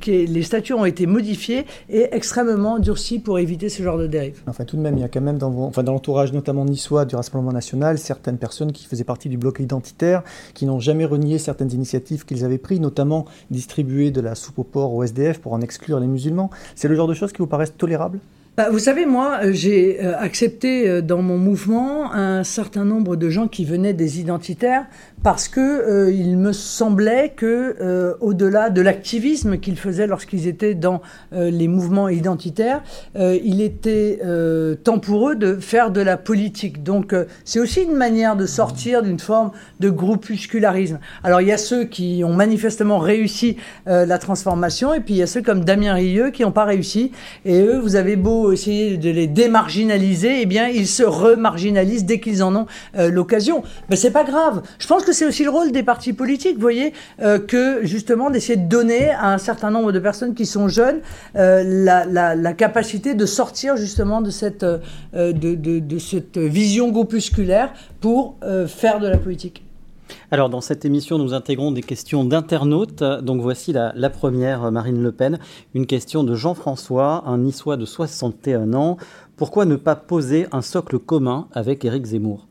Qui 0.01 0.27
les 0.27 0.43
statuts 0.43 0.75
ont 0.75 0.85
été 0.85 1.07
modifiés 1.07 1.67
et 1.89 2.15
extrêmement 2.15 2.79
durcis 2.79 3.19
pour 3.19 3.41
éviter 3.41 3.69
ce 3.69 3.83
genre 3.83 3.99
de 3.99 4.07
dérive. 4.07 4.43
Enfin, 4.47 4.65
tout 4.65 4.77
de 4.77 4.83
même, 4.83 4.97
il 4.97 5.01
y 5.01 5.05
a 5.05 5.09
quand 5.09 5.21
même 5.21 5.39
dans 5.39 5.73
l'entourage 5.85 6.33
notamment 6.33 6.65
niçois 6.65 7.05
du 7.05 7.17
Rassemblement 7.17 7.53
national 7.53 7.99
certaines 7.99 8.39
personnes 8.39 8.73
qui 8.73 8.87
faisaient 8.87 9.05
partie 9.05 9.29
du 9.29 9.39
bloc 9.39 9.59
identitaire, 9.59 10.23
qui 10.55 10.67
n'ont 10.67 10.81
jamais 10.81 11.05
renié 11.05 11.39
certaines 11.39 11.73
initiatives 11.73 12.25
qu'ils 12.25 12.45
avaient 12.45 12.59
prises, 12.59 12.81
notamment 12.81 13.25
distribuer 13.51 14.13
de 14.13 14.21
la 14.21 14.35
soupe 14.37 14.61
au 14.61 14.65
porc 14.65 14.95
au 14.95 15.03
SDF 15.03 15.41
pour 15.41 15.53
en 15.53 15.61
exclure 15.61 15.99
les 15.99 16.07
musulmans 16.07 16.51
C'est 16.77 16.89
le 16.89 16.95
genre 16.95 17.09
de 17.09 17.15
choses 17.15 17.33
qui 17.33 17.39
vous 17.39 17.47
paraissent 17.47 17.77
tolérables? 17.77 18.21
Bah, 18.59 18.71
vous 18.71 18.81
savez, 18.81 19.07
moi, 19.07 19.39
euh, 19.45 19.53
j'ai 19.53 20.05
euh, 20.05 20.19
accepté 20.19 20.89
euh, 20.89 21.01
dans 21.01 21.23
mon 21.23 21.39
mouvement 21.39 22.13
un 22.13 22.43
certain 22.43 22.85
nombre 22.85 23.15
de 23.15 23.31
gens 23.31 23.47
qui 23.47 23.65
venaient 23.65 23.93
des 23.93 24.19
identitaires 24.19 24.87
parce 25.23 25.49
que 25.49 26.11
il 26.11 26.37
me 26.37 26.53
semblait 26.53 27.33
que, 27.37 28.17
au-delà 28.21 28.71
de 28.71 28.81
l'activisme 28.81 29.59
qu'ils 29.59 29.79
faisaient 29.79 30.07
lorsqu'ils 30.07 30.47
étaient 30.47 30.75
dans 30.75 31.01
les 31.33 31.69
mouvements 31.69 32.09
identitaires, 32.09 32.83
il 33.17 33.61
était 33.61 34.21
temps 34.85 34.99
pour 34.99 35.31
eux 35.31 35.37
de 35.37 35.57
faire 35.57 35.91
de 35.91 36.01
la 36.01 36.17
politique. 36.17 36.83
Donc, 36.83 37.15
c'est 37.45 37.61
aussi 37.61 37.83
une 37.83 37.97
manière 37.97 38.37
de 38.37 38.47
sortir 38.47 39.03
d'une 39.03 39.19
forme 39.19 39.51
de 39.81 39.91
groupuscularisme. 39.91 40.99
Alors, 41.25 41.41
il 41.41 41.49
y 41.49 41.53
a 41.53 41.59
ceux 41.59 41.85
qui 41.85 42.23
ont 42.25 42.35
manifestement 42.35 42.99
réussi 42.99 43.57
la 43.87 44.19
transformation, 44.19 44.95
et 44.95 45.01
puis 45.01 45.15
il 45.15 45.19
y 45.19 45.23
a 45.23 45.27
ceux 45.27 45.43
comme 45.43 45.65
Damien 45.65 45.95
Rieu 45.95 46.31
qui 46.31 46.43
n'ont 46.43 46.53
pas 46.53 46.65
réussi. 46.65 47.13
Et 47.45 47.61
eux, 47.61 47.79
vous 47.79 47.97
avez 47.97 48.17
beau 48.17 48.53
essayer 48.53 48.97
de 48.97 49.11
les 49.11 49.27
démarginaliser, 49.27 50.43
eh 50.43 50.47
bien, 50.47 50.69
ils 50.69 50.87
se 50.87 51.03
remarginalisent 51.03 52.05
dès 52.05 52.21
qu'ils 52.21 52.43
en 52.43 52.55
ont 52.55 52.67
euh, 52.97 53.11
l'occasion. 53.11 53.63
Mais 53.91 53.97
c'est 53.97 54.11
pas 54.11 54.25
grave. 54.25 54.63
Je 54.79 54.87
pense 54.87 55.05
que 55.05 55.08
c'est 55.13 55.27
aussi 55.27 55.45
le 55.45 55.51
rôle 55.51 55.73
des 55.73 55.83
partis 55.83 56.13
politiques, 56.13 56.55
vous 56.55 56.63
voyez, 56.63 56.93
euh, 57.21 57.39
que 57.39 57.85
justement 57.85 58.31
d'essayer 58.31 58.57
de 58.57 58.69
donner 58.69 59.11
à 59.11 59.33
un 59.33 59.39
certain 59.39 59.71
nombre 59.71 59.93
de 59.93 59.99
personnes 59.99 60.35
qui 60.35 60.47
sont 60.47 60.69
jeunes 60.69 61.01
euh, 61.37 61.63
la, 61.65 62.53
capacité 62.53 63.15
de 63.15 63.27
sortir 63.27 63.77
justement 63.77 64.21
de 64.21 64.31
cette, 64.31 64.65
de, 64.65 65.31
de, 65.33 65.99
cette 65.99 66.39
vision 66.39 66.91
groupusculaire 66.91 67.73
pour 68.01 68.37
faire 68.67 68.99
de 68.99 69.07
la 69.07 69.19
politique. 69.19 69.63
Alors, 70.31 70.49
dans 70.49 70.61
cette 70.61 70.85
émission, 70.85 71.19
nous 71.19 71.35
intégrons 71.35 71.73
des 71.73 71.83
questions 71.83 72.25
d'internautes. 72.25 73.03
Donc, 73.03 73.41
voici 73.41 73.73
la, 73.73 74.11
première, 74.11 74.71
Marine 74.71 75.03
Le 75.03 75.13
Pen. 75.13 75.39
Une 75.75 75.87
question 75.87 76.25
de 76.25 76.35
Jean-François, 76.35 77.25
un 77.27 77.39
niçois 77.39 77.77
de 77.77 77.85
61 77.85 78.75
ans. 78.75 78.97
Pourquoi 79.37 79.65
ne 79.65 79.77
pas 79.77 79.97
poser 79.97 80.47
un 80.53 80.63
socle 80.63 80.99
commun 80.99 81.49
avec 81.53 81.85
Éric 81.85 82.07
Zemmour? 82.07 82.47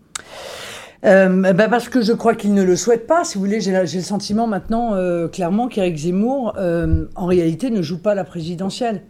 Euh, 1.05 1.53
bah, 1.53 1.67
parce 1.69 1.89
que 1.89 2.01
je 2.01 2.13
crois 2.13 2.35
qu'il 2.35 2.53
ne 2.53 2.63
le 2.63 2.75
souhaite 2.75 3.07
pas. 3.07 3.23
Si 3.23 3.35
vous 3.35 3.43
voulez, 3.43 3.61
j'ai 3.61 3.71
le 3.71 3.85
sentiment 4.01 4.47
maintenant, 4.47 4.95
euh, 4.95 5.27
clairement, 5.27 5.67
qu'Éric 5.67 5.97
Zemmour, 5.97 6.53
euh, 6.57 7.05
en 7.15 7.25
réalité, 7.25 7.69
ne 7.69 7.81
joue 7.81 7.99
pas 7.99 8.15
la 8.15 8.23
présidentielle. 8.23 9.03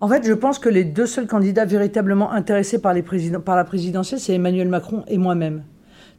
En 0.00 0.08
fait, 0.08 0.26
je 0.26 0.32
pense 0.32 0.58
que 0.58 0.68
les 0.68 0.84
deux 0.84 1.06
seuls 1.06 1.26
candidats 1.26 1.66
véritablement 1.66 2.32
intéressés 2.32 2.80
par, 2.80 2.94
les 2.94 3.02
par 3.02 3.56
la 3.56 3.64
présidentielle, 3.64 4.18
c'est 4.18 4.34
Emmanuel 4.34 4.68
Macron 4.68 5.04
et 5.08 5.18
moi-même. 5.18 5.62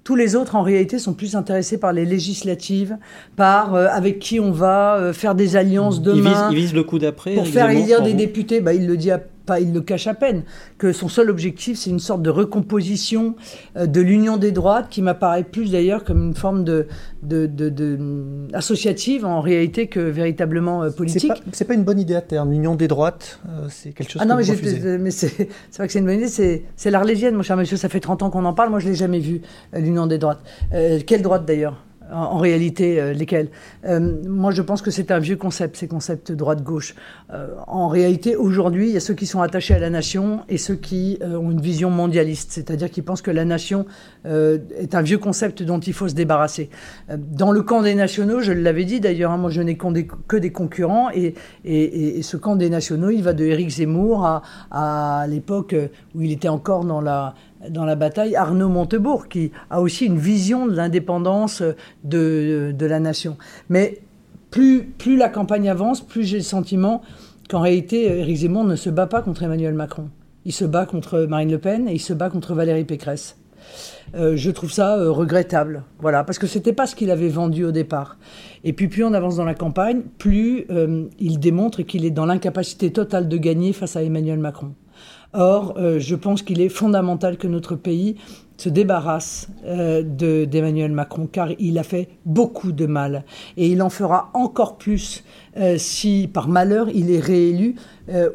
Tous 0.03 0.15
les 0.15 0.35
autres, 0.35 0.55
en 0.55 0.63
réalité, 0.63 0.97
sont 0.97 1.13
plus 1.13 1.35
intéressés 1.35 1.77
par 1.79 1.93
les 1.93 2.05
législatives, 2.05 2.97
par 3.35 3.75
euh, 3.75 3.87
avec 3.91 4.17
qui 4.17 4.39
on 4.39 4.51
va 4.51 4.95
euh, 4.95 5.13
faire 5.13 5.35
des 5.35 5.55
alliances 5.55 6.01
demain. 6.01 6.49
Ils 6.49 6.57
visent, 6.57 6.73
le 6.73 6.83
coup 6.83 6.97
d'après. 6.97 7.35
Pour 7.35 7.47
faire 7.47 7.69
élire 7.69 8.01
des 8.01 8.13
députés, 8.13 8.61
bah, 8.61 8.73
il 8.73 8.87
le 8.87 8.97
dit 8.97 9.11
à 9.11 9.21
il 9.59 9.73
le 9.73 9.81
cache 9.81 10.07
à 10.07 10.13
peine, 10.13 10.43
que 10.77 10.93
son 10.93 11.09
seul 11.09 11.29
objectif, 11.29 11.77
c'est 11.77 11.89
une 11.89 11.99
sorte 11.99 12.21
de 12.21 12.29
recomposition 12.29 13.35
euh, 13.77 13.85
de 13.85 14.01
l'union 14.01 14.37
des 14.37 14.51
droites, 14.51 14.89
qui 14.89 15.01
m'apparaît 15.01 15.43
plus 15.43 15.71
d'ailleurs 15.71 16.03
comme 16.03 16.27
une 16.27 16.33
forme 16.33 16.63
de, 16.63 16.87
de, 17.23 18.47
associative 18.53 19.25
en 19.25 19.41
réalité 19.41 19.87
que 19.87 19.99
véritablement 19.99 20.83
euh, 20.83 20.89
politique. 20.89 21.31
C'est 21.51 21.65
pas, 21.65 21.73
pas 21.73 21.77
une 21.77 21.83
bonne 21.83 21.99
idée 21.99 22.15
à 22.15 22.21
terme. 22.21 22.51
L'union 22.51 22.75
des 22.75 22.87
droites, 22.87 23.39
euh, 23.47 23.67
c'est 23.69 23.91
quelque 23.91 24.11
chose 24.11 24.21
ah 24.21 24.25
non, 24.25 24.37
que 24.37 24.87
mais, 24.87 24.97
mais 24.97 25.11
c'est 25.11 25.49
vrai 25.77 25.87
que 25.87 25.93
c'est 25.93 25.99
une 25.99 26.05
bonne 26.05 26.19
idée. 26.19 26.63
C'est 26.75 26.91
l'Arlésienne, 26.91 27.35
mon 27.35 27.43
cher 27.43 27.57
monsieur. 27.57 27.77
Ça 27.77 27.89
fait 27.89 27.99
30 27.99 28.23
ans 28.23 28.29
qu'on 28.29 28.45
en 28.45 28.53
parle. 28.53 28.69
Moi, 28.69 28.79
je 28.79 28.87
l'ai 28.87 28.95
jamais 28.95 29.19
vu, 29.19 29.41
l'union 29.73 30.07
des 30.07 30.17
droites. 30.17 30.41
quelle 31.05 31.21
droite 31.21 31.45
d'ailleurs? 31.45 31.83
En, 32.11 32.37
réalité, 32.37 32.99
euh, 32.99 33.13
lesquels 33.13 33.49
euh, 33.85 34.17
Moi, 34.27 34.51
je 34.51 34.61
pense 34.61 34.81
que 34.81 34.91
c'est 34.91 35.11
un 35.11 35.19
vieux 35.19 35.37
concept, 35.37 35.77
ces 35.77 35.87
concepts 35.87 36.31
droite-gauche. 36.31 36.95
Euh, 37.33 37.47
en 37.67 37.87
réalité, 37.87 38.35
aujourd'hui, 38.35 38.89
il 38.89 38.93
y 38.93 38.97
a 38.97 39.01
ceux 39.01 39.13
qui 39.13 39.25
sont 39.25 39.41
attachés 39.41 39.73
à 39.73 39.79
la 39.79 39.89
nation 39.89 40.41
et 40.49 40.57
ceux 40.57 40.75
qui 40.75 41.19
ont 41.21 41.51
une 41.51 41.61
vision 41.61 41.89
mondialiste, 41.89 42.51
c'est-à-dire 42.51 42.89
qui 42.89 43.01
pensent 43.01 43.21
que 43.21 43.31
la 43.31 43.45
nation 43.45 43.85
est 44.25 44.95
un 44.95 45.01
vieux 45.01 45.17
concept 45.17 45.63
dont 45.63 45.79
il 45.79 45.93
faut 45.93 46.07
se 46.07 46.13
débarrasser. 46.13 46.69
dans 47.17 47.51
le 47.51 47.61
camp 47.61 47.81
des 47.81 47.95
nationaux, 47.95 48.41
je 48.41 48.51
l'avais 48.51 48.85
dit 48.85 48.99
d'ailleurs, 48.99 49.31
hein, 49.31 49.37
moi 49.37 49.49
je 49.49 49.61
n'ai 49.61 49.77
que 49.77 50.37
des 50.37 50.51
concurrents 50.51 51.09
et, 51.13 51.33
ce 52.21 52.37
camp 52.37 52.55
des 52.55 52.69
nationaux, 52.69 53.09
il 53.09 53.23
va 53.23 53.33
de 53.33 53.45
Éric 53.45 53.69
Zemmour 53.69 54.41
à 54.71 55.25
l'époque 55.27 55.75
où 56.15 56.21
il 56.21 56.31
était 56.31 56.49
encore 56.49 56.85
dans 56.85 57.01
la 57.01 57.35
dans 57.69 57.85
la 57.85 57.95
bataille 57.95 58.35
Arnaud 58.35 58.69
Montebourg, 58.69 59.27
qui 59.27 59.51
a 59.69 59.81
aussi 59.81 60.05
une 60.05 60.17
vision 60.17 60.65
de 60.65 60.75
l'indépendance 60.75 61.61
de, 62.03 62.73
de, 62.77 62.85
la 62.85 62.99
nation. 62.99 63.37
Mais 63.69 63.99
plus, 64.49 64.83
plus 64.83 65.17
la 65.17 65.29
campagne 65.29 65.69
avance, 65.69 66.01
plus 66.01 66.23
j'ai 66.23 66.37
le 66.37 66.43
sentiment 66.43 67.01
qu'en 67.49 67.59
réalité, 67.59 68.19
Éric 68.19 68.37
Zemmour 68.37 68.63
ne 68.63 68.75
se 68.75 68.89
bat 68.89 69.07
pas 69.07 69.21
contre 69.21 69.43
Emmanuel 69.43 69.73
Macron. 69.73 70.09
Il 70.45 70.53
se 70.53 70.65
bat 70.65 70.85
contre 70.85 71.21
Marine 71.21 71.51
Le 71.51 71.59
Pen 71.59 71.87
et 71.87 71.93
il 71.93 71.99
se 71.99 72.13
bat 72.13 72.29
contre 72.29 72.53
Valérie 72.53 72.85
Pécresse. 72.85 73.37
Euh, 74.15 74.35
je 74.35 74.51
trouve 74.51 74.71
ça 74.71 74.97
euh, 74.97 75.11
regrettable, 75.11 75.83
voilà, 75.99 76.23
parce 76.23 76.39
que 76.39 76.47
c'était 76.47 76.73
pas 76.73 76.87
ce 76.87 76.95
qu'il 76.95 77.11
avait 77.11 77.29
vendu 77.29 77.63
au 77.63 77.71
départ. 77.71 78.17
Et 78.63 78.73
puis 78.73 78.87
plus 78.87 79.03
on 79.03 79.13
avance 79.13 79.37
dans 79.37 79.45
la 79.45 79.53
campagne, 79.53 80.01
plus 80.17 80.65
euh, 80.69 81.05
il 81.19 81.39
démontre 81.39 81.81
qu'il 81.83 82.05
est 82.05 82.11
dans 82.11 82.25
l'incapacité 82.25 82.91
totale 82.91 83.29
de 83.29 83.37
gagner 83.37 83.71
face 83.71 83.95
à 83.95 84.03
Emmanuel 84.03 84.39
Macron. 84.39 84.73
Or, 85.33 85.75
euh, 85.77 85.99
je 85.99 86.15
pense 86.15 86.41
qu'il 86.41 86.59
est 86.61 86.69
fondamental 86.69 87.37
que 87.37 87.47
notre 87.47 87.75
pays 87.75 88.17
se 88.57 88.69
débarrasse 88.69 89.47
euh, 89.65 90.03
d'Emmanuel 90.45 90.91
Macron, 90.91 91.27
car 91.31 91.49
il 91.57 91.79
a 91.79 91.83
fait 91.83 92.09
beaucoup 92.25 92.71
de 92.71 92.85
mal. 92.85 93.23
Et 93.57 93.67
il 93.67 93.81
en 93.81 93.89
fera 93.89 94.29
encore 94.33 94.77
plus 94.77 95.23
euh, 95.57 95.77
si, 95.77 96.29
par 96.31 96.47
malheur, 96.47 96.89
il 96.89 97.11
est 97.11 97.19
réélu, 97.19 97.75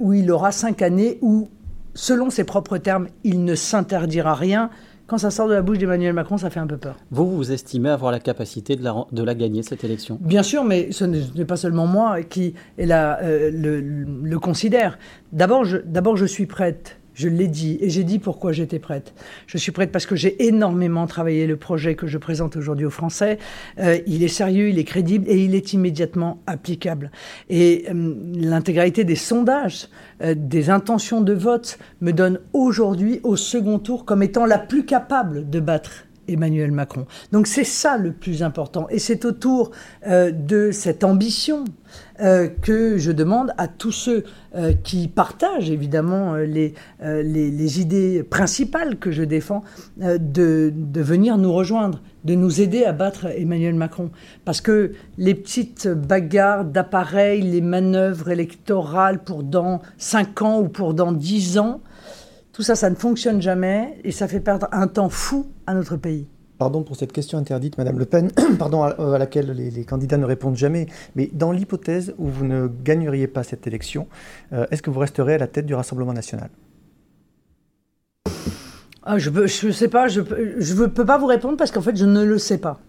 où 0.00 0.14
il 0.14 0.30
aura 0.30 0.52
cinq 0.52 0.80
années 0.80 1.18
où, 1.20 1.48
selon 1.92 2.30
ses 2.30 2.44
propres 2.44 2.78
termes, 2.78 3.09
il 3.24 3.44
ne 3.44 3.54
s'interdira 3.54 4.35
rien, 4.35 4.70
quand 5.07 5.19
ça 5.19 5.31
sort 5.31 5.49
de 5.49 5.55
la 5.55 5.62
bouche 5.62 5.79
d'Emmanuel 5.79 6.12
Macron, 6.12 6.37
ça 6.37 6.51
fait 6.51 6.61
un 6.61 6.66
peu 6.66 6.77
peur. 6.77 6.97
Vous, 7.11 7.31
vous 7.31 7.53
estimez 7.53 7.90
avoir 7.90 8.11
la 8.12 8.21
capacité 8.21 8.77
de 8.77 8.83
la, 8.83 8.95
de 9.12 9.23
la 9.23 9.35
gagner, 9.35 9.62
cette 9.62 9.85
élection? 9.85 10.19
Bien 10.21 10.42
sûr, 10.42 10.64
mais 10.64 10.90
ce 10.92 11.05
n'est 11.05 11.45
pas 11.45 11.57
seulement 11.57 11.87
moi 11.87 12.23
qui 12.23 12.55
est 12.79 12.87
la, 12.87 13.21
euh, 13.23 13.51
le, 13.53 13.81
le, 13.81 14.38
considère. 14.38 14.99
D'abord 15.33 15.64
je, 15.64 15.79
je 16.16 16.25
suis 16.27 16.47
prête 16.47 16.99
je 17.16 17.29
l'ai 17.29 17.48
dit 17.48 17.79
et 17.81 17.90
j'ai 17.90 18.05
dit 18.05 18.18
pourquoi 18.18 18.52
j'étais 18.52 18.79
prête. 18.79 19.14
Je 19.46 19.57
suis 19.57 19.72
prête 19.72 19.90
parce 19.90 20.07
que 20.07 20.14
j'ai 20.14 20.46
énormément 20.46 21.07
travaillé 21.07 21.46
le 21.46 21.57
projet 21.57 21.94
que 21.94 22.07
je 22.07 22.18
présente 22.18 22.57
aujourd'hui 22.57 22.85
aux 22.85 22.90
Français. 22.90 23.38
Euh, 23.79 23.98
il 24.07 24.22
est 24.22 24.29
sérieux, 24.29 24.68
il 24.68 24.79
est 24.79 24.85
crédible 24.85 25.24
et 25.29 25.42
il 25.42 25.55
est 25.55 25.72
immédiatement 25.72 26.42
applicable. 26.46 27.11
Et 27.48 27.87
euh, 27.88 28.14
l'intégralité 28.35 29.05
des 29.05 29.16
sondages, 29.16 29.88
euh, 30.22 30.35
des 30.37 30.68
intentions 30.68 31.22
de 31.22 31.33
vote 31.33 31.79
me 32.02 32.12
donne 32.12 32.38
aujourd'hui 32.52 33.20
au 33.22 33.37
second 33.37 33.79
tour 33.79 34.05
comme 34.05 34.22
étant 34.22 34.44
la 34.44 34.59
plus 34.59 34.85
capable 34.85 35.48
de 35.48 35.59
battre 35.59 36.05
Emmanuel 36.29 36.70
Macron. 36.70 37.07
Donc 37.33 37.46
c'est 37.46 37.64
ça 37.64 37.96
le 37.96 38.12
plus 38.12 38.42
important. 38.42 38.88
Et 38.90 38.98
c'est 38.98 39.24
autour 39.24 39.70
de 40.05 40.70
cette 40.72 41.05
ambition 41.05 41.64
euh, 42.20 42.48
que 42.48 42.98
je 42.98 43.12
demande 43.12 43.52
à 43.59 43.68
tous 43.68 43.92
ceux 43.92 44.24
euh, 44.55 44.72
qui 44.85 45.09
partagent 45.09 45.70
évidemment 45.70 46.37
les, 46.37 46.74
les, 47.00 47.81
idées 47.81 48.22
principales 48.22 48.96
que 48.96 49.11
je 49.11 49.22
défends 49.22 49.62
de, 49.98 50.72
de, 50.74 51.00
venir 51.00 51.37
nous 51.37 51.52
rejoindre, 51.52 52.00
de 52.24 52.35
nous 52.35 52.61
aider 52.61 52.85
à 52.85 52.92
battre 52.92 53.26
Emmanuel 53.26 53.74
Macron. 53.74 54.11
Parce 54.44 54.61
que 54.61 54.92
les 55.18 55.35
petites 55.35 55.88
bagarres 55.88 56.64
d'appareils, 56.64 57.42
les 57.42 57.61
manœuvres 57.61 58.31
électorales 58.31 59.22
pour 59.22 59.42
dans 59.42 59.81
5 59.98 60.42
ans 60.42 60.61
ou 60.61 60.68
pour 60.68 60.94
dans 60.94 61.12
10 61.12 61.59
ans, 61.59 61.81
tout 62.52 62.62
ça, 62.62 62.74
ça 62.74 62.88
ne 62.88 62.94
fonctionne 62.94 63.42
jamais 63.42 63.98
et 64.02 64.12
ça 64.12 64.29
fait 64.29 64.40
perdre 64.40 64.68
un 64.72 64.87
temps 64.87 65.11
fou 65.11 65.46
à 65.66 65.74
notre 65.74 65.96
pays. 65.96 66.26
Pardon 66.59 66.83
pour 66.83 66.97
cette 66.97 67.12
question 67.12 67.37
interdite, 67.37 67.77
Madame 67.77 67.99
Le 67.99 68.07
Pen, 68.07 68.31
pardon, 68.59 68.83
à, 68.83 69.19
laquelle 69.19 69.51
les, 69.51 69.85
candidats 69.85 70.16
ne 70.16 70.25
répondent 70.25 70.57
jamais. 70.57 70.87
Mais 71.14 71.29
dans 71.33 71.53
l'hypothèse 71.53 72.14
où 72.19 72.29
vous 72.29 72.47
ne 72.47 72.66
gagneriez 72.66 73.27
pas 73.27 73.42
cette 73.42 73.66
élection, 73.66 74.09
euh, 74.53 74.66
est-ce 74.71 74.83
que 74.83 74.90
vous 74.90 75.01
resterez 75.01 75.35
à 75.35 75.38
la 75.38 75.49
tête 75.49 75.66
du 75.66 75.75
Rassemblement 75.75 76.14
national? 76.14 76.49
Ah, 79.03 79.19
Je 79.19 79.31
ne 79.31 79.73
sais 79.73 79.88
pas, 79.88 80.09
je 80.09 80.21
ne 80.21 80.87
peux 80.87 81.05
pas 81.05 81.19
vous 81.19 81.27
répondre 81.27 81.57
parce 81.57 81.71
qu'en 81.71 81.83
fait, 81.83 81.97
je 81.97 82.07
ne 82.07 82.25
le 82.25 82.38
sais 82.38 82.59
pas. 82.59 82.81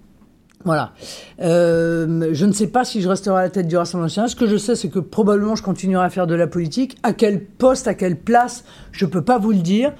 Voilà. 0.65 0.93
Euh, 1.41 2.29
je 2.33 2.45
ne 2.45 2.51
sais 2.51 2.67
pas 2.67 2.83
si 2.83 3.01
je 3.01 3.07
resterai 3.07 3.39
à 3.39 3.41
la 3.43 3.49
tête 3.49 3.67
du 3.67 3.77
Rassemblement 3.77 4.07
national. 4.07 4.29
Ce 4.29 4.35
que 4.35 4.47
je 4.47 4.57
sais, 4.57 4.75
c'est 4.75 4.89
que 4.89 4.99
probablement 4.99 5.55
je 5.55 5.63
continuerai 5.63 6.05
à 6.05 6.09
faire 6.09 6.25
de 6.25 6.35
la 6.35 6.47
politique. 6.47 6.97
À 7.03 7.13
quel 7.13 7.43
poste, 7.43 7.87
à 7.87 7.93
quelle 7.93 8.17
place, 8.17 8.63
je 8.91 9.05
ne 9.05 9.11
peux 9.11 9.21
pas 9.21 9.37
vous 9.37 9.51
le 9.51 9.59
dire. 9.59 9.93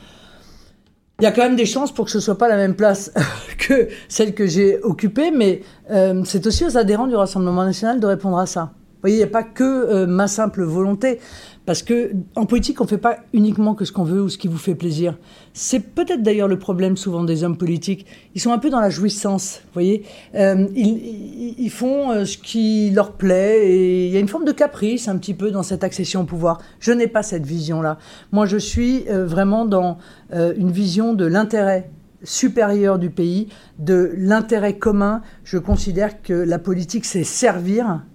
Il 1.19 1.23
y 1.23 1.25
a 1.25 1.31
quand 1.31 1.41
même 1.41 1.55
des 1.55 1.65
chances 1.65 1.91
pour 1.91 2.05
que 2.05 2.11
ce 2.11 2.19
soit 2.19 2.37
pas 2.37 2.47
la 2.47 2.57
même 2.57 2.75
place 2.75 3.11
que 3.57 3.87
celle 4.07 4.35
que 4.35 4.45
j'ai 4.45 4.79
occupée, 4.83 5.31
mais 5.31 5.61
euh, 5.89 6.21
c'est 6.25 6.45
aussi 6.45 6.63
aux 6.63 6.77
adhérents 6.77 7.07
du 7.07 7.15
Rassemblement 7.15 7.65
national 7.65 7.99
de 7.99 8.05
répondre 8.05 8.37
à 8.37 8.45
ça. 8.45 8.73
Vous 8.75 9.01
voyez, 9.01 9.15
il 9.15 9.19
n'y 9.19 9.23
a 9.23 9.27
pas 9.27 9.41
que 9.41 9.63
euh, 9.63 10.05
ma 10.05 10.27
simple 10.27 10.63
volonté. 10.63 11.19
Parce 11.67 11.83
que 11.83 12.13
en 12.35 12.45
politique, 12.45 12.79
on 12.79 12.85
ne 12.85 12.89
fait 12.89 12.97
pas 12.97 13.17
uniquement 13.33 13.75
que 13.75 13.83
ce 13.83 13.91
qu'on 13.91 14.05
veut 14.05 14.21
ou 14.21 14.29
ce 14.29 14.37
qui 14.37 14.47
vous 14.47 14.57
fait 14.57 14.73
plaisir. 14.73 15.17
C'est 15.51 15.81
peut-être 15.81 16.23
d'ailleurs 16.23 16.47
le 16.47 16.57
problème 16.57 16.95
souvent 16.95 17.25
des 17.25 17.43
hommes 17.43 17.57
politiques. 17.57 18.05
Ils 18.35 18.39
sont 18.39 18.53
un 18.53 18.57
peu 18.57 18.69
dans 18.69 18.79
la 18.79 18.89
jouissance, 18.89 19.59
vous 19.65 19.73
voyez. 19.73 20.03
Euh, 20.35 20.65
ils, 20.77 21.55
ils, 21.59 21.69
font 21.69 22.11
euh, 22.11 22.23
ce 22.23 22.37
qui 22.37 22.89
leur 22.91 23.11
plaît 23.11 23.67
et 23.67 24.07
il 24.07 24.13
y 24.13 24.15
a 24.15 24.21
une 24.21 24.29
forme 24.29 24.45
de 24.45 24.53
caprice 24.53 25.09
un 25.09 25.17
petit 25.17 25.33
peu 25.33 25.51
dans 25.51 25.61
cette 25.61 25.83
accession 25.83 26.21
au 26.21 26.23
pouvoir. 26.23 26.61
Je 26.79 26.93
n'ai 26.93 27.07
pas 27.07 27.21
cette 27.21 27.45
vision-là. 27.45 27.97
Moi, 28.31 28.45
je 28.45 28.55
suis 28.57 29.03
euh, 29.09 29.25
vraiment 29.25 29.65
dans 29.65 29.97
une 30.31 30.71
vision 30.71 31.13
de 31.13 31.25
l'intérêt 31.25 31.89
supérieur 32.23 32.97
du 32.97 33.09
pays, 33.09 33.49
de 33.77 34.13
l'intérêt 34.15 34.77
commun. 34.77 35.21
Je 35.43 35.57
considère 35.57 36.21
que 36.21 36.33
la 36.33 36.59
politique, 36.59 37.03
c'est 37.03 37.25
servir 37.25 38.05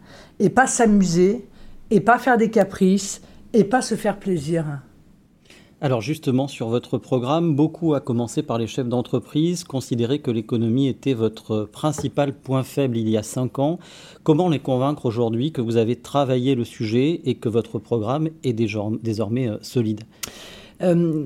et 0.40 0.48
pas 0.48 0.66
s'amuser 0.66 1.44
et 1.90 2.00
pas 2.00 2.18
faire 2.18 2.38
des 2.38 2.48
caprices 2.48 3.20
et 3.52 3.64
pas 3.64 3.82
se 3.82 3.94
faire 3.94 4.18
plaisir. 4.18 4.80
Alors 5.80 6.00
justement, 6.00 6.46
sur 6.46 6.68
votre 6.68 6.96
programme, 6.96 7.56
beaucoup 7.56 7.94
a 7.94 8.00
commencé 8.00 8.44
par 8.44 8.56
les 8.56 8.68
chefs 8.68 8.88
d'entreprise, 8.88 9.64
considérer 9.64 10.20
que 10.20 10.30
l'économie 10.30 10.86
était 10.86 11.12
votre 11.12 11.64
principal 11.64 12.34
point 12.34 12.62
faible 12.62 12.96
il 12.96 13.08
y 13.08 13.16
a 13.16 13.24
cinq 13.24 13.58
ans. 13.58 13.80
Comment 14.22 14.48
les 14.48 14.60
convaincre 14.60 15.06
aujourd'hui 15.06 15.50
que 15.50 15.60
vous 15.60 15.76
avez 15.76 15.96
travaillé 15.96 16.54
le 16.54 16.64
sujet 16.64 17.20
et 17.24 17.34
que 17.34 17.48
votre 17.48 17.80
programme 17.80 18.28
est 18.44 18.52
désormais 18.52 19.48
euh, 19.48 19.58
solide? 19.60 20.02
Euh, 20.82 21.24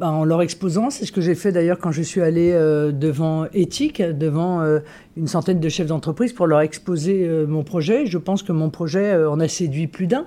ben, 0.00 0.08
en 0.08 0.24
leur 0.24 0.42
exposant. 0.42 0.90
C'est 0.90 1.04
ce 1.04 1.12
que 1.12 1.20
j'ai 1.20 1.34
fait 1.34 1.52
d'ailleurs 1.52 1.78
quand 1.78 1.92
je 1.92 2.02
suis 2.02 2.20
allé 2.20 2.50
euh, 2.52 2.90
devant 2.90 3.46
Éthique, 3.52 4.02
devant 4.02 4.60
euh, 4.60 4.80
une 5.16 5.28
centaine 5.28 5.60
de 5.60 5.68
chefs 5.68 5.86
d'entreprise 5.86 6.32
pour 6.32 6.46
leur 6.46 6.60
exposer 6.60 7.28
mon 7.46 7.62
projet. 7.62 8.06
Je 8.06 8.18
pense 8.18 8.42
que 8.42 8.52
mon 8.52 8.70
projet 8.70 9.14
en 9.26 9.40
a 9.40 9.48
séduit 9.48 9.88
plus 9.88 10.06
d'un. 10.06 10.26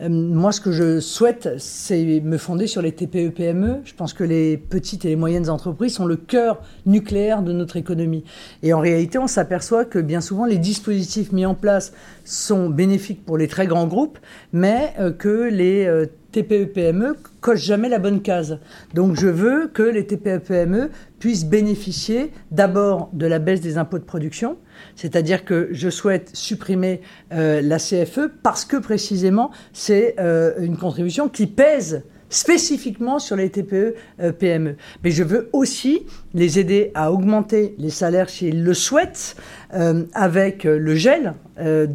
moi, 0.00 0.52
ce 0.52 0.60
que 0.60 0.72
je 0.72 1.00
souhaite, 1.00 1.50
c'est 1.58 2.20
me 2.20 2.38
fonder 2.38 2.66
sur 2.66 2.80
les 2.80 2.92
TPE-PME. 2.92 3.68
E. 3.68 3.80
Je 3.84 3.94
pense 3.94 4.14
que 4.14 4.24
les 4.24 4.56
petites 4.56 5.04
et 5.04 5.08
les 5.08 5.16
moyennes 5.16 5.50
entreprises 5.50 5.94
sont 5.94 6.06
le 6.06 6.16
cœur 6.16 6.62
nucléaire 6.86 7.42
de 7.42 7.52
notre 7.52 7.76
économie. 7.76 8.24
Et 8.62 8.72
en 8.72 8.80
réalité, 8.80 9.18
on 9.18 9.26
s'aperçoit 9.26 9.84
que 9.84 9.98
bien 9.98 10.22
souvent, 10.22 10.46
les 10.46 10.58
dispositifs 10.58 11.32
mis 11.32 11.44
en 11.44 11.54
place 11.54 11.92
sont 12.24 12.70
bénéfiques 12.70 13.24
pour 13.26 13.36
les 13.36 13.48
très 13.48 13.66
grands 13.66 13.86
groupes, 13.86 14.18
mais 14.52 14.94
que 15.18 15.50
les 15.50 16.08
TPE-PME 16.32 17.16
coche 17.40 17.62
jamais 17.64 17.88
la 17.88 17.98
bonne 17.98 18.22
case. 18.22 18.58
Donc 18.94 19.18
je 19.18 19.26
veux 19.26 19.68
que 19.68 19.82
les 19.82 20.06
TPE-PME 20.06 20.90
puissent 21.18 21.46
bénéficier 21.46 22.32
d'abord 22.50 23.10
de 23.12 23.26
la 23.26 23.38
baisse 23.38 23.60
des 23.60 23.78
impôts 23.78 23.98
de 23.98 24.04
production, 24.04 24.56
c'est-à-dire 24.96 25.44
que 25.44 25.68
je 25.72 25.90
souhaite 25.90 26.30
supprimer 26.34 27.00
euh, 27.32 27.60
la 27.60 27.78
CFE 27.78 28.30
parce 28.42 28.64
que 28.64 28.76
précisément 28.76 29.50
c'est 29.72 30.14
euh, 30.18 30.54
une 30.60 30.76
contribution 30.76 31.28
qui 31.28 31.46
pèse 31.46 32.02
spécifiquement 32.32 33.18
sur 33.18 33.34
les 33.34 33.50
TPE-PME. 33.50 34.76
Mais 35.02 35.10
je 35.10 35.24
veux 35.24 35.50
aussi 35.52 36.06
les 36.32 36.60
aider 36.60 36.92
à 36.94 37.10
augmenter 37.10 37.74
les 37.76 37.90
salaires 37.90 38.30
s'ils 38.30 38.62
le 38.62 38.72
souhaitent, 38.72 39.34
euh, 39.74 40.04
avec 40.14 40.62
le 40.62 40.94
gel 40.94 41.34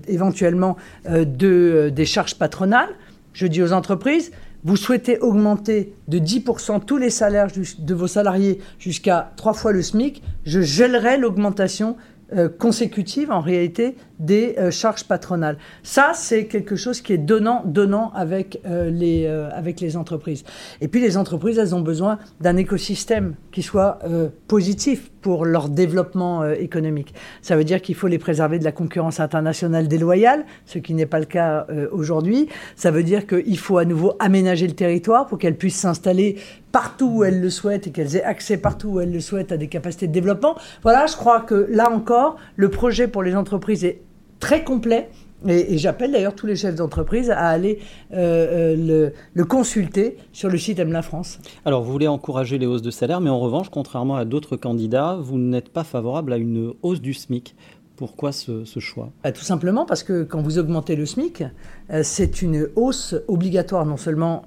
éventuellement 0.08 0.76
de, 1.10 1.90
des 1.90 2.06
charges 2.06 2.36
patronales 2.36 2.94
je 3.36 3.46
dis 3.46 3.62
aux 3.62 3.74
entreprises, 3.74 4.32
vous 4.64 4.78
souhaitez 4.78 5.20
augmenter 5.20 5.94
de 6.08 6.18
10% 6.18 6.84
tous 6.86 6.98
les 6.98 7.12
salaires 7.12 7.50
de 7.78 7.94
vos 7.94 8.08
salariés 8.08 8.60
jusqu'à 8.80 9.32
trois 9.36 9.54
fois 9.54 9.72
le 9.72 9.84
SMIC, 9.84 10.24
je 10.46 10.62
gèlerai 10.62 11.18
l'augmentation 11.18 11.98
euh, 12.34 12.50
consécutive 12.50 13.30
en 13.30 13.42
réalité 13.42 13.96
des 14.20 14.56
euh, 14.58 14.72
charges 14.72 15.04
patronales. 15.04 15.58
Ça, 15.84 16.12
c'est 16.14 16.46
quelque 16.46 16.76
chose 16.76 17.02
qui 17.02 17.14
est 17.14 17.18
donnant, 17.18 17.64
donnant 17.66 18.12
avec, 18.14 18.62
euh, 18.66 18.90
les, 18.90 19.28
avec 19.28 19.80
les 19.80 19.98
entreprises. 19.98 20.44
Et 20.82 20.88
puis 20.88 21.02
les 21.02 21.18
entreprises, 21.18 21.58
elles 21.58 21.76
ont 21.76 21.82
besoin 21.82 22.20
d'un 22.42 22.58
écosystème 22.58 23.36
qui 23.52 23.62
soit 23.62 24.00
positif 24.48 25.12
pour 25.22 25.46
leur 25.46 25.70
développement 25.70 26.46
économique. 26.52 27.14
Ça 27.42 27.56
veut 27.56 27.64
dire 27.64 27.82
qu'il 27.82 27.96
faut 27.96 28.08
les 28.08 28.20
préserver 28.20 28.60
de 28.60 28.64
la 28.64 28.72
concurrence 28.72 29.20
internationale 29.20 29.88
déloyale, 29.88 30.46
ce 30.66 30.80
qui 30.80 30.94
n'est 30.94 31.06
pas 31.06 31.20
le 31.20 31.26
cas 31.26 31.66
aujourd'hui. 31.92 32.50
Ça 32.76 32.92
veut 32.92 33.04
dire 33.04 33.26
qu'il 33.26 33.58
faut 33.58 33.78
à 33.78 33.86
nouveau 33.86 34.14
aménager 34.20 34.68
le 34.68 34.74
territoire 34.74 35.26
pour 35.28 35.38
qu'elles 35.38 35.58
puissent 35.58 35.80
s'installer 35.80 36.38
partout 36.76 37.10
où 37.10 37.24
elles 37.24 37.40
le 37.40 37.50
souhaitent 37.50 37.88
et 37.88 37.92
qu'elles 37.92 38.18
aient 38.18 38.24
accès 38.24 38.58
partout 38.58 38.90
où 38.90 39.00
elles 39.00 39.14
le 39.14 39.22
souhaitent 39.22 39.54
à 39.54 39.58
des 39.58 39.70
capacités 39.70 40.08
de 40.08 40.12
développement. 40.12 40.58
Voilà, 40.84 41.06
je 41.06 41.16
crois 41.16 41.40
que 41.40 41.68
là 41.70 41.90
encore, 41.90 42.36
le 42.58 42.70
projet 42.70 43.08
pour 43.08 43.24
les 43.24 43.34
entreprises 43.34 43.86
est 43.86 44.02
très 44.46 44.64
complet. 44.64 45.10
Et, 45.48 45.78
j'appelle 45.80 46.12
d'ailleurs 46.12 46.36
tous 46.36 46.46
les 46.46 46.56
chefs 46.56 46.76
d'entreprise 46.76 47.32
à 47.32 47.48
aller 47.48 47.80
euh, 48.14 48.76
euh, 48.76 49.10
le, 49.34 49.44
consulter 49.44 50.18
sur 50.34 50.50
le 50.50 50.58
site 50.58 50.80
Emelin 50.80 51.02
France. 51.02 51.40
Alors, 51.66 51.84
vous 51.84 51.92
voulez 51.92 52.08
encourager 52.08 52.60
les 52.60 52.68
hausses 52.68 52.84
de 52.84 52.92
salaire, 52.92 53.22
mais 53.22 53.30
en 53.32 53.40
revanche, 53.40 53.70
contrairement 53.70 54.16
à 54.16 54.26
d'autres 54.26 54.56
candidats, 54.56 55.18
vous 55.20 55.38
n'êtes 55.38 55.70
pas 55.70 55.84
favorable 55.84 56.32
à 56.32 56.38
une 56.38 56.74
hausse 56.84 57.02
du 57.02 57.14
SMIC. 57.14 57.56
Pourquoi 57.96 58.32
ce, 58.32 58.64
choix? 58.80 59.12
Bah, 59.24 59.32
Tout 59.32 59.44
simplement 59.44 59.86
parce 59.86 60.04
que 60.04 60.24
quand 60.24 60.42
vous 60.42 60.60
augmentez 60.60 60.96
le 60.96 61.08
SMIC, 61.08 61.44
euh, 61.90 62.02
c'est 62.04 62.44
une 62.44 62.68
hausse 62.76 63.16
obligatoire 63.28 63.86
non 63.86 63.98
seulement 63.98 64.44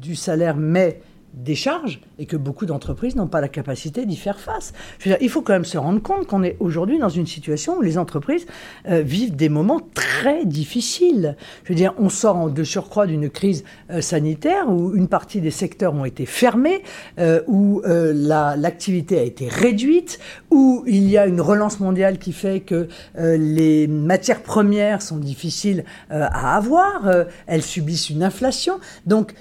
du 0.00 0.14
salaire, 0.14 0.56
mais 0.56 1.00
des 1.34 1.54
charges 1.54 2.00
et 2.18 2.26
que 2.26 2.36
beaucoup 2.36 2.66
d'entreprises 2.66 3.16
n'ont 3.16 3.26
pas 3.26 3.40
la 3.40 3.48
capacité 3.48 4.06
d'y 4.06 4.16
faire 4.16 4.38
face. 4.38 4.72
il 5.20 5.28
faut 5.28 5.42
quand 5.42 5.52
même 5.52 5.64
se 5.64 5.78
rendre 5.78 6.00
compte 6.00 6.26
qu'on 6.26 6.42
est 6.42 6.56
aujourd'hui 6.60 6.98
dans 6.98 7.08
une 7.08 7.26
situation 7.26 7.78
où 7.78 7.82
les 7.82 7.98
entreprises 7.98 8.46
euh, 8.88 9.02
vivent 9.02 9.34
des 9.34 9.48
moments 9.48 9.80
très 9.94 10.44
difficiles. 10.44 11.36
Je 11.64 11.70
veux 11.70 11.74
dire, 11.74 11.94
on 11.98 12.08
sort 12.08 12.50
de 12.50 12.64
surcroît 12.64 13.06
d'une 13.06 13.28
crise 13.30 13.64
euh, 13.90 14.00
sanitaire 14.00 14.70
où 14.70 14.94
une 14.94 15.08
partie 15.08 15.40
des 15.40 15.50
secteurs 15.50 15.94
ont 15.94 16.04
été 16.04 16.26
fermés, 16.26 16.82
euh, 17.18 17.40
où 17.46 17.82
l'activité 17.84 19.18
a 19.18 19.22
été 19.22 19.48
réduite, 19.48 20.18
où 20.50 20.84
il 20.86 21.08
y 21.08 21.18
a 21.18 21.26
une 21.26 21.40
relance 21.40 21.80
mondiale 21.80 22.18
qui 22.18 22.32
fait 22.32 22.60
que 22.60 22.88
les 23.16 23.86
matières 23.86 24.42
premières 24.42 25.02
sont 25.02 25.16
difficiles 25.16 25.84
à 26.10 26.56
avoir, 26.56 27.10
elles 27.46 27.62
subissent 27.62 28.10
une 28.10 28.22
inflation. 28.22 28.78
Donc, 29.06 29.34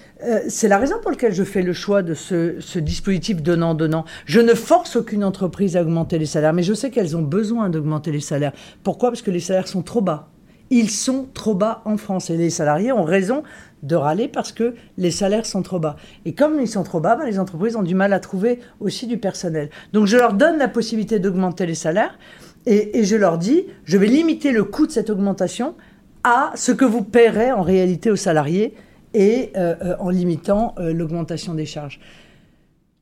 c'est 0.47 0.67
la 0.67 0.77
raison 0.77 0.95
pour 1.01 1.11
laquelle 1.11 1.33
je 1.33 1.43
fais 1.43 1.61
le 1.61 1.73
choix 1.73 2.01
de 2.01 2.13
ce 2.13 2.55
ce 2.59 2.79
dispositif 2.79 3.41
donnant-donnant. 3.41 4.05
Je 4.25 4.39
ne 4.39 4.53
force 4.53 4.95
aucune 4.95 5.23
entreprise 5.23 5.75
à 5.77 5.81
augmenter 5.81 6.17
les 6.17 6.25
salaires, 6.25 6.53
mais 6.53 6.63
je 6.63 6.73
sais 6.73 6.91
qu'elles 6.91 7.17
ont 7.17 7.21
besoin 7.21 7.69
d'augmenter 7.69 8.11
les 8.11 8.19
salaires. 8.19 8.53
Pourquoi? 8.83 9.09
Parce 9.09 9.21
que 9.21 9.31
les 9.31 9.39
salaires 9.39 9.67
sont 9.67 9.81
trop 9.81 10.01
bas. 10.01 10.29
Ils 10.69 10.89
sont 10.89 11.27
trop 11.33 11.53
bas 11.53 11.81
en 11.85 11.97
France 11.97 12.29
et 12.29 12.37
les 12.37 12.49
salariés 12.49 12.91
ont 12.91 13.03
raison 13.03 13.43
de 13.83 13.95
râler 13.95 14.27
parce 14.27 14.51
que 14.51 14.73
les 14.97 15.11
salaires 15.11 15.45
sont 15.45 15.61
trop 15.61 15.77
bas. 15.77 15.97
Et 16.25 16.33
comme 16.33 16.59
ils 16.59 16.67
sont 16.67 16.83
trop 16.83 16.99
bas, 16.99 17.15
ben, 17.15 17.25
les 17.25 17.37
entreprises 17.37 17.75
ont 17.75 17.83
du 17.83 17.95
mal 17.95 18.13
à 18.13 18.19
trouver 18.19 18.59
aussi 18.79 19.05
du 19.05 19.17
personnel. 19.17 19.69
Donc 19.91 20.07
je 20.07 20.17
leur 20.17 20.33
donne 20.33 20.57
la 20.57 20.69
possibilité 20.69 21.19
d'augmenter 21.19 21.65
les 21.65 21.75
salaires 21.75 22.17
et, 22.65 22.97
et 22.97 23.03
je 23.03 23.15
leur 23.15 23.37
dis, 23.37 23.65
je 23.83 23.97
vais 23.97 24.07
limiter 24.07 24.51
le 24.51 24.63
coût 24.63 24.87
de 24.87 24.91
cette 24.91 25.09
augmentation 25.09 25.75
à 26.23 26.53
ce 26.55 26.71
que 26.71 26.85
vous 26.85 27.03
paierez 27.03 27.51
en 27.51 27.61
réalité 27.61 28.09
aux 28.09 28.15
salariés 28.15 28.73
et 29.13 29.51
euh, 29.55 29.75
euh, 29.81 29.95
en 29.99 30.09
limitant 30.09 30.75
euh, 30.77 30.93
l'augmentation 30.93 31.53
des 31.53 31.65
charges. 31.65 31.99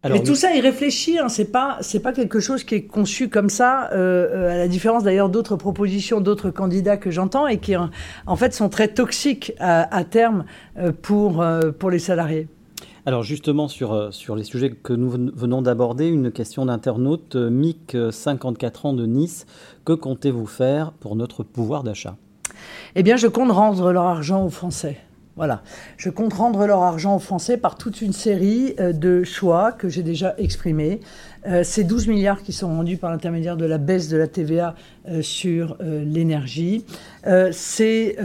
Mais 0.10 0.24
tout 0.24 0.36
ça, 0.36 0.56
il 0.56 0.62
réfléchit. 0.62 1.20
Hein, 1.20 1.30
c'est 1.30 1.52
pas, 1.52 1.78
c'est 1.82 2.00
pas 2.00 2.12
quelque 2.12 2.40
chose 2.40 2.64
qui 2.64 2.76
est 2.76 2.82
conçu 2.84 3.30
comme 3.30 3.50
ça, 3.50 3.90
euh, 3.92 4.52
à 4.52 4.58
la 4.58 4.68
différence 4.68 5.04
d'ailleurs 5.04 5.30
d'autres 5.30 5.56
propositions, 5.56 6.22
d'autres 6.22 6.50
candidats 6.50 6.98
que 6.98 7.12
j'entends 7.12 7.46
et 7.46 7.60
qui, 7.60 7.76
en 7.78 8.36
fait, 8.36 8.54
sont 8.54 8.70
très 8.70 8.88
toxiques 8.88 9.54
à, 9.60 10.04
terme 10.04 10.46
euh, 10.78 10.92
pour 10.92 11.44
pour 11.78 11.90
les 11.92 12.00
salariés. 12.00 12.48
Alors 13.06 13.24
justement 13.24 13.68
sur, 13.68 14.14
sur 14.14 14.36
les 14.36 14.44
sujets 14.44 14.70
que 14.72 14.94
nous 14.94 15.10
venons 15.10 15.64
d'aborder, 15.64 16.08
une 16.08 16.32
question 16.32 16.66
d'internaute, 16.66 17.36
Mick, 17.36 17.98
54 18.12 18.86
ans 18.86 18.94
de 18.94 19.08
Nice, 19.08 19.48
que 19.86 19.94
comptez-vous 19.94 20.46
faire 20.46 20.92
pour 20.92 21.16
notre 21.16 21.44
pouvoir 21.44 21.82
d'achat? 21.84 22.16
Eh 22.96 23.02
bien 23.02 23.18
je 23.18 23.28
compte 23.28 23.52
rendre 23.52 23.92
leur 23.92 24.04
argent 24.04 24.46
aux 24.46 24.52
Français. 24.52 24.98
Voilà. 25.38 25.62
Je 25.98 26.10
compte 26.10 26.34
rendre 26.34 26.66
leur 26.68 26.84
argent 26.84 27.16
aux 27.16 27.20
Français 27.20 27.58
par 27.58 27.78
toute 27.78 28.02
une 28.02 28.14
série 28.14 28.76
euh, 28.80 28.92
de 28.92 29.24
choix 29.24 29.72
que 29.72 29.88
j'ai 29.88 30.04
déjà 30.04 30.36
exprimés. 30.38 31.00
Euh, 31.48 31.64
ces 31.64 31.84
12 31.84 32.08
milliards 32.08 32.44
qui 32.44 32.54
sont 32.54 32.68
rendus 32.68 32.98
par 32.98 33.10
l'intermédiaire 33.10 33.58
de 33.58 33.66
la 33.66 33.80
baisse 33.80 34.10
de 34.10 34.18
la 34.18 34.28
TVA 34.28 34.76
euh, 35.10 35.24
sur 35.24 35.76
euh, 35.82 36.04
l'énergie. 36.06 36.86
c'est 37.52 38.18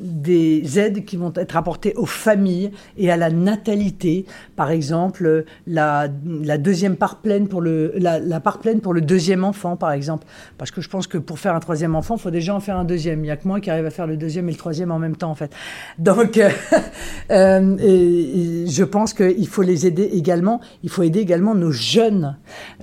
des 0.00 0.78
aides 0.78 1.04
qui 1.04 1.16
vont 1.16 1.32
être 1.36 1.56
apportées 1.56 1.94
aux 1.96 2.06
familles 2.06 2.70
et 2.96 3.10
à 3.10 3.16
la 3.16 3.30
natalité. 3.30 4.26
Par 4.56 4.70
exemple, 4.70 5.44
la, 5.66 6.08
deuxième 6.08 6.96
part 6.96 7.20
pleine 7.20 7.48
pour 7.48 7.60
le, 7.60 7.94
la, 7.96 8.40
part 8.40 8.58
pleine 8.58 8.80
pour 8.80 8.94
le 8.94 9.00
deuxième 9.00 9.44
enfant, 9.44 9.76
par 9.76 9.92
exemple. 9.92 10.26
Parce 10.58 10.70
que 10.70 10.80
je 10.80 10.88
pense 10.88 11.06
que 11.06 11.18
pour 11.18 11.38
faire 11.38 11.54
un 11.54 11.60
troisième 11.60 11.94
enfant, 11.94 12.16
il 12.16 12.20
faut 12.20 12.30
déjà 12.30 12.54
en 12.54 12.60
faire 12.60 12.76
un 12.76 12.84
deuxième. 12.84 13.20
Il 13.20 13.24
n'y 13.24 13.30
a 13.30 13.36
que 13.36 13.46
moi 13.46 13.60
qui 13.60 13.70
arrive 13.70 13.86
à 13.86 13.90
faire 13.90 14.06
le 14.06 14.16
deuxième 14.16 14.48
et 14.48 14.52
le 14.52 14.58
troisième 14.58 14.90
en 14.90 14.98
même 14.98 15.16
temps, 15.16 15.30
en 15.30 15.34
fait. 15.34 15.52
Donc, 15.98 16.34
je 17.30 18.84
pense 18.84 19.14
qu'il 19.14 19.48
faut 19.48 19.62
les 19.62 19.86
aider 19.86 20.04
également. 20.12 20.60
Il 20.82 20.90
faut 20.90 21.02
aider 21.02 21.20
également 21.20 21.54
nos 21.54 21.72
jeunes 21.72 22.09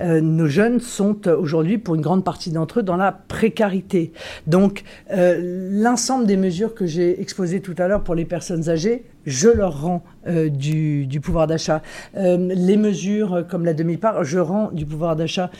euh, 0.00 0.20
nos 0.20 0.46
jeunes 0.46 0.80
sont 0.80 1.16
euh, 1.26 1.36
aujourd'hui, 1.36 1.78
pour 1.78 1.94
une 1.94 2.00
grande 2.00 2.24
partie 2.24 2.50
d'entre 2.50 2.80
eux, 2.80 2.82
dans 2.82 2.96
la 2.96 3.12
précarité. 3.12 4.12
Donc, 4.46 4.82
euh, 5.12 5.70
l'ensemble 5.72 6.26
des 6.26 6.36
mesures 6.36 6.74
que 6.74 6.86
j'ai 6.86 7.20
exposées 7.20 7.60
tout 7.60 7.74
à 7.78 7.88
l'heure 7.88 8.02
pour 8.02 8.14
les 8.14 8.24
personnes 8.24 8.68
âgées, 8.68 9.04
je 9.26 9.48
leur 9.48 9.82
rends 9.82 10.02
du, 10.26 11.20
pouvoir 11.22 11.46
d'achat. 11.46 11.82
les 12.14 12.76
mesures 12.78 13.44
comme 13.46 13.66
la 13.66 13.74
demi-part, 13.74 14.24
je 14.24 14.38
rends 14.38 14.70
du 14.70 14.86
pouvoir 14.86 15.16
d'achat 15.16 15.50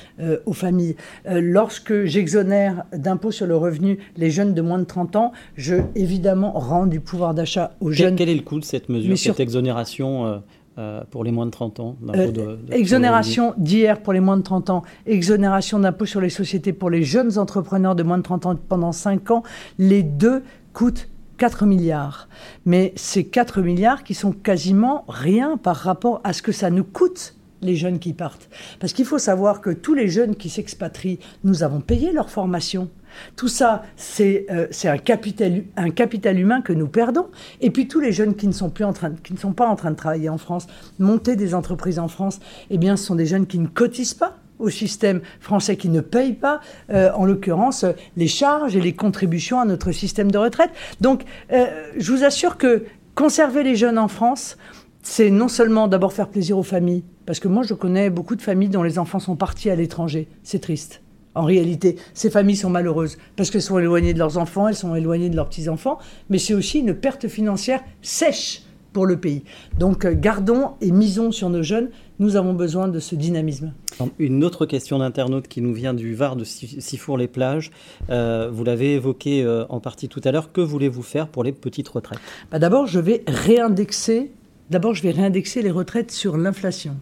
aux 0.47 0.55
familles. 0.55 0.97
lorsque 1.27 2.05
j'exonère 2.05 2.85
d'impôt 2.95 3.31
sur 3.31 3.47
le 3.47 3.57
revenu 3.57 3.99
les 4.17 4.31
jeunes 4.31 4.55
de 4.55 4.63
moins 4.63 4.79
de 4.79 4.85
30 4.85 5.17
ans, 5.17 5.33
je 5.57 5.75
évidemment 5.97 6.53
rends 6.53 6.87
du 6.87 7.01
pouvoir 7.01 7.35
d'achat 7.35 7.73
aux 7.81 7.91
jeunes. 7.91 8.17
Quel 8.17 8.31
est 8.31 8.35
le 8.35 8.43
coût 8.43 8.59
de 8.59 8.65
cette 8.65 8.89
mesure, 8.89 9.19
cette 9.19 9.41
exonération 9.41 10.41
euh, 10.79 11.03
pour 11.11 11.25
les 11.25 11.33
moins 11.33 11.47
de 11.47 11.51
30 11.51 11.81
ans 11.81 11.97
euh, 12.15 12.57
Exonération 12.71 13.53
d'hier 13.57 14.01
pour 14.01 14.13
les 14.13 14.21
moins 14.21 14.37
de 14.37 14.43
30 14.43 14.71
ans, 14.71 14.83
exonération 15.07 15.81
d'impôt 15.81 16.07
sur 16.07 16.21
les 16.21 16.31
sociétés 16.31 16.73
pour 16.73 16.89
les 16.89 17.03
jeunes 17.03 17.37
entrepreneurs 17.37 17.97
de 17.97 18.05
moins 18.05 18.19
de 18.19 18.23
30 18.23 18.47
ans 18.47 18.55
pendant 18.69 18.93
5 18.93 19.31
ans. 19.33 19.43
Les 19.79 20.05
deux 20.05 20.45
coûtent 20.73 21.09
4 21.39 21.67
milliards. 21.67 22.29
Mais 22.65 22.93
ces 22.95 23.25
4 23.25 23.61
milliards 23.61 24.05
qui 24.05 24.15
sont 24.15 24.31
quasiment 24.33 25.05
rien 25.09 25.57
par 25.57 25.77
rapport 25.77 26.21
à 26.23 26.33
ce 26.33 26.43
que 26.43 26.53
ça 26.53 26.71
nous 26.71 26.85
coûte 26.85 27.35
les 27.63 27.77
jeunes 27.77 27.99
qui 27.99 28.13
partent. 28.13 28.49
Parce 28.81 28.93
qu'il 28.93 29.05
faut 29.05 29.19
savoir 29.19 29.61
que 29.61 29.71
tous 29.71 29.95
les 29.95 30.09
jeunes 30.09 30.37
qui 30.37 30.51
s'expatrient, 30.51 31.19
nous 31.45 31.63
avons 31.63 31.81
payé 31.81 32.13
leur 32.13 32.31
formation. 32.31 32.91
Tout 33.37 33.49
ça, 33.49 33.83
c'est 33.97 34.47
euh, 34.51 34.69
un, 34.85 34.99
capital, 34.99 35.65
un 35.77 35.91
capital 35.91 36.39
humain 36.39 36.61
que 36.61 36.73
nous 36.73 36.89
perdons. 36.89 37.27
Et 37.61 37.71
puis 37.71 37.89
tous 37.89 38.01
les 38.01 38.13
jeunes 38.13 38.35
qui 38.35 38.47
ne 38.47 38.53
sont, 38.53 38.71
plus 38.71 38.85
en 38.85 38.93
train, 38.93 39.13
qui 39.23 39.33
ne 39.33 39.39
sont 39.39 39.53
pas 39.53 39.67
en 39.67 39.77
train 39.77 39.91
de 39.91 39.97
travailler 39.97 40.29
en 40.29 40.39
France, 40.39 40.67
monter 40.99 41.37
des 41.37 41.55
entreprises 41.55 41.99
en 41.99 42.09
France, 42.09 42.41
eh 42.71 42.79
bien, 42.79 42.97
ce 42.97 43.05
sont 43.05 43.15
des 43.15 43.27
jeunes 43.27 43.47
qui 43.47 43.59
ne 43.59 43.67
cotisent 43.67 44.15
pas 44.15 44.37
au 44.59 44.71
système 44.71 45.21
français 45.41 45.77
qui 45.77 45.89
ne 45.89 46.01
payent 46.01 46.33
pas, 46.33 46.61
euh, 46.91 47.11
en 47.15 47.25
l'occurrence, 47.25 47.85
les 48.17 48.27
charges 48.27 48.77
et 48.77 48.81
les 48.81 48.93
contributions 48.93 49.61
à 49.61 49.65
notre 49.65 49.93
système 49.93 50.33
de 50.33 50.39
retraite. 50.39 50.71
Donc, 51.01 51.25
euh, 51.53 51.67
je 51.97 52.13
vous 52.13 52.25
assure 52.25 52.57
que 52.57 52.85
conserver 53.15 53.63
les 53.63 53.77
jeunes 53.77 53.99
en 53.99 54.09
France, 54.09 54.57
c'est 55.03 55.31
non 55.31 55.49
seulement 55.49 55.89
d'abord 55.89 56.13
faire 56.13 56.29
plaisir 56.29 56.59
aux 56.59 56.63
familles, 56.63 57.05
parce 57.29 57.41
que 57.41 57.49
moi 57.49 57.63
je 57.63 57.75
connais 57.75 58.09
beaucoup 58.09 58.37
de 58.37 58.41
familles 58.41 58.71
dont 58.71 58.83
les 58.83 58.99
enfants 58.99 59.19
sont 59.19 59.37
partis 59.37 59.69
à 59.69 59.77
l'étranger, 59.77 60.29
c'est 60.43 60.61
triste. 60.61 61.03
En 61.35 61.45
réalité, 61.45 61.97
ces 62.15 62.31
familles 62.31 62.57
sont 62.57 62.71
malheureuses 62.71 63.19
parce 63.37 63.51
qu'elles 63.51 63.61
sont 63.61 63.79
éloignées 63.79 64.15
de 64.15 64.19
leurs 64.19 64.39
enfants, 64.39 64.67
elles 64.67 64.75
sont 64.75 64.95
éloignées 64.95 65.29
de 65.29 65.37
leurs 65.37 65.51
petits-enfants, 65.51 65.99
mais 66.31 66.39
c'est 66.39 66.55
aussi 66.55 66.79
une 66.79 66.95
perte 66.95 67.29
financière 67.29 67.83
sèche 68.01 68.63
pour 68.95 69.05
le 69.05 69.21
pays. 69.21 69.43
Donc 69.79 70.07
euh, 70.07 70.15
gardons 70.15 70.71
et 70.81 70.91
misons 70.91 71.31
sur 71.31 71.51
nos 71.51 71.63
jeunes, 71.63 71.91
nous 72.19 72.37
avons 72.37 72.55
besoin 72.55 72.89
de 72.89 72.99
ce 72.99 73.15
dynamisme. 73.15 73.75
Une 74.19 74.43
autre 74.43 74.65
question 74.65 74.99
d'internaute 75.01 75.49
qui 75.49 75.61
nous 75.61 75.75
vient 75.75 75.93
du 75.93 76.15
Var 76.15 76.35
de 76.35 76.45
Sifour-les-Plages. 76.45 77.71
Euh, 78.09 78.49
vous 78.51 78.65
l'avez 78.65 78.95
évoqué 78.95 79.43
euh, 79.43 79.67
en 79.69 79.81
partie 79.81 80.09
tout 80.09 80.23
à 80.25 80.33
l'heure. 80.33 80.51
Que 80.51 80.63
voulez-vous 80.63 81.03
faire 81.03 81.29
pour 81.29 81.45
les 81.45 81.53
petites 81.53 81.91
retraites? 81.91 82.21
Bah, 82.51 82.59
D'abord, 82.59 82.87
je 82.87 83.01
vais 83.01 83.23
réindexer. 83.27 84.33
D'abord, 84.71 84.95
je 84.95 85.03
vais 85.03 85.11
réindexer 85.11 85.61
les 85.61 85.71
retraites 85.71 86.11
sur 86.11 86.39
l'inflation. 86.39 86.97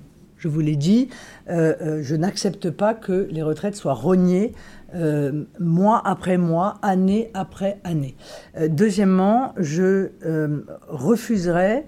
Je 0.47 0.51
vous 0.53 0.61
l'ai 0.61 0.77
dit, 0.77 1.09
euh, 1.51 1.75
euh, 1.81 2.03
je 2.05 2.15
n'accepte 2.15 2.71
pas 2.71 2.95
que 2.95 3.27
les 3.33 3.43
retraites 3.43 3.75
soient 3.75 3.95
rognées 3.95 4.53
euh, 4.95 5.43
mois 5.59 6.01
après 6.05 6.39
mois, 6.39 6.79
année 6.83 7.33
après 7.35 7.81
année. 7.83 8.15
deuxièmement, 8.69 9.55
je 9.57 10.11
refuserai 10.87 11.85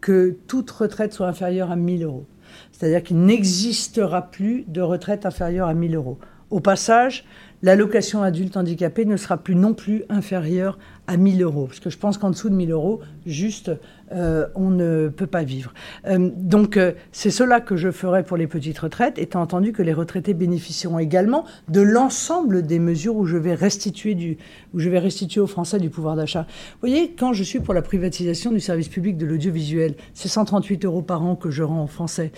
que 0.00 0.36
toute 0.46 0.70
retraite 0.70 1.12
soit 1.12 1.26
inférieure 1.26 1.72
à 1.72 1.76
1000 1.76 2.04
euros. 2.04 2.26
C'est-à-dire 2.70 3.02
qu'il 3.02 3.18
n'existera 3.18 4.30
plus 4.30 4.64
de 4.68 4.80
retraite 4.80 5.26
inférieure 5.26 5.66
à 5.66 5.74
1000 5.74 5.96
euros. 5.96 6.18
Au 6.50 6.60
passage, 6.60 7.24
l'allocation 7.62 8.22
adulte 8.22 8.56
handicapé 8.56 9.06
ne 9.06 9.16
sera 9.16 9.38
plus 9.38 9.56
non 9.56 9.74
plus 9.74 10.04
inférieure 10.08 10.78
à 11.08 11.16
1000 11.16 11.42
euros. 11.42 11.66
Parce 11.66 11.80
que 11.80 11.90
je 11.90 11.98
pense 11.98 12.16
qu'en 12.16 12.30
dessous 12.30 12.48
de 12.48 12.54
1000 12.54 12.70
euros, 12.70 13.00
juste, 13.28 13.70
euh, 14.12 14.46
on 14.54 14.70
ne 14.70 15.08
peut 15.08 15.26
pas 15.26 15.42
vivre. 15.42 15.74
Euh, 16.06 16.30
donc, 16.34 16.76
euh, 16.76 16.92
c'est 17.12 17.30
cela 17.30 17.60
que 17.60 17.76
je 17.76 17.90
ferai 17.90 18.22
pour 18.22 18.36
les 18.36 18.46
petites 18.46 18.78
retraites, 18.78 19.18
étant 19.18 19.42
entendu 19.42 19.72
que 19.72 19.82
les 19.82 19.92
retraités 19.92 20.34
bénéficieront 20.34 20.98
également 20.98 21.44
de 21.68 21.80
l'ensemble 21.80 22.62
des 22.62 22.78
mesures 22.78 23.16
où 23.16 23.26
je 23.26 23.36
vais 23.36 23.54
restituer 23.54 24.14
du, 24.14 24.38
où 24.72 24.78
je 24.78 24.88
vais 24.88 24.98
restituer 24.98 25.40
aux 25.40 25.46
Français 25.46 25.78
du 25.78 25.90
pouvoir 25.90 26.16
d'achat. 26.16 26.46
Vous 26.74 26.88
voyez, 26.88 27.14
quand 27.18 27.32
je 27.32 27.42
suis 27.42 27.60
pour 27.60 27.74
la 27.74 27.82
privatisation 27.82 28.50
du 28.50 28.60
service 28.60 28.88
public 28.88 29.18
de 29.18 29.26
l'audiovisuel, 29.26 29.94
c'est 30.14 30.28
138 30.28 30.84
euros 30.84 31.02
par 31.02 31.22
an 31.22 31.36
que 31.36 31.50
je 31.50 31.62
rends 31.62 31.84
aux 31.84 31.88
Français. 31.88 32.32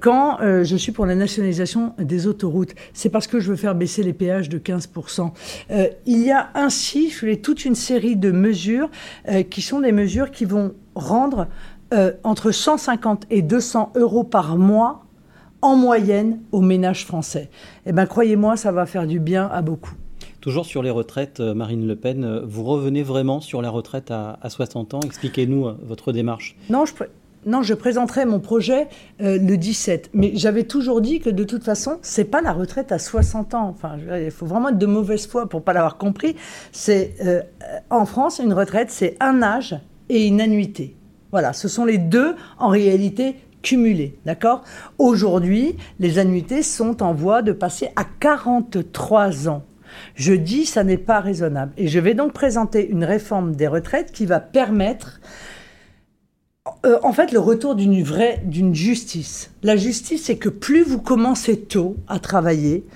quand 0.00 0.38
je 0.40 0.76
suis 0.76 0.92
pour 0.92 1.06
la 1.06 1.14
nationalisation 1.14 1.94
des 1.98 2.26
autoroutes, 2.26 2.74
c'est 2.92 3.10
parce 3.10 3.26
que 3.26 3.40
je 3.40 3.50
veux 3.50 3.56
faire 3.56 3.74
baisser 3.74 4.02
les 4.02 4.12
péages 4.12 4.48
de 4.48 4.58
15%. 4.58 5.30
il 6.06 6.22
y 6.22 6.30
a 6.30 6.50
ainsi, 6.54 7.10
je 7.10 7.20
voulais 7.20 7.36
toute 7.36 7.64
une 7.64 7.74
série 7.74 8.16
de 8.16 8.30
mesures 8.30 8.90
qui 9.50 9.62
sont 9.62 9.80
des 9.80 9.92
mesures 9.92 10.13
qui 10.30 10.44
vont 10.44 10.74
rendre 10.94 11.46
euh, 11.92 12.12
entre 12.22 12.50
150 12.50 13.26
et 13.30 13.42
200 13.42 13.92
euros 13.96 14.24
par 14.24 14.56
mois 14.56 15.04
en 15.62 15.76
moyenne 15.76 16.40
aux 16.52 16.60
ménages 16.60 17.06
français. 17.06 17.50
Eh 17.86 17.92
bien, 17.92 18.06
croyez-moi, 18.06 18.56
ça 18.56 18.72
va 18.72 18.86
faire 18.86 19.06
du 19.06 19.18
bien 19.18 19.46
à 19.46 19.62
beaucoup. 19.62 19.94
Toujours 20.40 20.66
sur 20.66 20.82
les 20.82 20.90
retraites, 20.90 21.40
euh, 21.40 21.54
Marine 21.54 21.86
Le 21.86 21.96
Pen, 21.96 22.42
vous 22.44 22.64
revenez 22.64 23.02
vraiment 23.02 23.40
sur 23.40 23.62
la 23.62 23.70
retraite 23.70 24.10
à, 24.10 24.38
60 24.46 24.94
ans? 24.94 25.00
Expliquez-nous 25.04 25.68
votre 25.86 26.12
démarche. 26.12 26.56
Non, 26.68 26.84
je, 26.84 26.92
non, 27.46 27.62
je 27.62 27.74
présenterai 27.74 28.24
mon 28.24 28.40
projet 28.40 28.88
euh, 29.20 29.38
le 29.38 29.56
17. 29.56 30.10
Mais 30.14 30.32
j'avais 30.34 30.64
toujours 30.64 31.00
dit 31.00 31.20
que 31.20 31.30
de 31.30 31.44
toute 31.44 31.62
façon, 31.62 31.98
c'est 32.02 32.24
pas 32.24 32.40
la 32.40 32.52
retraite 32.52 32.92
à 32.92 32.98
60 32.98 33.54
ans. 33.54 33.68
Enfin, 33.68 33.96
il 34.18 34.30
faut 34.30 34.46
vraiment 34.46 34.70
être 34.70 34.78
de 34.78 34.86
mauvaise 34.86 35.26
foi 35.26 35.48
pour 35.48 35.62
pas 35.62 35.72
l'avoir 35.72 35.98
compris. 35.98 36.36
C'est 36.72 37.14
euh, 37.24 37.42
en 37.90 38.06
France 38.06 38.40
une 38.42 38.52
retraite, 38.52 38.90
c'est 38.90 39.16
un 39.20 39.42
âge 39.42 39.76
et 40.08 40.26
une 40.26 40.40
annuité. 40.40 40.96
Voilà, 41.30 41.52
ce 41.52 41.68
sont 41.68 41.84
les 41.84 41.98
deux 41.98 42.36
en 42.58 42.68
réalité 42.68 43.36
cumulés, 43.62 44.18
d'accord? 44.24 44.62
Aujourd'hui, 44.98 45.76
les 45.98 46.18
annuités 46.18 46.62
sont 46.62 47.02
en 47.02 47.12
voie 47.14 47.42
de 47.42 47.52
passer 47.52 47.88
à 47.96 48.04
43 48.04 49.48
ans. 49.48 49.64
Je 50.14 50.34
dis 50.34 50.66
ça 50.66 50.84
n'est 50.84 50.98
pas 50.98 51.20
raisonnable 51.20 51.72
et 51.76 51.88
je 51.88 51.98
vais 51.98 52.14
donc 52.14 52.32
présenter 52.32 52.88
une 52.88 53.04
réforme 53.04 53.54
des 53.54 53.68
retraites 53.68 54.12
qui 54.12 54.26
va 54.26 54.40
permettre 54.40 55.20
euh, 56.86 56.98
en 57.02 57.12
fait, 57.12 57.32
le 57.32 57.38
retour 57.38 57.74
d'une 57.74 58.02
vraie, 58.02 58.42
d'une 58.44 58.74
justice. 58.74 59.50
La 59.62 59.76
justice, 59.76 60.24
c'est 60.24 60.36
que 60.36 60.48
plus 60.48 60.82
vous 60.82 61.00
commencez 61.00 61.60
tôt 61.60 61.96
à 62.08 62.18
travailler, 62.18 62.86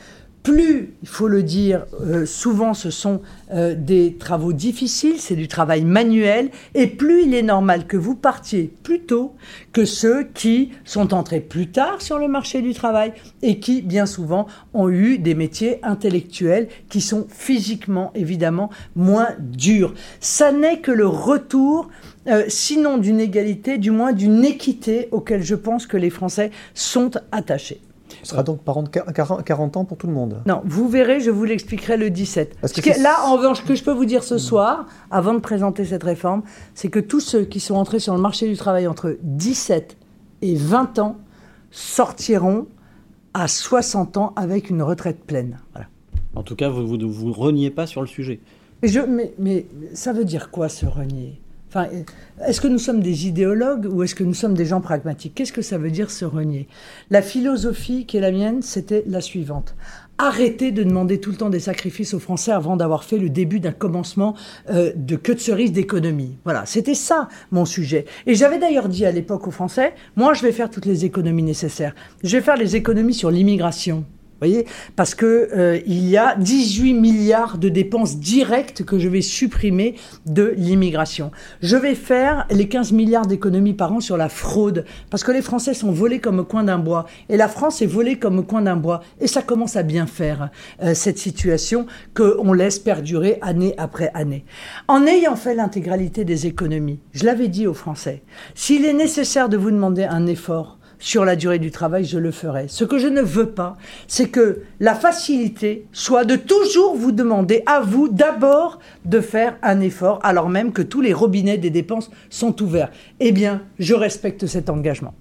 plus, 0.43 0.95
il 1.03 1.09
faut 1.09 1.29
le 1.29 1.43
dire, 1.43 1.85
euh, 2.01 2.25
souvent 2.25 2.75
ce 2.75 2.91
sont 2.91 3.21
euh, 3.53 3.75
des 3.75 4.15
travaux 4.15 4.53
difficiles, 4.53 5.17
c'est 5.19 5.37
du 5.37 5.49
travail 5.49 5.85
manuel, 5.85 6.51
et 6.75 6.87
plus 6.87 7.25
il 7.25 7.35
est 7.35 7.43
normal 7.43 7.87
que 7.87 7.97
vous 7.97 8.15
partiez 8.15 8.73
plus 8.83 9.01
tôt 9.01 9.35
que 9.73 9.85
ceux 9.85 10.25
qui 10.25 10.71
sont 10.85 11.13
entrés 11.13 11.41
plus 11.41 11.69
tard 11.69 12.01
sur 12.01 12.19
le 12.19 12.29
marché 12.29 12.63
du 12.63 12.73
travail 12.73 13.13
et 13.43 13.59
qui, 13.59 13.83
bien 13.83 14.07
souvent, 14.07 14.47
ont 14.75 14.89
eu 14.89 15.19
des 15.19 15.35
métiers 15.35 15.81
intellectuels 15.83 16.69
qui 16.89 17.01
sont 17.01 17.27
physiquement, 17.29 18.13
évidemment, 18.15 18.71
moins 18.97 19.29
durs. 19.41 19.95
Ça 20.21 20.53
n'est 20.53 20.81
que 20.81 20.93
le 20.93 21.07
retour 21.07 21.89
euh, 22.29 22.45
sinon 22.49 22.99
d'une 22.99 23.21
égalité, 23.21 23.79
du 23.79 23.91
moins 23.91 24.13
d'une 24.13 24.45
équité 24.45 25.09
auquel 25.13 25.43
je 25.43 25.55
pense 25.55 25.87
que 25.87 25.97
les 25.97 26.11
Français 26.11 26.51
sont 26.75 27.11
attachés. 27.33 27.81
Ce 28.23 28.31
sera 28.31 28.43
donc 28.43 28.63
par 28.63 28.77
40 28.91 29.77
ans 29.77 29.85
pour 29.85 29.97
tout 29.97 30.07
le 30.07 30.13
monde. 30.13 30.43
Non, 30.47 30.63
vous 30.65 30.89
verrez, 30.89 31.21
je 31.21 31.31
vous 31.31 31.45
l'expliquerai 31.45 31.97
le 31.97 32.11
17. 32.11 32.57
Parce 32.61 32.73
que 32.73 33.03
là, 33.03 33.25
en 33.27 33.37
revanche, 33.37 33.59
ce 33.59 33.67
que 33.67 33.75
je 33.75 33.85
peux 33.85 33.93
vous 33.93 34.05
dire 34.05 34.25
ce 34.25 34.39
soir, 34.39 34.87
avant 35.11 35.35
de 35.35 35.41
présenter 35.41 35.85
cette 35.85 36.03
réforme, 36.03 36.43
c'est 36.75 36.89
que 36.89 37.01
tous 37.01 37.21
ceux 37.21 37.45
qui 37.45 37.61
sont 37.61 37.75
entrés 37.75 38.01
sur 38.01 38.15
le 38.15 38.21
marché 38.21 38.49
du 38.49 38.57
travail 38.57 38.87
entre 38.87 39.17
17 39.23 39.97
et 40.43 40.55
20 40.55 40.99
ans 40.99 41.17
sortiront 41.71 42.67
à 43.35 43.49
60 43.49 44.17
ans 44.17 44.33
avec 44.37 44.71
une 44.71 44.83
retraite 44.83 45.25
pleine. 45.25 45.59
En 46.35 46.43
tout 46.43 46.57
cas, 46.57 46.69
vous 46.69 46.97
ne 46.97 47.05
vous, 47.05 47.33
reniez 47.33 47.71
pas 47.71 47.87
sur 47.87 48.01
le 48.01 48.07
sujet. 48.07 48.41
je, 48.83 49.01
mais, 49.01 49.35
mais 49.39 49.67
ça 49.93 50.13
veut 50.13 50.25
dire 50.25 50.51
quoi 50.51 50.69
se 50.69 50.87
renier? 50.87 51.41
Enfin, 51.69 51.87
est-ce 52.47 52.63
que 52.63 52.69
nous 52.69 52.79
sommes 52.79 53.01
des 53.01 53.27
idéologues 53.27 53.87
ou 53.93 54.03
est-ce 54.03 54.15
que 54.15 54.25
nous 54.25 54.35
sommes 54.35 54.55
des 54.55 54.65
gens 54.65 54.81
pragmatiques? 54.81 55.35
Qu'est-ce 55.35 55.53
que 55.53 55.61
ça 55.61 55.77
veut 55.77 55.91
dire 55.91 56.11
se 56.11 56.25
renier? 56.25 56.67
La 57.11 57.21
philosophie 57.21 58.07
qui 58.07 58.17
est 58.17 58.21
la 58.21 58.33
mienne, 58.33 58.63
c'était 58.63 59.05
la 59.07 59.21
suivante. 59.21 59.75
Arrêtez 60.17 60.73
de 60.73 60.83
demander 60.83 61.21
tout 61.21 61.31
le 61.31 61.37
temps 61.37 61.51
des 61.51 61.61
sacrifices 61.61 62.15
aux 62.15 62.19
Français 62.19 62.53
avant 62.53 62.77
d'avoir 62.77 63.05
fait 63.05 63.19
le 63.19 63.29
début 63.29 63.61
d'un 63.61 63.73
commencement 63.73 64.35
euh, 64.71 64.93
de 64.97 65.15
queue 65.15 65.35
de 65.35 65.41
cerise 65.41 65.71
d'économie. 65.71 66.39
Voilà, 66.45 66.65
c'était 66.65 66.95
ça 66.95 67.29
mon 67.53 67.67
sujet. 67.67 68.07
Et 68.27 68.35
j'avais 68.35 68.59
d'ailleurs 68.59 68.89
dit 68.89 69.05
à 69.05 69.13
l'époque 69.13 69.47
aux 69.47 69.53
Français, 69.53 69.95
moi 70.17 70.33
je 70.33 70.43
vais 70.43 70.53
faire 70.53 70.71
toutes 70.71 70.87
les 70.87 71.05
économies 71.05 71.43
nécessaires. 71.43 71.95
Je 72.25 72.37
vais 72.37 72.43
faire 72.43 72.57
les 72.57 72.77
économies 72.77 73.15
sur 73.15 73.31
l'immigration 73.31 74.05
voyez 74.41 74.67
Parce 74.97 75.15
que 75.15 75.49
euh, 75.57 75.81
il 75.87 76.09
y 76.09 76.17
a 76.17 76.37
18 76.37 76.95
milliards 76.95 77.59
de 77.59 77.69
dépenses 77.69 78.19
directes 78.19 78.85
que 78.85 78.99
je 78.99 79.09
vais 79.09 79.21
supprimer 79.21 79.97
de 80.27 80.55
l'immigration. 80.57 81.31
Je 81.61 81.77
vais 81.77 81.95
faire 81.95 82.47
les 82.51 82.69
15 82.69 82.93
milliards 82.93 83.27
d'économies 83.27 83.75
par 83.75 83.93
an 83.93 84.01
sur 84.01 84.17
la 84.17 84.29
fraude 84.29 84.85
parce 85.11 85.25
que 85.25 85.33
les 85.33 85.43
Français 85.43 85.75
sont 85.75 85.93
volés 85.93 86.21
comme 86.21 86.39
au 86.41 86.45
coin 86.45 86.65
d'un 86.65 86.79
bois 86.79 87.07
et 87.29 87.37
la 87.37 87.49
France 87.49 87.83
est 87.83 87.87
volée 87.87 88.19
comme 88.19 88.39
au 88.39 88.43
coin 88.43 88.63
d'un 88.63 88.77
bois 88.77 89.03
et 89.21 89.27
ça 89.27 89.43
commence 89.43 89.77
à 89.77 89.83
bien 89.83 90.07
faire 90.07 90.51
euh, 90.83 90.95
cette 90.95 91.19
situation 91.19 91.87
qu'on 92.15 92.53
laisse 92.53 92.79
perdurer 92.79 93.39
année 93.43 93.75
après 93.79 94.11
année. 94.15 94.45
En 94.87 95.07
ayant 95.07 95.37
fait 95.37 95.55
l'intégralité 95.55 96.25
des 96.25 96.47
économies, 96.47 97.01
je 97.13 97.25
l'avais 97.25 97.49
dit 97.49 97.67
aux 97.67 97.75
Français, 97.75 98.23
s'il 98.55 98.85
est 98.85 98.93
nécessaire 98.93 99.49
de 99.49 99.57
vous 99.57 99.71
demander 99.71 100.05
un 100.05 100.27
effort 100.27 100.78
sur 100.99 101.25
la 101.25 101.37
durée 101.37 101.59
du 101.59 101.71
travail, 101.71 102.05
je 102.05 102.19
le 102.19 102.31
ferai. 102.31 102.67
Ce 102.69 102.85
que 102.85 102.99
je 102.99 103.07
ne 103.07 103.21
veux 103.21 103.51
pas, 103.51 103.77
c'est 104.07 104.29
que 104.29 104.63
la 104.81 104.95
facilité 104.95 105.87
soit 105.93 106.25
de 106.25 106.37
toujours 106.37 106.97
vous 106.97 107.13
demander 107.13 107.63
à 107.67 107.81
vous 107.81 108.09
d'abord 108.09 108.79
de 109.05 109.21
faire 109.21 109.57
un 109.63 109.81
effort, 109.81 110.19
alors 110.23 110.49
même 110.49 110.73
que 110.73 110.83
tous 110.83 111.01
les 111.01 111.13
robinets 111.13 111.59
des 111.59 111.71
dépenses 111.71 112.11
sont 112.31 112.61
ouverts. 112.63 112.91
Eh 113.21 113.33
bien, 113.33 113.63
je 113.79 113.95
respecte 113.95 114.47
cet 114.47 114.71
engagement. 114.71 115.15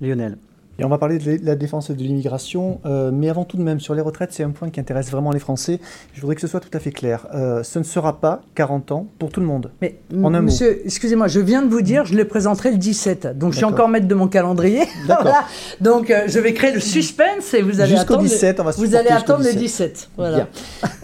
Lionel. 0.00 0.38
Et 0.78 0.84
on 0.84 0.88
va 0.88 0.96
parler 0.96 1.18
de 1.18 1.38
la 1.44 1.54
défense 1.54 1.90
de 1.90 2.02
l'immigration, 2.02 2.80
euh, 2.86 3.10
mais 3.12 3.28
avant 3.28 3.44
tout 3.44 3.58
de 3.58 3.62
même, 3.62 3.78
sur 3.78 3.94
les 3.94 4.00
retraites, 4.00 4.32
c'est 4.32 4.42
un 4.42 4.50
point 4.50 4.70
qui 4.70 4.80
intéresse 4.80 5.10
vraiment 5.10 5.30
les 5.30 5.38
Français. 5.38 5.80
Je 6.14 6.20
voudrais 6.20 6.34
que 6.34 6.40
ce 6.40 6.46
soit 6.46 6.60
tout 6.60 6.70
à 6.72 6.78
fait 6.78 6.92
clair. 6.92 7.26
Euh, 7.34 7.62
ce 7.62 7.78
ne 7.78 7.84
sera 7.84 8.20
pas 8.20 8.40
40 8.54 8.90
ans 8.92 9.06
pour 9.18 9.30
tout 9.30 9.40
le 9.40 9.46
monde. 9.46 9.70
Mais, 9.82 9.98
en 10.22 10.32
un 10.32 10.40
monsieur, 10.40 10.80
excusez-moi, 10.86 11.28
je 11.28 11.40
viens 11.40 11.62
de 11.62 11.68
vous 11.68 11.82
dire, 11.82 12.06
je 12.06 12.14
le 12.14 12.26
présenterai 12.26 12.70
le 12.70 12.78
17. 12.78 13.38
Donc, 13.38 13.52
je 13.52 13.58
suis 13.58 13.66
encore 13.66 13.88
maître 13.88 14.08
de 14.08 14.14
mon 14.14 14.28
calendrier. 14.28 14.84
voilà. 15.04 15.44
Donc, 15.82 16.10
euh, 16.10 16.24
je 16.26 16.38
vais 16.38 16.54
créer 16.54 16.72
le 16.72 16.80
suspense 16.80 17.52
et 17.52 17.60
vous 17.60 17.80
allez 17.80 17.94
attendre. 17.94 18.22
17, 18.22 18.60
on 18.60 18.64
va 18.64 18.70
vous 18.70 18.94
allez 18.94 19.10
attendre 19.10 19.44
le 19.44 19.52
17. 19.52 20.10
Voilà. 20.16 20.48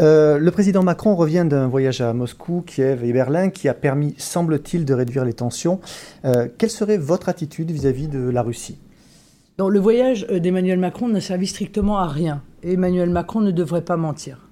le 0.00 0.50
président 0.50 0.82
Macron 0.82 1.14
revient 1.14 1.44
d'un 1.48 1.68
voyage 1.68 2.00
à 2.00 2.14
Moscou, 2.14 2.64
Kiev 2.66 3.04
et 3.04 3.12
Berlin 3.12 3.50
qui 3.50 3.68
a 3.68 3.74
permis, 3.74 4.14
semble-t-il, 4.16 4.86
de 4.86 4.94
réduire 4.94 5.26
les 5.26 5.34
tensions. 5.34 5.78
quelle 6.56 6.70
serait 6.70 6.96
votre 6.96 7.28
attitude 7.28 7.70
vis 7.70 7.86
à 7.86 7.92
-vis 7.92 8.08
de 8.08 8.30
la 8.30 8.42
Russie? 8.42 8.78
Donc, 9.58 9.72
le 9.72 9.80
voyage 9.80 10.24
euh, 10.30 10.38
d'Emmanuel 10.38 10.78
Macron 10.78 11.08
n'a 11.08 11.20
servi 11.20 11.48
strictement 11.48 11.98
à 11.98 12.06
rien. 12.06 12.42
Et 12.62 12.74
Emmanuel 12.74 13.10
Macron 13.10 13.40
ne 13.40 13.50
devrait 13.50 13.84
pas 13.84 13.96
mentir. 13.96 14.48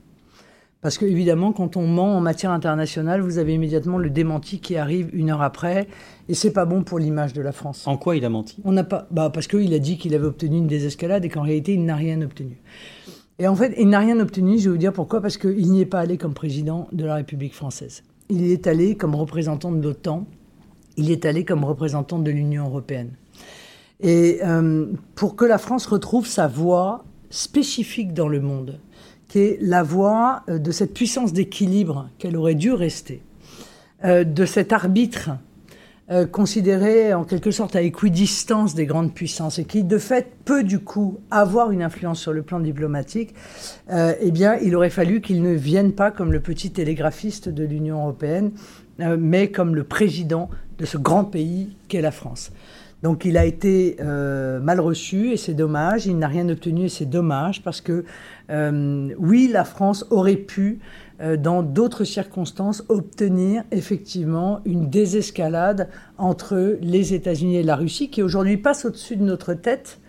Parce 0.82 0.98
que, 0.98 1.04
évidemment, 1.04 1.52
quand 1.52 1.76
on 1.76 1.86
ment 1.86 2.16
en 2.16 2.20
matière 2.20 2.50
internationale, 2.50 3.20
vous 3.20 3.38
avez 3.38 3.54
immédiatement 3.54 3.98
le 3.98 4.10
démenti 4.10 4.60
qui 4.60 4.76
arrive 4.76 5.08
une 5.12 5.30
heure 5.30 5.42
après. 5.42 5.86
Et 6.28 6.34
c'est 6.34 6.52
pas 6.52 6.64
bon 6.64 6.82
pour 6.82 6.98
l'image 6.98 7.32
de 7.32 7.40
la 7.40 7.52
France. 7.52 7.86
En 7.86 7.96
quoi 7.96 8.16
il 8.16 8.24
a 8.24 8.28
menti? 8.28 8.56
On 8.64 8.72
n'a 8.72 8.84
pas. 8.84 9.06
Bah, 9.10 9.30
parce 9.30 9.46
qu'il 9.46 9.72
a 9.74 9.78
dit 9.78 9.96
qu'il 9.96 10.14
avait 10.14 10.26
obtenu 10.26 10.58
une 10.58 10.66
désescalade 10.66 11.24
et 11.24 11.28
qu'en 11.28 11.42
réalité, 11.42 11.74
il 11.74 11.84
n'a 11.84 11.96
rien 11.96 12.20
obtenu. 12.20 12.60
Et 13.38 13.46
en 13.46 13.54
fait, 13.54 13.74
il 13.78 13.88
n'a 13.88 14.00
rien 14.00 14.18
obtenu, 14.18 14.58
je 14.58 14.64
vais 14.64 14.70
vous 14.70 14.78
dire 14.78 14.92
pourquoi, 14.92 15.20
parce 15.20 15.36
qu'il 15.36 15.70
n'y 15.70 15.82
est 15.82 15.86
pas 15.86 16.00
allé 16.00 16.16
comme 16.16 16.34
président 16.34 16.88
de 16.92 17.04
la 17.04 17.16
République 17.16 17.54
française. 17.54 18.02
Il 18.30 18.46
y 18.46 18.52
est 18.52 18.66
allé 18.66 18.96
comme 18.96 19.14
représentant 19.14 19.70
de 19.70 19.82
l'OTAN, 19.82 20.26
il 20.96 21.10
y 21.10 21.12
est 21.12 21.26
allé 21.26 21.44
comme 21.44 21.62
représentant 21.64 22.18
de 22.18 22.30
l'Union 22.30 22.66
européenne. 22.66 23.10
Et 24.00 24.40
euh, 24.44 24.86
pour 25.14 25.36
que 25.36 25.44
la 25.44 25.58
France 25.58 25.86
retrouve 25.86 26.26
sa 26.26 26.46
voie 26.46 27.04
spécifique 27.30 28.12
dans 28.12 28.28
le 28.28 28.40
monde, 28.40 28.78
qui 29.28 29.38
est 29.40 29.58
la 29.60 29.82
voie 29.82 30.42
euh, 30.48 30.58
de 30.58 30.70
cette 30.70 30.92
puissance 30.92 31.32
d'équilibre 31.32 32.08
qu'elle 32.18 32.36
aurait 32.36 32.54
dû 32.54 32.72
rester, 32.72 33.22
euh, 34.04 34.24
de 34.24 34.44
cet 34.44 34.72
arbitre 34.72 35.30
considéré 36.30 37.12
en 37.14 37.24
quelque 37.24 37.50
sorte 37.50 37.74
à 37.74 37.82
équidistance 37.82 38.76
des 38.76 38.86
grandes 38.86 39.12
puissances 39.12 39.58
et 39.58 39.64
qui 39.64 39.82
de 39.82 39.98
fait 39.98 40.28
peut 40.44 40.62
du 40.62 40.78
coup 40.78 41.18
avoir 41.32 41.72
une 41.72 41.82
influence 41.82 42.20
sur 42.20 42.32
le 42.32 42.42
plan 42.42 42.60
diplomatique, 42.60 43.34
eh 43.90 44.30
bien 44.30 44.54
il 44.62 44.76
aurait 44.76 44.90
fallu 44.90 45.20
qu'il 45.20 45.42
ne 45.42 45.52
vienne 45.52 45.90
pas 45.90 46.12
comme 46.12 46.30
le 46.30 46.38
petit 46.38 46.70
télégraphiste 46.70 47.48
de 47.48 47.64
l'Union 47.64 48.02
européenne, 48.02 48.52
mais 49.18 49.50
comme 49.50 49.74
le 49.74 49.82
président 49.82 50.48
de 50.78 50.84
ce 50.84 50.96
grand 50.96 51.24
pays 51.24 51.76
qu'est 51.88 52.02
la 52.02 52.12
France. 52.12 52.52
Donc 53.02 53.24
il 53.24 53.36
a 53.36 53.44
été 53.44 53.96
euh, 54.00 54.58
mal 54.58 54.80
reçu 54.80 55.30
et 55.30 55.36
c'est 55.36 55.54
dommage. 55.54 56.06
Il 56.06 56.18
n'a 56.18 56.28
rien 56.28 56.48
obtenu 56.48 56.86
et 56.86 56.88
c'est 56.88 57.06
dommage 57.06 57.62
parce 57.62 57.80
que 57.80 58.04
euh, 58.50 59.14
oui, 59.18 59.48
la 59.52 59.64
France 59.64 60.06
aurait 60.10 60.36
pu, 60.36 60.80
euh, 61.20 61.36
dans 61.36 61.62
d'autres 61.62 62.04
circonstances, 62.04 62.84
obtenir 62.88 63.64
effectivement 63.70 64.60
une 64.64 64.88
désescalade 64.88 65.88
entre 66.16 66.78
les 66.80 67.12
États-Unis 67.12 67.56
et 67.56 67.62
la 67.62 67.76
Russie 67.76 68.08
qui 68.08 68.22
aujourd'hui 68.22 68.56
passe 68.56 68.84
au-dessus 68.84 69.16
de 69.16 69.24
notre 69.24 69.52
tête 69.54 70.00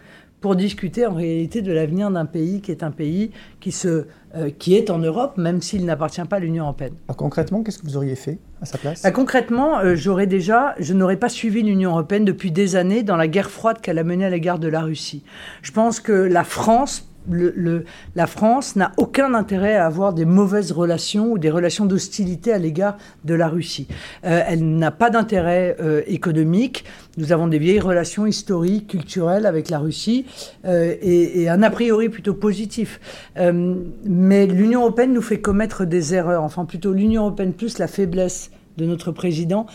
pour 0.42 0.56
discuter 0.56 1.06
en 1.06 1.14
réalité 1.14 1.62
de 1.62 1.72
l'avenir 1.72 2.12
d'un 2.12 2.26
pays 2.26 2.62
qui 2.62 2.72
est 2.72 2.84
un 2.84 2.92
pays 2.92 3.32
qui, 3.60 3.72
se, 3.72 4.06
euh, 4.36 4.50
qui 4.58 4.76
est 4.76 4.90
en 4.90 5.00
Europe, 5.00 5.38
même 5.38 5.62
s'il 5.62 5.86
n'appartient 5.86 6.22
pas 6.22 6.36
à 6.36 6.40
l'Union 6.40 6.66
européenne. 6.66 6.94
Alors 7.08 7.18
concrètement, 7.18 7.64
qu'est-ce 7.64 7.80
que 7.80 7.86
vous 7.86 7.98
auriez 7.98 8.16
fait 8.16 8.38
à 8.62 8.66
sa 8.66 8.78
place? 8.78 9.02
Bah, 9.02 9.12
Concrètement, 9.12 9.80
euh, 9.80 9.96
j'aurais 9.96 10.28
déjà, 10.28 10.76
je 10.80 10.94
n'aurais 10.94 11.18
pas 11.18 11.30
suivi 11.30 11.64
l'Union 11.64 11.92
européenne 11.92 12.26
depuis 12.26 12.52
des 12.52 12.76
années 12.76 13.04
dans 13.04 13.16
la 13.16 13.28
guerre 13.28 13.50
froide 13.50 13.82
qu'elle 13.82 13.98
a 13.98 14.04
menée 14.04 14.26
à 14.26 14.30
l'égard 14.30 14.60
de 14.60 14.68
la 14.68 14.82
Russie. 14.82 15.24
Je 15.64 15.72
pense 15.72 16.00
que 16.00 16.12
la 16.12 16.44
France 16.44 17.07
la 17.30 18.28
France 18.28 18.76
n'a 18.76 18.92
aucun 18.98 19.34
intérêt 19.34 19.76
à 19.76 19.86
avoir 19.86 20.14
des 20.14 20.26
mauvaises 20.26 20.72
relations 20.72 21.32
ou 21.32 21.38
des 21.38 21.50
relations 21.50 21.86
d'hostilité 21.86 22.54
à 22.54 22.58
l'égard 22.58 22.98
de 23.26 23.34
la 23.34 23.48
Russie. 23.48 23.88
Euh, 24.26 24.42
elle 24.48 24.78
n'a 24.78 24.92
pas 24.92 25.10
d'intérêt 25.10 25.76
euh, 25.80 26.02
économique. 26.08 26.86
Nous 27.18 27.32
avons 27.32 27.48
des 27.48 27.60
vieilles 27.60 27.80
relations 27.80 28.26
historiques, 28.26 28.88
culturelles 28.88 29.46
avec 29.46 29.70
la 29.70 29.80
Russie 29.80 30.26
euh, 30.66 30.96
et, 31.02 31.50
un 31.50 31.64
a 31.64 31.70
priori 31.70 32.10
plutôt 32.10 32.34
positif. 32.34 33.00
mais 33.36 34.46
l'Union 34.48 34.82
européenne 34.82 35.14
nous 35.14 35.22
fait 35.22 35.40
commettre 35.40 35.86
des 35.86 36.14
erreurs. 36.14 36.44
Enfin, 36.44 36.66
plutôt 36.66 36.94
l'Union 36.94 37.24
européenne 37.24 37.54
plus 37.54 37.80
la 37.80 37.88
faiblesse 37.88 38.52
de 38.78 38.86
notre 38.86 39.12
président 39.12 39.66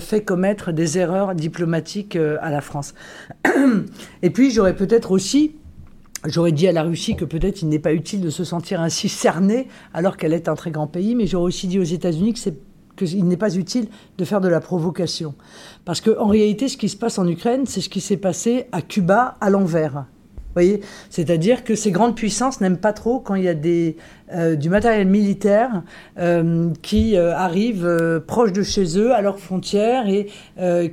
fait 0.00 0.22
commettre 0.22 0.72
des 0.72 0.98
erreurs 0.98 1.34
diplomatiques 1.34 2.16
à 2.16 2.50
la 2.50 2.60
France. 2.60 2.94
Et 4.22 4.30
puis 4.30 4.50
j'aurais 4.50 4.74
peut-être 4.76 5.10
aussi 5.10 5.54
J'aurais 6.24 6.52
dit 6.52 6.68
à 6.68 6.72
la 6.72 6.84
Russie 6.84 7.16
que 7.16 7.24
peut-être 7.24 7.62
il 7.62 7.68
n'est 7.68 7.80
pas 7.80 7.92
utile 7.92 8.20
de 8.20 8.30
se 8.30 8.44
sentir 8.44 8.80
ainsi 8.80 9.08
cerné 9.08 9.66
alors 9.92 10.16
qu'elle 10.16 10.32
est 10.32 10.48
un 10.48 10.54
très 10.54 10.70
grand 10.70 10.86
pays, 10.86 11.16
mais 11.16 11.26
j'aurais 11.26 11.46
aussi 11.46 11.66
dit 11.66 11.80
aux 11.80 11.84
États-Unis 11.84 12.34
que 12.34 12.40
qu'il 12.96 13.26
n'est 13.26 13.36
pas 13.36 13.56
utile 13.56 13.88
de 14.18 14.24
faire 14.24 14.40
de 14.40 14.48
la 14.48 14.60
provocation. 14.60 15.34
Parce 15.84 16.00
qu'en 16.00 16.26
réalité, 16.26 16.68
ce 16.68 16.76
qui 16.76 16.88
se 16.88 16.96
passe 16.96 17.18
en 17.18 17.26
Ukraine, 17.26 17.66
c'est 17.66 17.80
ce 17.80 17.88
qui 17.88 18.00
s'est 18.00 18.16
passé 18.18 18.66
à 18.70 18.82
Cuba 18.82 19.36
à 19.40 19.50
l'envers. 19.50 20.04
voyez? 20.52 20.80
C'est-à-dire 21.10 21.64
que 21.64 21.74
ces 21.74 21.90
grandes 21.90 22.14
puissances 22.14 22.60
n'aiment 22.60 22.76
pas 22.76 22.92
trop 22.92 23.18
quand 23.18 23.34
il 23.34 23.44
y 23.44 23.48
a 23.48 23.54
euh, 24.34 24.54
du 24.54 24.68
matériel 24.68 25.08
militaire 25.08 25.82
euh, 26.18 26.70
qui 26.82 27.16
euh, 27.16 27.34
arrive 27.34 28.22
proche 28.26 28.52
de 28.52 28.62
chez 28.62 28.98
eux, 28.98 29.12
à 29.12 29.22
leurs 29.22 29.40
frontières, 29.40 30.04
et 30.08 30.28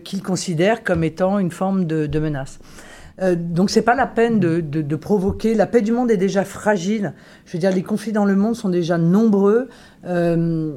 qu'ils 0.03 0.23
considèrent 0.23 0.84
comme 0.84 1.03
étant 1.03 1.38
une 1.38 1.51
forme 1.51 1.86
de 1.86 2.19
menace. 2.19 2.59
Euh, 3.22 3.36
donc 3.36 3.70
c'est 3.70 3.82
pas 3.82 3.95
la 3.95 4.07
peine 4.07 4.39
de, 4.39 4.95
provoquer. 4.95 5.53
La 5.53 5.67
paix 5.67 5.82
du 5.82 5.91
monde 5.91 6.11
est 6.11 6.17
déjà 6.17 6.43
fragile. 6.43 7.13
Je 7.45 7.53
veux 7.53 7.59
dire, 7.59 7.72
les 7.72 7.84
conflits 7.84 8.11
dans 8.11 8.26
le 8.26 8.36
monde 8.36 8.55
sont 8.55 8.70
déjà 8.70 8.97
nombreux. 8.97 9.70
Euh, 10.05 10.74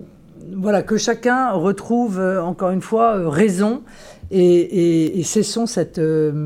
voilà, 0.56 0.82
que 0.82 0.96
chacun 0.96 1.52
retrouve 1.52 2.18
euh, 2.18 2.42
encore 2.42 2.70
une 2.70 2.80
fois 2.80 3.30
raison 3.30 3.82
et, 4.30 5.18
et, 5.18 5.22
cessons 5.22 5.66
cette 5.66 6.00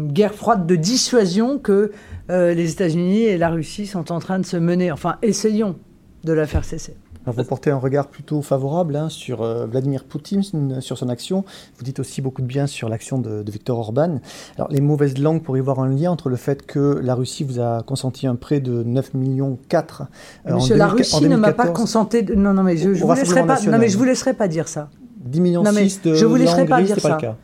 guerre 0.09 0.35
froide 0.35 0.67
de 0.67 0.77
dissuasion 0.77 1.59
que 1.59 1.93
les 2.29 2.73
États-Unis 2.73 3.23
et 3.23 3.39
la 3.39 3.49
Russie 3.49 3.87
sont 3.87 4.11
en 4.11 4.19
train 4.19 4.41
de 4.41 4.45
se 4.45 4.57
mener. 4.57 4.91
Enfin, 4.91 5.17
essayons 5.23 5.77
de 6.25 6.33
la 6.33 6.47
faire 6.47 6.65
cesser 6.65 6.97
vous 7.33 7.45
portez 7.45 7.71
un 7.71 7.79
regard 7.79 8.09
plutôt 8.09 8.43
favorable 8.43 8.97
hein, 8.97 9.09
sur 9.09 9.43
euh, 9.43 9.67
Vladimir 9.67 10.05
Poutine, 10.05 10.43
sur 10.81 10.97
son 10.97 11.09
action. 11.09 11.45
Vous 11.77 11.85
dites 11.85 11.99
aussi 11.99 12.23
beaucoup 12.23 12.43
de 12.43 12.47
bien 12.47 12.67
sur 12.67 12.89
l'action 12.89 13.19
de, 13.19 13.45
Viktor 13.51 13.79
Orban. 13.79 14.21
Alors, 14.57 14.69
les 14.71 14.81
mauvaises 14.81 15.19
langues 15.19 15.43
pourraient 15.43 15.61
y 15.61 15.63
voir 15.63 15.81
un 15.81 15.89
lien 15.89 16.11
entre 16.11 16.29
le 16.29 16.37
fait 16.37 16.65
que 16.67 17.01
la 17.03 17.15
Russie 17.15 17.45
vous 17.45 17.61
a 17.61 17.83
consenti 17.83 18.27
un 18.27 18.37
prêt 18.37 18.61
de 18.61 18.83
9 18.83 19.15
millions 19.15 19.59
4 19.69 20.03
euh, 20.47 20.55
Monsieur, 20.55 20.77
la 20.77 20.89
Russie 20.89 21.29
ne 21.29 21.37
m'a 21.37 21.53
pas 21.53 21.69
consenti. 21.69 22.25
Non, 22.37 22.53
non, 22.53 22.63
mais 22.63 22.77
je, 22.77 22.91
ne 22.91 22.95
vous 22.95 23.13
laisserai 23.13 23.47
pas. 23.47 23.61
Non, 23.63 23.79
mais 23.79 23.89
je 23.89 23.99
vous 23.99 24.05
laisserai 24.05 24.35
pas 24.35 24.49
dire 24.49 24.69
ça. 24.69 24.89
10 25.17 25.41
millions 25.41 25.63
non, 25.63 25.73
mais 25.73 25.89
de 26.05 26.15
je 26.15 26.25
vous 26.25 26.37
laisserai 26.37 26.67
pas 26.67 26.83
dire 26.83 27.01
ça. 27.01 27.09
Pas 27.09 27.15
le 27.17 27.21
cas. 27.21 27.37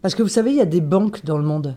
Parce 0.00 0.14
que 0.14 0.22
vous 0.22 0.28
savez, 0.28 0.50
il 0.50 0.56
y 0.56 0.62
a 0.62 0.66
des 0.66 0.80
banques 0.80 1.24
dans 1.24 1.38
le 1.38 1.44
monde. 1.44 1.76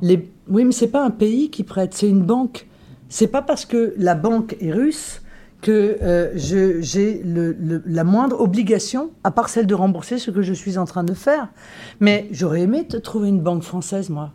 Les... 0.00 0.30
Oui, 0.48 0.64
mais 0.64 0.72
c'est 0.72 0.88
pas 0.88 1.04
un 1.04 1.10
pays 1.10 1.50
qui 1.50 1.64
prête, 1.64 1.94
c'est 1.94 2.08
une 2.08 2.22
banque. 2.22 2.68
C'est 3.08 3.26
pas 3.26 3.42
parce 3.42 3.64
que 3.64 3.92
la 3.98 4.14
banque 4.14 4.56
est 4.60 4.70
russe 4.70 5.19
que 5.60 5.98
euh, 6.02 6.30
j'ai 6.36 7.22
la 7.24 8.04
moindre 8.04 8.40
obligation, 8.40 9.10
à 9.24 9.30
part 9.30 9.48
celle 9.48 9.66
de 9.66 9.74
rembourser 9.74 10.18
ce 10.18 10.30
que 10.30 10.42
je 10.42 10.52
suis 10.52 10.78
en 10.78 10.84
train 10.84 11.04
de 11.04 11.14
faire. 11.14 11.48
Mais 12.00 12.28
j'aurais 12.30 12.62
aimé 12.62 12.86
te 12.86 12.96
trouver 12.96 13.28
une 13.28 13.40
banque 13.40 13.62
française, 13.62 14.10
moi. 14.10 14.32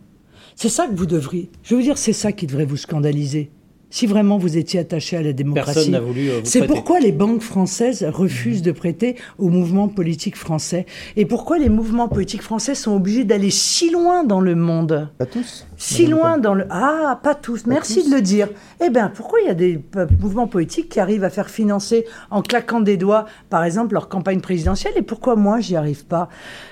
C'est 0.56 0.70
ça 0.70 0.88
que 0.88 0.96
vous 0.96 1.06
devriez. 1.06 1.50
Je 1.64 1.76
veux 1.76 1.82
dire, 1.82 1.98
c'est 1.98 2.14
ça 2.14 2.32
qui 2.32 2.48
devrait 2.48 2.66
vous 2.66 2.78
scandaliser 2.78 3.52
si 3.96 4.08
vraiment 4.08 4.38
vous 4.38 4.58
étiez 4.58 4.82
attaché 4.82 5.16
à 5.16 5.22
la 5.22 5.32
démocratie. 5.32 5.94
Euh, 5.96 6.42
c'est 6.44 6.68
pourquoi 6.68 7.00
les 7.00 7.14
banques 7.14 7.42
françaises 7.42 8.04
refusent 8.04 8.62
de 8.62 8.74
prêter 8.74 9.16
au 9.38 9.48
mouvement 9.48 9.88
politique 9.88 10.36
français. 10.36 10.86
Et 11.16 11.26
pourquoi 11.26 11.60
les 11.60 11.70
mouvements 11.70 12.10
politiques 12.10 12.42
français 12.42 12.76
sont 12.76 12.94
obligés 12.94 13.24
d'aller 13.24 13.52
si 13.52 13.90
loin 13.92 14.26
dans 14.26 14.42
le 14.42 14.54
monde? 14.56 15.10
Pas 15.18 15.26
tous. 15.26 15.66
Si 15.78 16.08
loin 16.08 16.38
dans 16.38 16.54
le... 16.54 16.66
Ah, 16.70 17.20
pas 17.22 17.36
tous. 17.36 17.66
Merci 17.66 18.10
de 18.10 18.16
le 18.16 18.22
dire. 18.22 18.50
Eh 18.84 18.90
bien, 18.90 19.12
pourquoi 19.14 19.40
il 19.42 19.48
y 19.48 19.52
a 19.52 19.54
des 19.54 19.84
mouvements 20.20 20.48
politiques 20.48 20.90
qui 20.90 21.00
arrivent 21.00 21.24
à 21.24 21.30
faire 21.30 21.50
financer 21.50 22.06
en 22.32 22.42
claquant 22.42 22.80
des 22.80 22.98
doigts, 22.98 23.26
par 23.50 23.64
exemple, 23.64 23.94
leur 23.94 24.08
campagne 24.08 24.42
présidentielle? 24.42 24.94
Et 24.96 25.02
pourquoi 25.02 25.36
moi, 25.36 25.60
j'y 25.60 25.76
arrive 25.76 26.06
pas? 26.06 26.30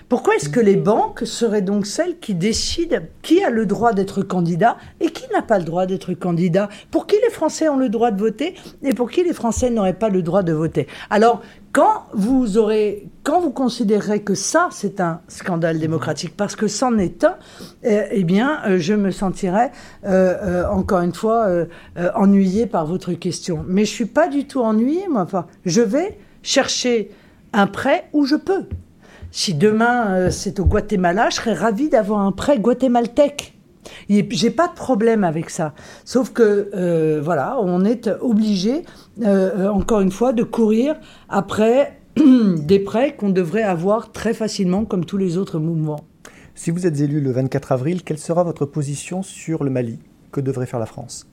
Pourquoi 0.10 0.36
est-ce 0.36 0.50
que 0.50 0.60
les 0.60 0.76
banques 0.76 1.24
seraient 1.26 1.62
donc 1.62 1.86
celles 1.86 2.20
qui 2.20 2.34
décident 2.34 3.00
qui 3.22 3.44
a 3.44 3.50
le 3.50 3.66
droit 3.66 3.94
d'être 3.94 4.22
candidat 4.22 4.78
et 5.00 5.10
qui 5.10 5.24
n'a 5.34 5.42
pas 5.42 5.58
le 5.60 5.66
droit 5.66 5.86
d'être 5.86 6.14
candidat? 6.14 6.70
Pour 6.92 7.08
qui 7.08 7.16
les 7.24 7.32
Français 7.32 7.68
ont 7.70 7.78
le 7.78 7.90
droit 7.90 8.12
de 8.12 8.20
voter 8.20 8.56
et 8.84 8.94
pour 8.94 9.10
qui 9.10 9.24
les 9.24 9.34
Français 9.34 9.70
n'auraient 9.70 9.94
pas 9.94 10.10
le 10.10 10.22
droit 10.22 10.44
de 10.44 10.54
voter? 10.54 10.88
Alors, 11.10 11.42
quand 11.74 12.06
vous 12.14 12.58
aurez, 12.60 13.10
quand 13.24 13.42
vous 13.42 13.50
considérerez 13.50 14.22
que 14.22 14.36
ça, 14.36 14.70
c'est 14.72 15.02
un 15.02 15.22
scandale 15.28 15.80
démocratique, 15.80 16.38
parce 16.38 16.56
que 16.56 16.68
c'en 16.68 16.98
est 17.00 17.24
un, 17.24 17.36
eh, 17.84 18.04
eh 18.12 18.24
bien, 18.24 18.62
euh, 18.68 18.78
je 18.78 18.94
me 18.94 19.10
sentirais, 19.10 19.72
euh, 20.06 20.36
euh, 20.64 20.70
encore 20.70 21.02
une 21.02 21.14
fois, 21.14 21.48
ennuyé 22.16 22.68
par 22.68 22.86
votre 22.86 23.14
question. 23.14 23.66
Mais 23.68 23.86
je 23.86 23.92
suis 23.92 24.06
pas 24.06 24.28
du 24.28 24.46
tout 24.46 24.62
ennuyé, 24.62 25.08
moi. 25.10 25.24
Enfin, 25.24 25.48
je 25.66 25.82
vais 25.82 26.18
chercher 26.44 27.12
un 27.54 27.68
prêt 27.68 28.06
où 28.14 28.26
je 28.26 28.36
peux. 28.36 28.66
Si 29.36 29.56
demain 29.56 30.12
euh, 30.12 30.30
c'est 30.30 30.60
au 30.60 30.66
Guatemala, 30.66 31.32
je 31.32 31.38
serais 31.38 31.56
ravi 31.56 31.90
d'avoir 31.90 32.20
un 32.20 32.32
prêt 32.32 32.60
guatémaltèque. 32.60 33.53
J'ai 34.10 34.50
pas 34.50 34.68
de 34.68 34.74
problème 34.74 35.24
avec 35.24 35.50
ça. 35.50 35.74
Sauf 36.06 36.32
que, 36.32 36.70
euh, 36.74 37.22
voilà, 37.24 37.58
on 37.62 37.86
est 37.86 38.10
obligé, 38.22 38.84
euh, 39.22 39.68
encore 39.70 40.02
une 40.02 40.12
fois, 40.12 40.34
de 40.34 40.44
courir 40.44 40.96
après 41.30 42.00
des 42.18 42.80
prêts 42.80 43.16
qu'on 43.16 43.30
devrait 43.30 43.64
avoir 43.64 44.12
très 44.12 44.34
facilement, 44.34 44.86
comme 44.86 45.06
tous 45.06 45.18
les 45.18 45.38
autres 45.38 45.60
mouvements. 45.60 46.02
Si 46.56 46.70
vous 46.70 46.86
êtes 46.86 47.00
élu 47.00 47.20
le 47.20 47.32
24 47.32 47.72
avril, 47.72 48.04
quelle 48.04 48.20
sera 48.20 48.44
votre 48.44 48.66
position 48.66 49.24
sur 49.24 49.64
le 49.64 49.72
Mali? 49.72 50.00
Que 50.32 50.42
devrait 50.42 50.66
faire 50.68 50.80
la 50.80 50.86
France? 50.86 51.28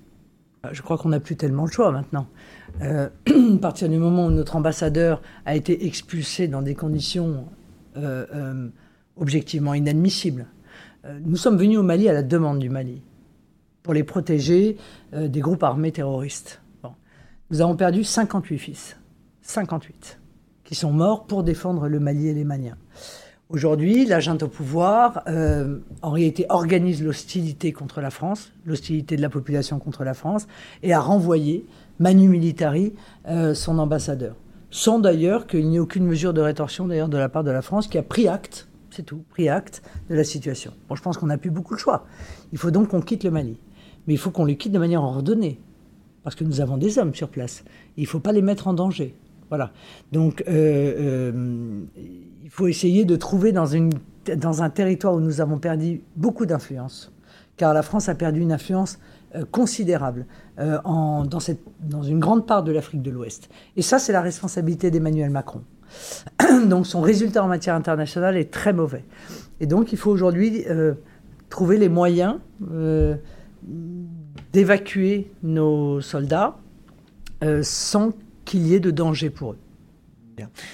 Je 0.72 0.82
crois 0.82 0.98
qu'on 0.98 1.08
n'a 1.10 1.20
plus 1.20 1.36
tellement 1.36 1.64
le 1.64 1.70
choix 1.70 1.90
maintenant. 1.90 2.26
à 2.80 3.08
partir 3.60 3.88
du 3.88 3.98
moment 3.98 4.26
où 4.26 4.30
notre 4.30 4.56
ambassadeur 4.56 5.22
a 5.46 5.56
été 5.56 5.86
expulsé 5.86 6.48
dans 6.48 6.62
des 6.62 6.74
conditions 6.74 7.46
euh, 7.96 8.24
euh, 8.34 8.68
objectivement 9.16 9.74
inadmissible. 9.74 10.46
Euh, 11.04 11.18
nous 11.24 11.36
sommes 11.36 11.56
venus 11.56 11.78
au 11.78 11.82
Mali 11.82 12.08
à 12.08 12.12
la 12.12 12.22
demande 12.22 12.58
du 12.58 12.70
Mali 12.70 13.02
pour 13.82 13.94
les 13.94 14.04
protéger 14.04 14.76
des 15.14 15.40
groupes 15.40 15.62
armés 15.62 15.90
terroristes. 15.90 16.60
Nous 17.50 17.62
avons 17.62 17.74
perdu 17.74 18.04
58 18.04 18.58
fils, 18.58 18.96
58, 19.40 20.20
qui 20.64 20.74
sont 20.74 20.92
morts 20.92 21.24
pour 21.24 21.42
défendre 21.42 21.88
le 21.88 21.98
Mali 21.98 22.28
et 22.28 22.34
les 22.34 22.44
Maliens. 22.44 22.76
Aujourd'hui, 23.48 24.04
la 24.04 24.20
junte 24.20 24.42
au 24.42 24.48
pouvoir, 24.48 25.24
en 26.02 26.10
réalité, 26.10 26.44
organise 26.50 27.02
l'hostilité 27.02 27.72
contre 27.72 28.02
la 28.02 28.10
France, 28.10 28.52
l'hostilité 28.66 29.16
de 29.16 29.22
la 29.22 29.30
population 29.30 29.78
contre 29.78 30.04
la 30.04 30.12
France, 30.12 30.46
et 30.82 30.92
a 30.92 31.00
renvoyé 31.00 31.64
Manu 31.98 32.28
Militari, 32.28 32.92
son 33.54 33.78
ambassadeur 33.78 34.36
sans 34.70 35.00
d'ailleurs 35.00 35.46
qu'il 35.46 35.68
n'y 35.68 35.76
ait 35.76 35.80
aucune 35.80 36.06
mesure 36.06 36.32
de 36.32 36.40
rétorsion 36.40 36.86
d'ailleurs 36.86 37.08
de 37.08 37.18
la 37.18 37.28
part 37.28 37.44
de 37.44 37.50
la 37.50 37.62
France 37.62 37.88
qui 37.88 37.98
a 37.98 38.02
pris 38.02 38.28
acte, 38.28 38.68
c'est 39.00 39.06
tout, 39.06 39.24
pris 39.30 39.48
acte 39.48 39.82
de 40.10 40.14
la 40.14 40.24
situation. 40.24 40.72
Bon, 40.86 40.94
je 40.94 41.02
pense 41.02 41.16
qu'on 41.16 41.26
n'a 41.26 41.38
plus 41.38 41.50
beaucoup 41.50 41.74
de 41.74 41.80
choix. 41.80 42.04
Il 42.52 42.58
faut 42.58 42.70
donc 42.70 42.88
qu'on 42.88 43.00
quitte 43.00 43.24
le 43.24 43.30
Mali. 43.30 43.56
Mais 44.06 44.12
il 44.12 44.18
faut 44.18 44.30
qu'on 44.30 44.44
le 44.44 44.52
quitte 44.52 44.72
de 44.72 44.78
manière 44.78 45.02
ordonnée, 45.02 45.58
parce 46.22 46.36
que 46.36 46.44
nous 46.44 46.60
avons 46.60 46.76
des 46.76 46.98
hommes 46.98 47.14
sur 47.14 47.30
place. 47.30 47.64
Il 47.96 48.02
ne 48.02 48.08
faut 48.08 48.20
pas 48.20 48.32
les 48.32 48.42
mettre 48.42 48.68
en 48.68 48.74
danger. 48.74 49.14
Voilà. 49.48 49.72
Donc, 50.12 50.44
euh, 50.48 51.32
euh, 51.32 51.80
il 52.44 52.50
faut 52.50 52.66
essayer 52.66 53.06
de 53.06 53.16
trouver 53.16 53.52
dans, 53.52 53.74
un 54.62 54.70
territoire 54.70 55.14
où 55.14 55.20
nous 55.20 55.40
avons 55.40 55.58
perdu 55.58 56.02
beaucoup 56.16 56.44
d'influence, 56.44 57.10
car 57.56 57.72
la 57.72 57.82
France 57.82 58.10
a 58.10 58.14
perdu 58.14 58.40
une 58.40 58.52
influence 58.52 58.98
euh, 59.34 59.44
considérable 59.50 60.26
dans, 60.58 61.24
dans 61.24 62.02
une 62.02 62.20
grande 62.20 62.46
part 62.46 62.62
de 62.64 62.70
l'Afrique 62.70 63.00
de 63.00 63.10
l'Ouest. 63.10 63.48
Et 63.76 63.82
ça, 63.82 63.98
c'est 63.98 64.12
la 64.12 64.20
responsabilité 64.20 64.90
d'Emmanuel 64.90 65.30
Macron. 65.30 65.62
donc 66.66 66.86
son 66.86 67.00
résultat 67.00 67.42
en 67.44 67.48
matière 67.48 67.74
internationale 67.74 68.36
est 68.36 68.50
très 68.50 68.72
mauvais. 68.72 69.04
Et 69.60 69.66
donc 69.66 69.92
il 69.92 69.98
faut 69.98 70.10
aujourd'hui 70.10 70.64
euh, 70.68 70.94
trouver 71.48 71.76
les 71.76 71.88
moyens 71.88 72.36
d'évacuer 74.52 75.30
nos 75.42 76.00
soldats 76.00 76.56
sans 77.62 78.12
qu'il 78.44 78.66
y 78.66 78.74
ait 78.74 78.80
de 78.80 78.90
danger 78.90 79.30
pour 79.30 79.52
eux. 79.52 79.58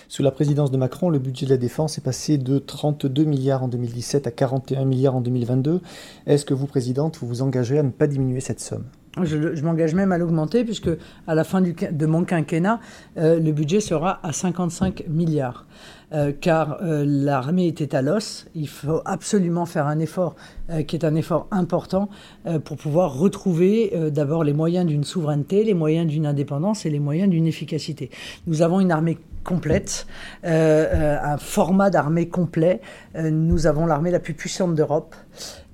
Sous 0.09 0.23
la 0.23 0.31
présidence 0.31 0.71
de 0.71 0.77
Macron, 0.77 1.11
le 1.11 1.19
budget 1.19 1.47
de 1.47 1.51
la 1.51 1.57
défense 1.57 1.99
est 1.99 2.03
passé 2.03 2.39
de 2.39 2.59
32 2.59 3.25
milliards 3.25 3.63
en 3.63 3.69
2017 3.69 4.27
à 4.27 4.31
41 4.31 4.85
milliards 4.85 5.17
en 5.17 5.21
2022. 5.21 5.81
Est-ce 6.27 6.45
que 6.45 6.55
vous, 6.55 6.67
Présidente, 6.67 7.19
vous 7.19 7.27
vous 7.27 7.43
engagez 7.43 7.79
à 7.79 7.83
ne 7.83 7.91
pas 7.91 8.07
diminuer 8.07 8.41
cette 8.41 8.61
somme? 8.61 8.85
Je, 9.25 9.63
m'engage 9.63 9.95
même 9.95 10.13
à 10.13 10.19
l'augmenter, 10.19 10.65
puisque 10.65 10.91
à 11.27 11.35
la 11.35 11.45
fin 11.45 11.61
de 11.63 12.07
mon 12.07 12.25
quinquennat, 12.25 12.81
euh, 13.17 13.41
le 13.41 13.53
budget 13.53 13.81
sera 13.81 14.21
à 14.23 14.33
55 14.33 15.05
milliards. 15.09 15.67
Euh, 16.17 16.33
car 16.41 16.79
euh, 16.83 17.05
l'armée 17.07 17.67
était 17.67 17.95
à 17.95 18.01
l'os. 18.01 18.47
Il 18.55 18.69
faut 18.69 19.03
absolument 19.05 19.67
faire 19.67 19.87
un 19.87 19.99
effort 19.99 20.35
qui 20.89 20.97
est 20.97 21.05
un 21.05 21.15
effort 21.15 21.47
important 21.53 22.09
pour 22.65 22.77
pouvoir 22.77 23.17
retrouver 23.17 23.93
d'abord 24.11 24.43
les 24.43 24.53
moyens 24.53 24.85
d'une 24.85 25.05
souveraineté, 25.05 25.63
les 25.63 25.75
moyens 25.75 26.09
d'une 26.09 26.27
indépendance 26.27 26.85
et 26.87 26.91
les 26.91 26.99
moyens 26.99 27.31
d'une 27.31 27.47
efficacité. 27.47 28.11
Nous 28.49 28.63
avons 28.63 28.81
une 28.81 28.91
armée 28.91 29.17
complète, 29.45 30.09
un 30.43 31.39
format 31.39 31.91
d'armée 31.91 32.29
complet. 32.29 32.81
nous 33.15 33.69
avons 33.69 33.87
l'armée 33.87 34.11
la 34.11 34.19
plus 34.19 34.35
puissante 34.35 34.75
d'Europe. 34.75 35.15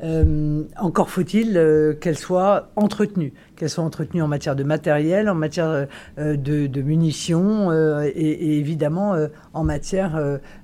Euh, 0.03 0.65
encore 0.79 1.11
faut-il 1.11 1.57
euh, 1.57 1.95
qu'elle 1.95 2.19
soit 2.19 2.71
entretenue, 2.75 3.33
qu'elle 3.57 3.71
soit 3.71 3.85
entretenue 3.85 4.23
en 4.23 4.29
matière 4.29 4.57
de 4.57 4.65
matériel, 4.65 5.29
en 5.29 5.35
matière 5.35 5.87
euh, 6.19 6.37
de, 6.37 6.83
munitions 6.83 7.73
et, 8.05 8.59
évidemment 8.59 9.15
en 9.53 9.65
matière 9.65 10.21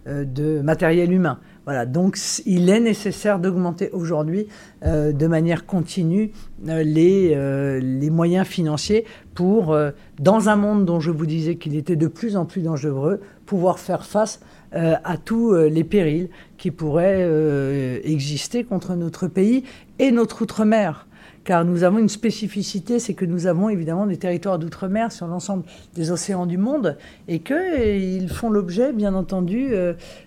de 0.06 0.60
matériel 0.60 1.12
humain. 1.12 1.38
Voilà, 1.64 1.84
donc 1.84 2.18
il 2.46 2.70
est 2.70 2.80
nécessaire 2.80 3.38
d'augmenter 3.38 3.90
aujourd'hui 3.92 4.48
de 4.84 5.26
manière 5.26 5.66
continue 5.66 6.32
les, 6.64 7.80
les 7.80 8.10
moyens 8.10 8.46
financiers 8.46 9.04
pour, 9.34 9.76
dans 10.18 10.48
un 10.48 10.56
monde 10.56 10.84
dont 10.84 10.98
je 10.98 11.10
vous 11.10 11.26
disais 11.26 11.56
qu'il 11.56 11.76
était 11.76 11.96
de 11.96 12.06
plus 12.06 12.36
en 12.36 12.46
plus 12.46 12.62
dangereux, 12.62 13.20
pouvoir 13.44 13.78
faire 13.78 14.04
face 14.04 14.40
euh, 14.74 14.96
à 15.02 15.16
tous 15.16 15.52
euh, 15.52 15.70
les 15.70 15.82
périls 15.82 16.28
qui 16.58 16.70
pourraient 16.70 17.20
euh, 17.20 18.00
exister 18.04 18.64
contre 18.64 18.94
notre 18.96 19.26
pays 19.26 19.64
et 19.98 20.10
notre 20.10 20.42
outre-mer. 20.42 21.07
Car 21.48 21.64
nous 21.64 21.82
avons 21.82 21.98
une 21.98 22.10
spécificité, 22.10 22.98
c'est 22.98 23.14
que 23.14 23.24
nous 23.24 23.46
avons 23.46 23.70
évidemment 23.70 24.04
des 24.04 24.18
territoires 24.18 24.58
d'outre-mer 24.58 25.10
sur 25.10 25.26
l'ensemble 25.26 25.64
des 25.94 26.10
océans 26.10 26.44
du 26.44 26.58
monde 26.58 26.98
et 27.26 27.38
qu'ils 27.38 28.28
font 28.28 28.50
l'objet, 28.50 28.92
bien 28.92 29.14
entendu, 29.14 29.70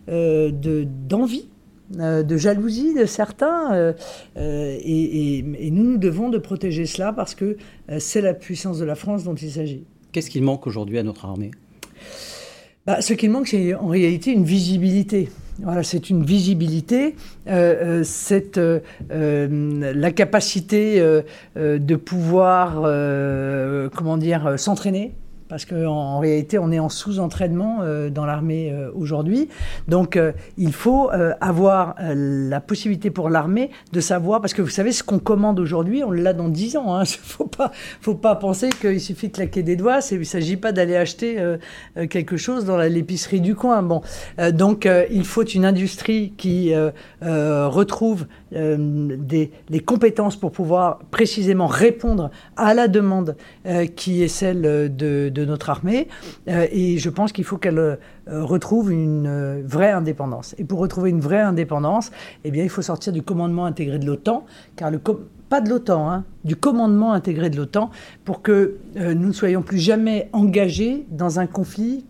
d'envie. 0.08 1.48
De, 1.92 2.38
jalousie 2.38 2.96
de 2.96 3.06
certains 3.06 3.94
et, 4.38 5.38
et, 5.38 5.72
nous 5.72 5.84
nous 5.84 5.98
devons 5.98 6.30
de 6.30 6.40
protéger 6.40 6.86
cela 6.88 7.14
parce 7.14 7.36
que 7.36 7.58
c'est 8.00 8.22
la 8.22 8.34
puissance 8.34 8.80
de 8.80 8.86
la 8.86 8.96
France 8.96 9.24
dont 9.24 9.36
il 9.36 9.52
s'agit. 9.52 9.84
Qu'est-ce 10.14 10.32
qu'il 10.32 10.42
manque 10.42 10.66
aujourd'hui 10.66 10.98
à 10.98 11.04
notre 11.04 11.26
armée? 11.26 11.52
Bah, 12.88 13.02
ce 13.02 13.14
qui 13.14 13.30
manque, 13.30 13.48
c'est 13.48 13.76
en 13.76 13.88
réalité 13.88 14.32
une 14.32 14.46
visibilité. 14.46 15.30
Voilà, 15.60 15.84
c'est 15.84 16.10
une 16.10 16.24
visibilité, 16.24 17.16
euh, 17.48 18.00
euh 18.00 18.04
c'est 18.04 18.58
euh, 18.58 18.80
la 19.10 20.12
capacité 20.12 21.02
de 21.56 21.96
pouvoir, 21.96 22.82
comment 23.94 24.18
dire, 24.18 24.58
s'entraîner 24.58 25.14
parce 25.52 25.66
qu'en 25.66 26.20
réalité, 26.20 26.58
on 26.60 26.72
est 26.72 26.80
en 26.80 26.88
sous-entraînement 26.88 27.80
euh, 27.82 28.10
dans 28.10 28.26
l'armée 28.26 28.72
euh, 28.72 28.90
aujourd'hui. 28.96 29.50
Donc, 29.90 30.16
euh, 30.16 30.32
il 30.58 30.72
faut 30.72 31.10
avoir 31.42 31.96
la 32.00 32.62
possibilité 32.62 33.12
pour 33.12 33.30
l'armée 33.30 33.70
de 33.92 34.00
savoir, 34.00 34.40
parce 34.40 34.54
que 34.54 34.62
vous 34.62 34.70
savez, 34.70 34.94
ce 34.94 35.04
qu'on 35.04 35.20
commande 35.20 35.60
aujourd'hui, 35.60 36.06
on 36.06 36.12
l'a 36.12 36.32
dans 36.32 36.48
10 36.48 36.78
ans. 36.78 36.84
Il 36.86 37.02
hein. 37.02 37.04
ne 37.60 37.68
faut 38.00 38.16
pas, 38.16 38.36
penser 38.36 38.70
qu'il 38.70 39.02
suffit 39.02 39.28
de 39.28 39.34
claquer 39.34 39.62
des 39.62 39.76
doigts. 39.76 40.00
Il 40.12 40.20
ne 40.20 40.24
s'agit 40.24 40.56
pas 40.56 40.72
d'aller 40.72 40.96
acheter 40.96 41.38
quelque 42.10 42.38
chose 42.38 42.64
dans 42.64 42.78
l'épicerie 42.78 43.42
du 43.42 43.56
coin. 43.56 43.86
Donc, 44.54 44.88
il 45.12 45.26
faut 45.26 45.44
une 45.44 45.66
industrie 45.66 46.34
qui 46.38 46.74
retrouve 47.22 48.28
les 48.52 49.80
compétences 49.86 50.38
pour 50.38 50.52
pouvoir 50.52 51.00
précisément 51.12 51.68
répondre 51.68 52.32
à 52.56 52.74
la 52.74 52.88
demande 52.88 53.36
qui 53.96 54.24
est 54.24 54.30
celle 54.30 54.62
de 54.96 55.41
notre 55.46 55.70
armée. 55.70 56.08
Euh, 56.48 56.68
et 56.72 56.98
je 56.98 57.10
pense 57.10 57.32
qu'il 57.32 57.44
faut 57.44 57.58
qu'elle 57.58 57.78
euh, 57.78 57.98
retrouve 58.28 58.92
une 58.92 59.28
euh, 59.28 59.62
vraie 59.66 59.92
indépendance. 59.92 60.56
Et 60.58 60.64
pour 60.64 60.80
retrouver 60.80 61.10
une 61.10 61.22
vraie 61.22 61.42
indépendance, 61.42 62.12
eh 62.44 62.52
bien, 62.52 62.64
il 62.64 62.70
faut 62.70 62.82
sortir 62.82 63.14
du 63.14 63.22
commandement 63.22 63.66
intégré 63.66 64.00
de 64.00 64.06
l'OTAN, 64.06 64.46
car 64.76 64.92
le 64.92 65.00
pas 65.50 65.60
de 65.60 65.70
l'OTAN, 65.70 66.10
hein, 66.10 66.24
du 66.46 66.56
commandement 66.56 67.12
intégré 67.12 67.50
de 67.50 67.58
l'OTAN, 67.58 67.90
pour 68.24 68.42
que 68.42 68.78
nous 68.96 69.28
ne 69.28 69.34
soyons 69.34 69.62
plus 69.62 69.80
jamais 69.80 70.30
engagés 70.32 71.06
dans 71.10 71.42
un 71.42 71.46
conflit 71.46 72.06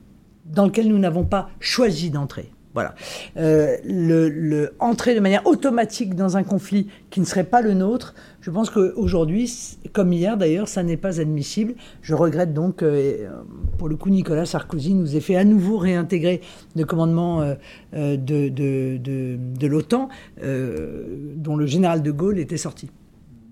dans 0.45 0.65
lequel 0.65 0.87
nous 0.87 0.99
n'avons 0.99 1.23
pas 1.23 1.49
choisi 1.59 2.11
d'entrer. 2.11 2.50
Voilà. 2.73 2.95
Euh, 3.37 3.77
le, 3.83 4.73
entrer 4.79 5.13
de 5.13 5.19
manière 5.19 5.45
automatique 5.45 6.15
dans 6.15 6.37
un 6.37 6.43
conflit 6.43 6.87
qui 7.09 7.19
ne 7.19 7.25
serait 7.25 7.43
pas 7.43 7.61
le 7.61 7.73
nôtre, 7.73 8.13
je 8.39 8.49
pense 8.49 8.69
qu'aujourd'hui, 8.69 9.51
comme 9.91 10.13
hier 10.13 10.37
d'ailleurs, 10.37 10.67
ça 10.67 10.81
n'est 10.83 10.97
pas 10.97 11.19
admissible. 11.19 11.75
Je 12.01 12.15
regrette 12.15 12.53
donc 12.53 12.81
euh, 12.81 13.29
pour 13.77 13.89
le 13.89 13.97
coup, 13.97 14.09
Nicolas 14.09 14.45
Sarkozy 14.45 14.93
nous 14.93 15.15
ait 15.15 15.21
fait 15.21 15.35
à 15.35 15.43
nouveau 15.43 15.77
réintégrer 15.77 16.41
le 16.75 16.85
commandement 16.85 17.41
euh, 17.41 17.55
de, 17.93 18.49
de, 18.49 18.97
de 18.97 19.67
l'OTAN, 19.67 20.09
dont 20.41 21.55
le 21.55 21.65
général 21.65 22.01
de 22.01 22.11
Gaulle 22.11 22.39
était 22.39 22.57
sorti. 22.57 22.89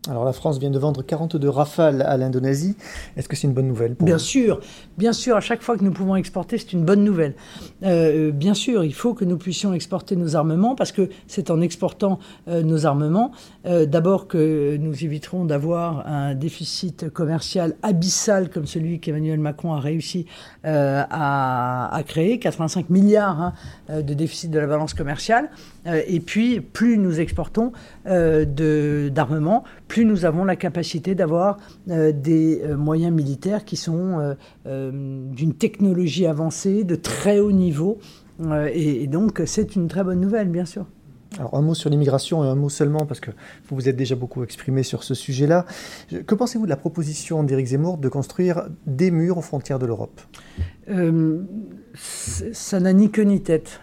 Alors 0.08 0.24
la 0.24 0.32
France 0.32 0.60
vient 0.60 0.70
de 0.70 0.80
vendre 0.80 1.04
42 1.04 1.50
rafales 1.50 2.02
à 2.04 2.16
l'Indonésie. 2.16 2.78
Est-ce 3.18 3.28
que 3.28 3.36
c'est 3.36 3.48
une 3.48 3.54
bonne 3.54 3.68
nouvelle 3.68 3.96
Bien 4.00 4.18
sûr, 4.18 4.62
bien 4.98 5.12
sûr, 5.12 5.36
à 5.36 5.42
chaque 5.42 5.62
fois 5.62 5.78
que 5.78 5.84
nous 5.84 5.92
pouvons 5.92 6.16
exporter, 6.16 6.58
c'est 6.58 6.72
une 6.72 6.86
bonne 6.86 7.04
nouvelle. 7.04 7.36
Euh, 7.84 8.32
bien 8.32 8.54
sûr, 8.54 8.86
il 8.86 8.94
faut 8.94 9.14
que 9.14 9.26
nous 9.26 9.38
puissions 9.38 9.74
exporter 9.74 10.16
nos 10.16 10.38
armements 10.38 10.74
parce 10.74 10.94
que 10.94 11.10
c'est 11.28 11.52
en 11.52 11.60
exportant 11.60 12.20
euh, 12.48 12.64
nos 12.64 12.86
armements, 12.86 13.32
euh, 13.66 13.86
d'abord 13.86 14.28
que 14.28 14.78
nous 14.78 15.04
éviterons 15.04 15.44
d'avoir 15.44 16.08
un 16.08 16.34
déficit 16.34 17.10
commercial 17.10 17.76
abyssal 17.84 18.50
comme 18.50 18.68
celui 18.68 19.02
qu'Emmanuel 19.02 19.40
Macron 19.40 19.74
a 19.74 19.80
réussi 19.80 20.26
à, 20.64 22.02
créer, 22.08 22.40
85 22.40 22.90
milliards 22.90 23.42
hein, 23.42 23.54
de 24.02 24.14
déficit 24.14 24.50
de 24.50 24.60
la 24.60 24.68
balance 24.68 24.94
commerciale. 24.94 25.50
et 25.86 26.20
puis, 26.20 26.62
plus 26.62 26.98
nous 26.98 27.20
exportons 27.20 27.72
d'armements, 28.06 29.64
plus 29.90 30.06
nous 30.06 30.24
avons 30.24 30.46
la 30.46 30.56
capacité 30.56 31.16
d'avoir 31.16 31.58
euh, 31.90 32.14
des 32.14 32.62
euh, 32.64 32.78
moyens 32.78 33.14
militaires 33.14 33.66
qui 33.66 33.76
sont 33.76 34.36
euh, 34.66 34.92
d'une 35.34 35.56
technologie 35.56 36.28
avancée, 36.28 36.86
de 36.86 36.96
très 36.96 37.42
haut 37.42 37.52
niveau. 37.52 37.98
Et, 38.74 39.08
donc, 39.08 39.42
c'est 39.46 39.76
une 39.76 39.90
très 39.90 40.02
bonne 40.02 40.22
nouvelle, 40.22 40.48
bien 40.48 40.64
sûr. 40.64 40.86
Alors 41.38 41.56
un 41.56 41.62
mot 41.62 41.74
sur 41.74 41.90
l'immigration 41.90 42.44
et 42.44 42.48
un 42.48 42.56
mot 42.56 42.70
seulement 42.70 43.06
parce 43.06 43.20
que 43.20 43.32
vous 43.32 43.76
vous 43.76 43.90
êtes 43.90 43.98
déjà 43.98 44.16
beaucoup 44.16 44.44
exprimé 44.44 44.82
sur 44.82 45.04
ce 45.04 45.14
sujet-là. 45.14 45.66
Que 46.26 46.36
pensez-vous 46.36 46.64
de 46.64 46.70
la 46.70 46.78
proposition 46.78 47.44
d'Éric 47.44 47.68
Zemmour 47.68 47.98
de 47.98 48.08
construire 48.08 48.64
des 48.88 49.12
murs 49.12 49.38
aux 49.38 49.42
frontières 49.42 49.78
de 49.78 49.86
l'Europe? 49.86 50.22
Ça 51.94 52.80
n'a 52.80 52.94
ni 52.94 53.12
queue 53.12 53.24
ni 53.24 53.42
tête. 53.42 53.82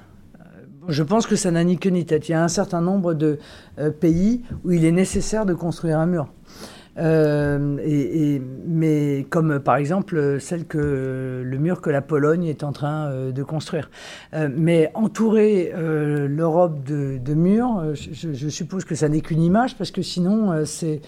Je 0.89 1.03
pense 1.03 1.26
que 1.26 1.37
ça 1.37 1.51
n'a 1.51 1.64
ni 1.64 1.78
queue 1.78 1.91
ni 1.91 2.05
tête. 2.05 2.28
Il 2.28 2.32
y 2.32 2.34
a 2.34 2.43
un 2.43 2.49
certain 2.49 2.80
nombre 2.80 3.14
de 3.14 3.39
euh, 3.78 3.91
pays 3.91 4.43
où 4.64 4.72
il 4.72 4.84
est 4.84 4.93
nécessaire 4.93 5.47
de 5.47 5.55
construire 5.55 5.99
un 5.99 6.07
mur. 6.07 6.28
Euh, 6.99 7.76
et, 7.84 8.41
mais 8.66 9.26
comme 9.28 9.61
par 9.61 9.76
exemple 9.76 10.41
celle 10.41 10.64
que 10.64 11.43
le 11.45 11.59
mur 11.59 11.82
que 11.82 11.91
la 11.91 12.01
Pologne 12.01 12.47
est 12.47 12.64
en 12.64 12.72
train 12.72 13.11
euh, 13.11 13.32
de 13.32 13.43
construire. 13.43 13.91
mais 14.32 14.91
entourer 14.95 15.72
l'Europe 15.76 16.82
de, 16.84 17.34
murs, 17.34 17.95
je, 17.95 18.49
suppose 18.49 18.87
que 18.87 18.95
ça 18.95 19.11
n'est 19.11 19.20
qu'une 19.20 19.43
image 19.43 19.76
parce 19.76 19.91
que 19.91 20.01
sinon 20.01 20.64
c'est 20.64 21.03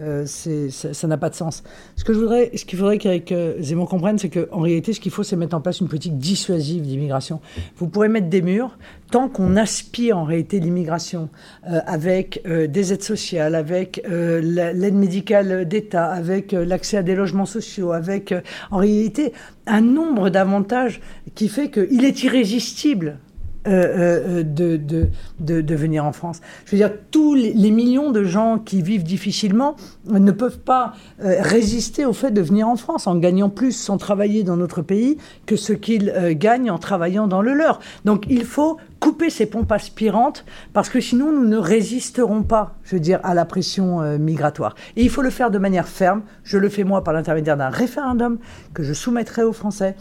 euh, 0.00 0.24
ça 0.26 1.06
n'a 1.06 1.18
pas 1.18 1.28
de 1.28 1.34
sens. 1.34 1.62
Ce 1.96 2.04
que 2.04 2.14
je 2.14 2.18
voudrais, 2.18 2.50
ce 2.56 2.64
qu'il 2.64 2.78
faudrait 2.78 2.96
qu'avec 2.96 3.30
euh, 3.30 3.60
Zemmour 3.60 3.88
comprenne, 3.88 4.18
c'est 4.18 4.30
qu'en 4.30 4.60
réalité, 4.60 4.94
ce 4.94 5.00
qu'il 5.00 5.12
faut, 5.12 5.22
c'est 5.22 5.36
mettre 5.36 5.54
en 5.54 5.60
place 5.60 5.80
une 5.80 5.88
politique 5.88 6.16
dissuasive 6.16 6.82
d'immigration. 6.82 7.40
Vous 7.76 7.88
pourrez 7.88 8.08
mettre 8.08 8.28
des 8.28 8.40
murs 8.40 8.78
tant 9.10 9.28
qu'on 9.28 9.56
aspire 9.56 10.16
en 10.16 10.24
réalité 10.24 10.60
l'immigration 10.60 11.28
euh, 11.68 11.80
avec 11.86 12.42
des 12.46 12.92
aides 12.94 13.02
sociales, 13.02 13.54
avec 13.54 14.02
l'aide 14.08 14.94
médicale 14.94 15.68
d'État, 15.68 16.06
avec 16.06 16.52
l'accès 16.52 16.96
à 16.96 17.02
des 17.02 17.14
logements 17.14 17.46
sociaux, 17.46 17.92
avec 17.92 18.34
en 18.70 18.78
réalité 18.78 19.32
un 19.66 19.82
nombre 19.82 20.30
d'avantages 20.30 21.00
qui 21.34 21.48
fait 21.48 21.70
qu'il 21.70 22.04
est 22.04 22.22
irrésistible 22.22 23.18
euh, 23.66 24.40
euh, 24.40 24.42
de, 24.42 24.76
de, 24.76 25.60
de, 25.60 25.74
venir 25.74 26.04
en 26.04 26.12
France. 26.12 26.40
Je 26.64 26.72
veux 26.72 26.78
dire, 26.78 26.90
tous 27.10 27.34
les, 27.34 27.70
millions 27.70 28.10
de 28.10 28.24
gens 28.24 28.58
qui 28.58 28.82
vivent 28.82 29.04
difficilement 29.04 29.76
ne 30.08 30.32
peuvent 30.32 30.58
pas 30.58 30.94
euh, 31.22 31.36
résister 31.40 32.04
au 32.04 32.12
fait 32.12 32.32
de 32.32 32.40
venir 32.40 32.68
en 32.68 32.76
France 32.76 33.06
en 33.06 33.16
gagnant 33.16 33.48
plus 33.48 33.72
sans 33.72 33.98
travailler 33.98 34.42
dans 34.42 34.56
notre 34.56 34.82
pays 34.82 35.16
que 35.46 35.56
ce 35.56 35.72
qu'ils 35.72 36.12
gagnent 36.32 36.70
en 36.70 36.78
travaillant 36.78 37.28
dans 37.28 37.40
le 37.42 37.54
leur. 37.54 37.78
Donc 38.04 38.24
il 38.28 38.44
faut 38.44 38.78
couper 39.02 39.30
ces 39.30 39.46
pompes 39.46 39.72
aspirantes 39.72 40.44
parce 40.72 40.88
que 40.88 41.00
sinon 41.00 41.32
nous 41.32 41.44
ne 41.44 41.56
résisterons 41.56 42.44
pas, 42.44 42.76
je 42.84 42.94
veux 42.94 43.00
dire, 43.00 43.18
à 43.24 43.34
la 43.34 43.44
pression 43.44 44.00
euh, 44.00 44.16
migratoire. 44.16 44.76
Et 44.94 45.02
il 45.02 45.10
faut 45.10 45.22
le 45.22 45.30
faire 45.30 45.50
de 45.50 45.58
manière 45.58 45.88
ferme. 45.88 46.22
Je 46.44 46.56
le 46.56 46.68
fais 46.68 46.84
moi 46.84 47.02
par 47.02 47.12
l'intermédiaire 47.12 47.56
d'un 47.56 47.68
référendum 47.68 48.38
que 48.74 48.84
je 48.84 48.92
soumettrai 48.92 49.42
aux 49.42 49.52
Français 49.52 49.96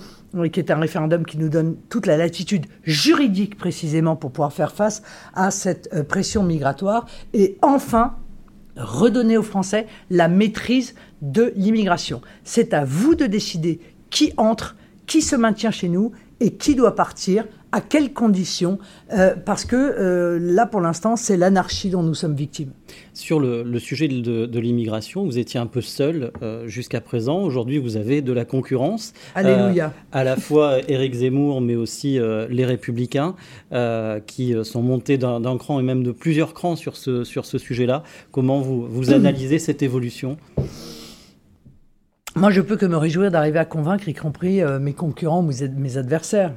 qui 0.51 0.59
est 0.59 0.71
un 0.71 0.79
référendum 0.79 1.25
qui 1.25 1.37
nous 1.37 1.49
donne 1.49 1.75
toute 1.89 2.05
la 2.05 2.17
latitude 2.17 2.65
juridique 2.83 3.57
précisément 3.57 4.15
pour 4.15 4.31
pouvoir 4.31 4.53
faire 4.53 4.71
face 4.71 5.01
à 5.33 5.51
cette 5.51 5.89
euh, 5.93 6.03
pression 6.03 6.43
migratoire. 6.43 7.05
Et 7.33 7.57
enfin, 7.61 8.15
redonner 8.77 9.37
aux 9.37 9.43
Français 9.43 9.87
la 10.09 10.27
maîtrise 10.27 10.95
de 11.21 11.53
l'immigration. 11.55 12.21
C'est 12.43 12.73
à 12.73 12.85
vous 12.85 13.15
de 13.15 13.25
décider 13.25 13.79
qui 14.09 14.33
entre, 14.37 14.75
qui 15.05 15.21
se 15.21 15.35
maintient 15.35 15.71
chez 15.71 15.89
nous 15.89 16.11
et 16.39 16.55
qui 16.55 16.75
doit 16.75 16.95
partir 16.95 17.45
à 17.71 17.81
quelles 17.81 18.13
conditions 18.13 18.79
euh, 19.13 19.35
Parce 19.45 19.65
que 19.65 19.75
euh, 19.75 20.39
là, 20.41 20.65
pour 20.65 20.81
l'instant, 20.81 21.15
c'est 21.15 21.37
l'anarchie 21.37 21.89
dont 21.89 22.03
nous 22.03 22.15
sommes 22.15 22.35
victimes. 22.35 22.71
Sur 23.13 23.39
le, 23.39 23.79
sujet 23.79 24.07
de, 24.07 24.59
l'immigration, 24.59 25.25
vous 25.25 25.37
étiez 25.37 25.59
un 25.59 25.65
peu 25.65 25.81
seul 25.81 26.31
euh, 26.41 26.67
jusqu'à 26.67 27.01
présent. 27.01 27.41
Aujourd'hui, 27.41 27.77
vous 27.77 27.97
avez 27.97 28.21
de 28.21 28.31
la 28.31 28.45
concurrence. 28.45 29.13
Alléluia. 29.35 29.93
à 30.11 30.23
la 30.23 30.35
fois 30.35 30.79
Éric 30.87 31.13
Zemmour, 31.15 31.61
mais 31.61 31.75
aussi 31.75 32.19
les 32.49 32.65
Républicains, 32.65 33.35
qui 34.25 34.55
sont 34.63 34.81
montés 34.81 35.17
d'un 35.17 35.57
cran 35.57 35.79
et 35.79 35.83
même 35.83 36.03
de 36.03 36.11
plusieurs 36.11 36.53
crans 36.53 36.75
sur 36.75 36.95
ce, 36.95 37.23
sur 37.23 37.45
ce 37.45 37.57
sujet-là. 37.57 38.03
Comment 38.31 38.61
vous, 38.61 38.87
vous 38.87 39.11
analysez 39.11 39.59
cette 39.59 39.81
évolution? 39.81 40.37
Moi, 42.35 42.49
je 42.49 42.61
peux 42.61 42.77
que 42.77 42.85
me 42.85 42.95
réjouir 42.95 43.29
d'arriver 43.29 43.59
à 43.59 43.65
convaincre, 43.65 44.07
y 44.07 44.13
compris 44.13 44.61
mes 44.79 44.93
concurrents, 44.93 45.43
mes 45.43 45.97
adversaires. 45.97 46.53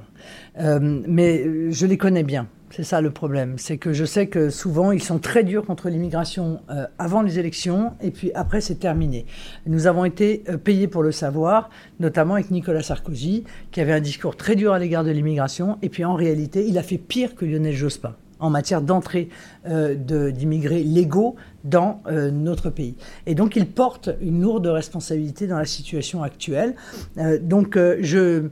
Euh, 0.61 1.03
mais 1.07 1.71
je 1.71 1.87
les 1.87 1.99
connais 1.99 2.23
bien. 2.23 2.47
C'est 2.77 2.83
ça 2.83 3.01
le 3.01 3.13
problème. 3.13 3.55
C'est 3.57 3.79
que 3.79 3.93
je 3.93 4.05
sais 4.05 4.27
que 4.27 4.51
souvent, 4.51 4.91
ils 4.91 5.01
sont 5.01 5.21
très 5.21 5.45
durs 5.45 5.65
contre 5.65 5.89
l'immigration 5.89 6.61
euh, 6.71 6.89
avant 6.99 7.23
les 7.23 7.39
élections 7.39 7.93
et 8.01 8.11
puis 8.11 8.33
après, 8.35 8.61
c'est 8.61 8.75
terminé. 8.75 9.27
Nous 9.65 9.87
avons 9.87 10.05
été 10.05 10.43
euh, 10.49 10.57
payés 10.57 10.89
pour 10.89 11.05
le 11.05 11.13
savoir, 11.13 11.71
notamment 12.01 12.35
avec 12.35 12.51
Nicolas 12.51 12.83
Sarkozy, 12.83 13.45
qui 13.71 13.81
avait 13.81 13.93
un 13.93 14.01
discours 14.01 14.37
très 14.37 14.57
dur 14.57 14.73
à 14.73 14.81
l'égard 14.81 15.05
de 15.05 15.13
l'immigration. 15.13 15.79
Et 15.83 15.89
puis 15.89 16.05
en 16.05 16.15
réalité, 16.15 16.67
il 16.67 16.77
a 16.77 16.83
fait 16.83 16.99
pire 16.99 17.37
que 17.37 17.45
Lionel 17.45 17.77
Jospin 17.77 18.17
en 18.41 18.51
matière 18.51 18.83
d'entrée 18.83 19.29
euh, 19.69 19.95
d'immigrés 20.31 20.83
légaux 20.83 21.37
dans 21.65 22.03
euh, 22.07 22.31
notre 22.31 22.71
pays. 22.71 22.97
Et 23.27 23.35
donc 23.35 23.57
il 23.57 23.67
porte 23.67 24.11
une 24.21 24.43
lourde 24.43 24.67
responsabilité 24.67 25.47
dans 25.47 25.59
la 25.59 25.65
situation 25.65 26.23
actuelle. 26.23 26.75
Euh, 27.19 27.39
donc 27.41 27.77
je, 27.77 28.49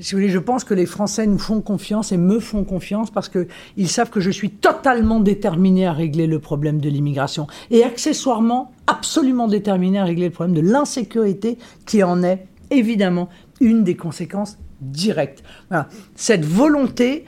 si 0.00 0.12
vous 0.12 0.18
voulez, 0.18 0.30
je 0.30 0.38
pense 0.38 0.64
que 0.64 0.74
les 0.74 0.86
Français 0.86 1.26
nous 1.26 1.38
font 1.38 1.60
confiance 1.60 2.12
et 2.12 2.16
me 2.16 2.40
font 2.40 2.64
confiance 2.64 3.10
parce 3.10 3.28
qu'ils 3.28 3.88
savent 3.88 4.10
que 4.10 4.20
je 4.20 4.30
suis 4.30 4.50
totalement 4.50 5.20
déterminé 5.20 5.86
à 5.86 5.92
régler 5.92 6.26
le 6.26 6.38
problème 6.38 6.80
de 6.80 6.88
l'immigration 6.88 7.46
et 7.70 7.84
accessoirement 7.84 8.72
absolument 8.86 9.46
déterminé 9.46 9.98
à 9.98 10.04
régler 10.04 10.26
le 10.26 10.32
problème 10.32 10.56
de 10.56 10.68
l'insécurité 10.68 11.58
qui 11.86 12.02
en 12.02 12.22
est 12.22 12.46
évidemment 12.70 13.28
une 13.60 13.84
des 13.84 13.96
conséquences 13.96 14.58
directes. 14.80 15.42
Voilà. 15.68 15.88
Cette 16.14 16.44
volonté 16.44 17.24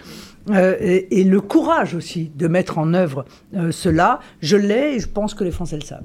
euh, 0.51 0.76
et, 1.11 1.24
le 1.24 1.40
courage 1.40 1.95
aussi 1.95 2.30
de 2.34 2.49
mettre 2.49 2.78
en 2.78 2.95
œuvre 2.95 3.24
euh, 3.55 3.70
cela, 3.70 4.20
je 4.40 4.57
l'ai 4.57 4.97
et 4.97 5.01
je 5.01 5.09
pense 5.09 5.34
que 5.34 5.45
les 5.45 5.51
Français 5.51 5.76
le 5.76 5.82
savent. 5.82 6.05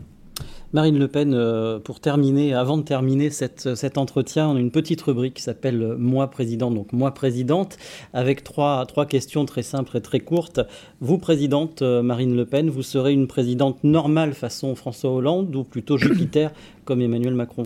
Marine 0.73 0.99
Le 0.99 1.07
Pen, 1.07 1.33
euh, 1.33 1.79
pour 1.79 2.01
terminer, 2.01 2.53
avant 2.53 2.77
de 2.77 2.83
terminer 2.83 3.29
cet 3.29 3.97
entretien, 3.97 4.49
on 4.49 4.57
a 4.57 4.59
une 4.59 4.69
petite 4.69 5.01
rubrique 5.01 5.35
qui 5.35 5.41
s'appelle 5.41 5.95
Moi 5.97 6.29
président, 6.29 6.71
donc 6.71 6.91
Moi 6.91 7.13
présidente, 7.13 7.77
avec 8.13 8.43
trois, 8.43 8.85
trois 8.85 9.05
questions 9.05 9.45
très 9.45 9.63
simples 9.63 9.97
et 9.97 10.01
très 10.01 10.19
courtes. 10.19 10.59
Vous, 10.99 11.17
présidente 11.17 11.81
Marine 11.81 12.35
Le 12.35 12.45
Pen, 12.45 12.69
vous 12.69 12.83
serez 12.83 13.13
une 13.13 13.27
présidente 13.27 13.83
normale 13.83 14.33
façon 14.33 14.75
François 14.75 15.11
Hollande 15.11 15.55
ou 15.55 15.63
plutôt 15.63 15.97
Jupiter 15.97 16.51
comme 16.85 17.01
Emmanuel 17.01 17.33
Macron? 17.33 17.63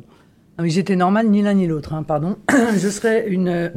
Ah 0.59 0.63
J'étais 0.67 0.95
normale 0.95 1.27
ni 1.27 1.41
l'un 1.41 1.55
ni 1.55 1.65
l'autre, 1.65 1.93
hein, 1.93 2.03
pardon. 2.03 2.37
je 2.51 2.87
serai 2.87 3.25
une 3.27 3.71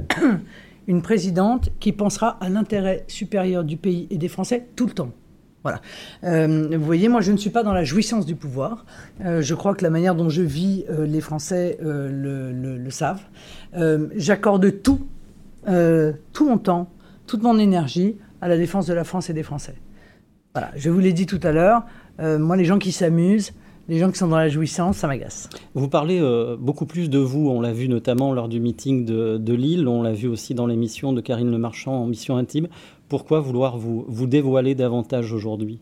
une 0.86 1.02
présidente 1.02 1.70
qui 1.80 1.92
pensera 1.92 2.38
à 2.40 2.48
l'intérêt 2.48 3.04
supérieur 3.08 3.64
du 3.64 3.76
pays 3.76 4.06
et 4.10 4.18
des 4.18 4.28
Français 4.28 4.68
tout 4.76 4.86
le 4.86 4.92
temps. 4.92 5.12
Voilà. 5.64 5.80
Euh, 6.24 6.76
vous 6.76 6.84
voyez, 6.84 7.08
moi, 7.08 7.22
je 7.22 7.32
ne 7.32 7.38
suis 7.38 7.48
pas 7.48 7.62
dans 7.62 7.72
la 7.72 7.84
jouissance 7.84 8.26
du 8.26 8.36
pouvoir. 8.36 8.84
Euh, 9.24 9.40
je 9.40 9.54
crois 9.54 9.74
que 9.74 9.82
la 9.82 9.88
manière 9.88 10.14
dont 10.14 10.28
je 10.28 10.42
vis, 10.42 10.84
euh, 10.90 11.06
les 11.06 11.22
Français 11.22 11.78
le, 11.80 12.90
savent. 12.90 13.22
J'accorde 14.14 14.82
tout, 14.82 15.00
tout 16.32 16.48
mon 16.48 16.58
temps, 16.58 16.90
toute 17.26 17.42
mon 17.42 17.58
énergie 17.58 18.18
à 18.42 18.48
la 18.48 18.58
défense 18.58 18.86
de 18.86 18.92
la 18.92 19.04
France 19.04 19.30
et 19.30 19.32
des 19.32 19.42
Français. 19.42 19.74
Voilà. 20.54 20.70
Je 20.76 20.90
vous 20.90 21.00
l'ai 21.00 21.14
dit 21.14 21.26
tout 21.26 21.40
à 21.42 21.50
l'heure. 21.50 21.84
moi, 22.18 22.56
les 22.56 22.66
gens 22.66 22.78
qui 22.78 22.92
s'amusent, 22.92 23.52
les 23.88 23.98
gens 23.98 24.10
qui 24.10 24.18
sont 24.18 24.28
dans 24.28 24.38
la 24.38 24.48
jouissance, 24.48 24.98
ça 24.98 25.06
m'agace. 25.06 25.48
Vous 25.74 25.88
parlez 25.88 26.18
euh, 26.20 26.56
beaucoup 26.58 26.86
plus 26.86 27.10
de 27.10 27.18
vous, 27.18 27.48
on 27.48 27.60
l'a 27.60 27.72
vu 27.72 27.88
notamment 27.88 28.32
lors 28.32 28.48
du 28.48 28.60
meeting 28.60 29.04
de, 29.04 29.54
Lille, 29.54 29.86
on 29.88 30.02
l'a 30.02 30.12
vu 30.12 30.28
aussi 30.28 30.54
dans 30.54 30.66
l'émission 30.66 31.12
de 31.12 31.20
Karine 31.20 31.50
Le 31.50 31.58
Marchand 31.58 31.94
en 32.02 32.06
Mission 32.06 32.36
Intime. 32.36 32.68
Pourquoi 33.08 33.40
vouloir 33.40 33.76
vous, 33.76 34.04
vous 34.08 34.26
dévoiler 34.26 34.74
davantage 34.74 35.32
aujourd'hui? 35.32 35.80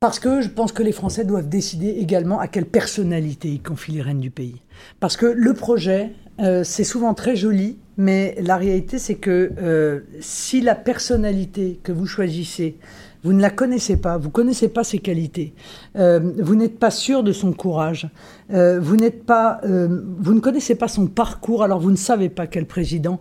Parce 0.00 0.18
que 0.18 0.40
je 0.40 0.48
pense 0.48 0.72
que 0.72 0.82
les 0.82 0.92
Français 0.92 1.26
doivent 1.26 1.50
décider 1.50 1.90
également 1.90 2.40
à 2.40 2.48
quelle 2.48 2.64
personnalité 2.64 3.48
ils 3.48 3.62
confient 3.62 3.92
les 3.92 4.00
rênes 4.00 4.20
du 4.20 4.30
pays. 4.30 4.62
Parce 4.98 5.18
que 5.18 5.26
le 5.26 5.52
projet, 5.52 6.14
euh, 6.40 6.64
c'est 6.64 6.84
souvent 6.84 7.12
très 7.12 7.36
joli, 7.36 7.76
mais 7.98 8.34
la 8.40 8.56
réalité, 8.56 8.98
c'est 8.98 9.16
que 9.16 9.52
euh, 9.58 10.00
si 10.20 10.62
la 10.62 10.74
personnalité 10.74 11.80
que 11.82 11.92
vous 11.92 12.06
choisissez 12.06 12.78
vous 13.22 13.32
ne 13.32 13.40
la 13.40 13.50
connaissez 13.50 13.96
pas, 13.96 14.18
vous 14.18 14.28
ne 14.28 14.32
connaissez 14.32 14.68
pas 14.68 14.84
ses 14.84 14.98
qualités, 14.98 15.52
euh, 15.96 16.20
vous 16.38 16.54
n'êtes 16.54 16.78
pas 16.78 16.90
sûr 16.90 17.22
de 17.22 17.32
son 17.32 17.52
courage, 17.52 18.08
euh, 18.52 18.80
vous, 18.80 18.96
n'êtes 18.96 19.24
pas, 19.24 19.60
euh, 19.64 20.02
vous 20.18 20.34
ne 20.34 20.40
connaissez 20.40 20.74
pas 20.74 20.88
son 20.88 21.06
parcours, 21.06 21.62
alors 21.62 21.80
vous 21.80 21.90
ne 21.90 21.96
savez 21.96 22.28
pas 22.28 22.46
quel 22.46 22.66
président 22.66 23.18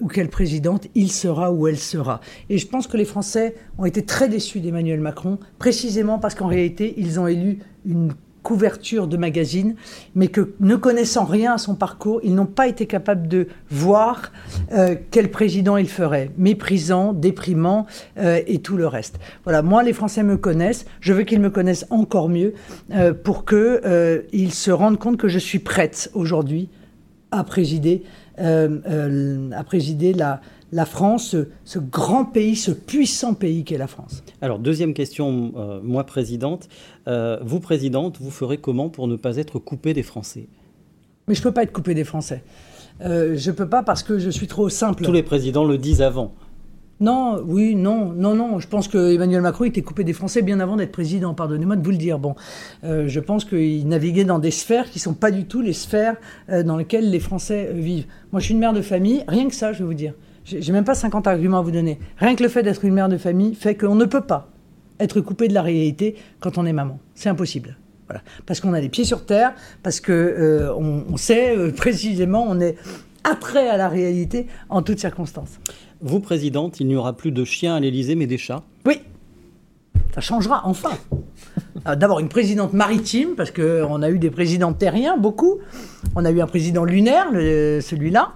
ou 0.00 0.08
quelle 0.08 0.30
présidente 0.30 0.86
il 0.94 1.12
sera 1.12 1.52
ou 1.52 1.68
elle 1.68 1.76
sera. 1.76 2.20
Et 2.48 2.56
je 2.56 2.66
pense 2.66 2.86
que 2.86 2.96
les 2.96 3.04
Français 3.04 3.54
ont 3.76 3.84
été 3.84 4.02
très 4.02 4.30
déçus 4.30 4.60
d'Emmanuel 4.60 4.98
Macron, 4.98 5.38
précisément 5.58 6.18
parce 6.18 6.34
qu'en 6.34 6.46
réalité, 6.46 6.94
ils 6.96 7.20
ont 7.20 7.26
élu 7.26 7.58
une 7.84 8.14
couverture 8.48 9.08
de 9.08 9.18
magazine, 9.18 9.74
mais 10.14 10.28
que 10.28 10.54
ne 10.60 10.74
connaissant 10.74 11.26
rien 11.26 11.52
à 11.52 11.58
son 11.58 11.74
parcours, 11.74 12.18
ils 12.24 12.34
n'ont 12.34 12.46
pas 12.46 12.66
été 12.66 12.86
capables 12.86 13.28
de 13.28 13.48
voir 13.70 14.32
euh, 14.72 14.94
quel 15.10 15.30
président 15.30 15.76
il 15.76 15.86
ferait, 15.86 16.30
méprisant, 16.38 17.12
déprimant 17.12 17.86
euh, 18.16 18.40
et 18.46 18.60
tout 18.60 18.78
le 18.78 18.86
reste. 18.86 19.20
Voilà, 19.44 19.60
moi 19.60 19.82
les 19.82 19.92
Français 19.92 20.22
me 20.22 20.38
connaissent, 20.38 20.86
je 21.00 21.12
veux 21.12 21.24
qu'ils 21.24 21.40
me 21.40 21.50
connaissent 21.50 21.84
encore 21.90 22.30
mieux 22.30 22.54
euh, 22.92 23.12
pour 23.12 23.44
qu'ils 23.44 24.54
se 24.54 24.70
rendent 24.70 24.98
compte 24.98 25.18
que 25.18 25.28
je 25.28 25.38
suis 25.38 25.58
prête 25.58 26.10
aujourd'hui 26.14 26.70
à 27.30 27.44
présider, 27.44 28.04
à 28.38 29.64
présider 29.64 30.14
la, 30.14 30.40
la 30.72 30.84
France, 30.84 31.36
ce, 31.64 31.78
grand 31.78 32.24
pays, 32.24 32.56
ce 32.56 32.70
puissant 32.70 33.34
pays 33.34 33.64
qu'est 33.64 33.78
la 33.78 33.86
France. 33.86 34.22
Alors, 34.40 34.58
deuxième 34.58 34.94
question, 34.94 35.52
euh, 35.56 35.80
moi 35.82 36.04
présidente. 36.04 36.68
Euh, 37.06 37.38
vous, 37.42 37.60
présidente, 37.60 38.18
vous 38.20 38.30
ferez 38.30 38.58
comment 38.58 38.90
pour 38.90 39.08
ne 39.08 39.16
pas 39.16 39.36
être 39.36 39.58
coupée 39.58 39.94
des 39.94 40.02
Français? 40.02 40.46
Mais 41.26 41.34
je 41.34 41.40
ne 41.40 41.44
peux 41.44 41.52
pas 41.52 41.62
être 41.62 41.72
coupée 41.72 41.94
des 41.94 42.04
Français. 42.04 42.44
Euh, 43.00 43.34
je 43.36 43.50
ne 43.50 43.56
peux 43.56 43.68
pas 43.68 43.82
parce 43.82 44.02
que 44.02 44.18
je 44.18 44.30
suis 44.30 44.46
trop 44.46 44.68
simple. 44.68 45.04
Tous 45.04 45.12
les 45.12 45.22
présidents 45.22 45.64
le 45.64 45.78
disent 45.78 46.02
avant. 46.02 46.34
Non, 47.00 47.40
oui, 47.46 47.76
non, 47.76 48.12
non, 48.12 48.34
non. 48.34 48.58
Je 48.58 48.66
pense 48.66 48.88
que 48.88 49.14
Emmanuel 49.14 49.40
Macron 49.40 49.64
était 49.64 49.82
coupé 49.82 50.02
des 50.02 50.12
Français 50.12 50.42
bien 50.42 50.58
avant 50.58 50.74
d'être 50.74 50.90
président. 50.90 51.32
Pardonnez-moi 51.32 51.76
de 51.76 51.84
vous 51.84 51.92
le 51.92 51.96
dire. 51.96 52.18
Bon, 52.18 52.34
je 52.82 53.20
pense 53.20 53.44
qu'il 53.44 53.86
naviguait 53.86 54.24
dans 54.24 54.40
des 54.40 54.50
sphères 54.50 54.90
qui 54.90 54.98
ne 54.98 55.02
sont 55.02 55.14
pas 55.14 55.30
du 55.30 55.44
tout 55.44 55.60
les 55.60 55.74
sphères 55.74 56.16
dans 56.48 56.76
lesquelles 56.76 57.08
les 57.08 57.20
Français 57.20 57.70
vivent. 57.72 58.06
Moi, 58.32 58.40
je 58.40 58.46
suis 58.46 58.54
une 58.54 58.58
mère 58.58 58.72
de 58.72 58.82
famille. 58.82 59.22
Rien 59.28 59.46
que 59.46 59.54
ça, 59.54 59.72
je 59.72 59.78
vais 59.78 59.84
vous 59.84 59.94
dire. 59.94 60.12
J'ai 60.48 60.72
même 60.72 60.84
pas 60.84 60.94
50 60.94 61.26
arguments 61.26 61.58
à 61.58 61.62
vous 61.62 61.70
donner. 61.70 61.98
Rien 62.16 62.34
que 62.34 62.42
le 62.42 62.48
fait 62.48 62.62
d'être 62.62 62.84
une 62.84 62.94
mère 62.94 63.08
de 63.08 63.18
famille 63.18 63.54
fait 63.54 63.74
qu'on 63.74 63.94
ne 63.94 64.06
peut 64.06 64.22
pas 64.22 64.50
être 64.98 65.20
coupé 65.20 65.46
de 65.48 65.54
la 65.54 65.62
réalité 65.62 66.16
quand 66.40 66.56
on 66.56 66.64
est 66.64 66.72
maman. 66.72 66.98
C'est 67.14 67.28
impossible. 67.28 67.76
Voilà. 68.06 68.22
Parce 68.46 68.60
qu'on 68.60 68.72
a 68.72 68.80
les 68.80 68.88
pieds 68.88 69.04
sur 69.04 69.26
terre, 69.26 69.52
parce 69.82 70.00
que 70.00 70.12
euh, 70.12 70.74
on, 70.74 71.16
sait 71.18 71.54
euh, 71.56 71.70
précisément, 71.70 72.46
on 72.48 72.58
est 72.60 72.76
attrait 73.22 73.68
à 73.68 73.76
la 73.76 73.90
réalité 73.90 74.46
en 74.70 74.80
toutes 74.80 74.98
circonstances. 74.98 75.60
Vous, 76.00 76.20
présidente, 76.20 76.80
il 76.80 76.86
n'y 76.86 76.96
aura 76.96 77.12
plus 77.12 77.32
de 77.32 77.44
chiens 77.44 77.74
à 77.74 77.80
l'Élysée, 77.80 78.14
mais 78.14 78.26
des 78.26 78.38
chats? 78.38 78.62
Oui. 78.86 79.02
Ça 80.14 80.22
changera 80.22 80.62
enfin. 80.64 80.92
Euh, 81.86 81.94
d'abord 81.94 82.18
une 82.18 82.28
présidente 82.28 82.72
maritime, 82.72 83.34
parce 83.36 83.50
qu'on 83.50 84.02
a 84.02 84.10
eu 84.10 84.18
des 84.18 84.30
présidents 84.30 84.72
terriens, 84.72 85.18
beaucoup. 85.18 85.58
On 86.16 86.24
a 86.24 86.30
eu 86.30 86.40
un 86.40 86.46
président 86.46 86.84
lunaire, 86.84 87.26
celui-là. 87.32 88.32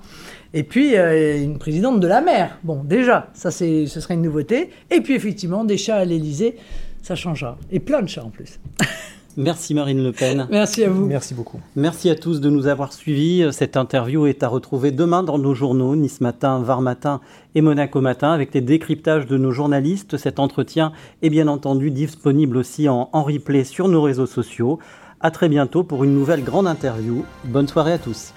Et 0.55 0.65
puis, 0.65 0.97
euh, 0.97 1.43
une 1.43 1.59
présidente 1.59 2.01
de 2.01 2.07
la 2.07 2.21
mer. 2.21 2.59
Bon, 2.63 2.83
déjà, 2.85 3.29
ça, 3.33 3.51
ce 3.51 3.87
serait 3.87 4.15
une 4.15 4.23
nouveauté. 4.23 4.71
Et 4.91 5.01
puis, 5.01 5.15
effectivement, 5.15 5.65
des 5.65 5.79
chats 5.79 5.97
à 5.97 6.05
l'Élysée, 6.05 6.57
ça 7.03 7.15
changera. 7.15 7.57
Et 7.71 7.81
plein 7.81 8.03
de 8.03 8.09
chats 8.09 8.25
en 8.25 8.31
plus. 8.31 8.61
Merci 9.37 9.73
Marine 9.73 10.03
Le 10.03 10.13
Pen. 10.13 10.47
Merci 10.51 10.85
à 10.85 10.91
vous. 10.91 11.07
Merci 11.07 11.33
beaucoup. 11.33 11.59
Merci 11.75 12.11
à 12.11 12.15
tous 12.15 12.41
de 12.41 12.51
nous 12.51 12.67
avoir 12.67 12.93
suivis. 12.93 13.47
Cette 13.51 13.79
interview 13.79 14.27
est 14.27 14.43
à 14.43 14.49
retrouver 14.49 14.91
demain 14.91 15.23
dans 15.23 15.39
nos 15.39 15.55
journaux, 15.55 15.97
Nice 15.97 16.21
Matin, 16.21 16.61
Var 16.61 16.83
Matin 16.83 17.23
et 17.55 17.63
Monaco 17.63 18.03
Matin, 18.03 18.33
avec 18.33 18.53
les 18.53 18.61
décryptages 18.61 19.27
de 19.27 19.39
nos 19.39 19.51
journalistes. 19.51 20.19
Cet 20.19 20.39
entretien 20.39 20.93
est 21.23 21.31
bien 21.31 21.49
entendu 21.49 21.91
disponible 21.91 22.59
aussi 22.59 22.91
en, 22.91 23.09
en 23.13 23.23
replay 23.23 23.65
sur 23.65 23.89
nos 23.89 24.03
réseaux 24.03 24.27
sociaux. 24.27 24.79
À 25.21 25.31
très 25.31 25.49
bientôt 25.49 25.83
pour 25.83 26.05
une 26.05 26.13
nouvelle 26.13 26.45
grande 26.45 26.67
interview. 26.67 27.25
Bonne 27.45 27.69
soirée 27.69 27.93
à 27.93 27.99
tous. 27.99 28.35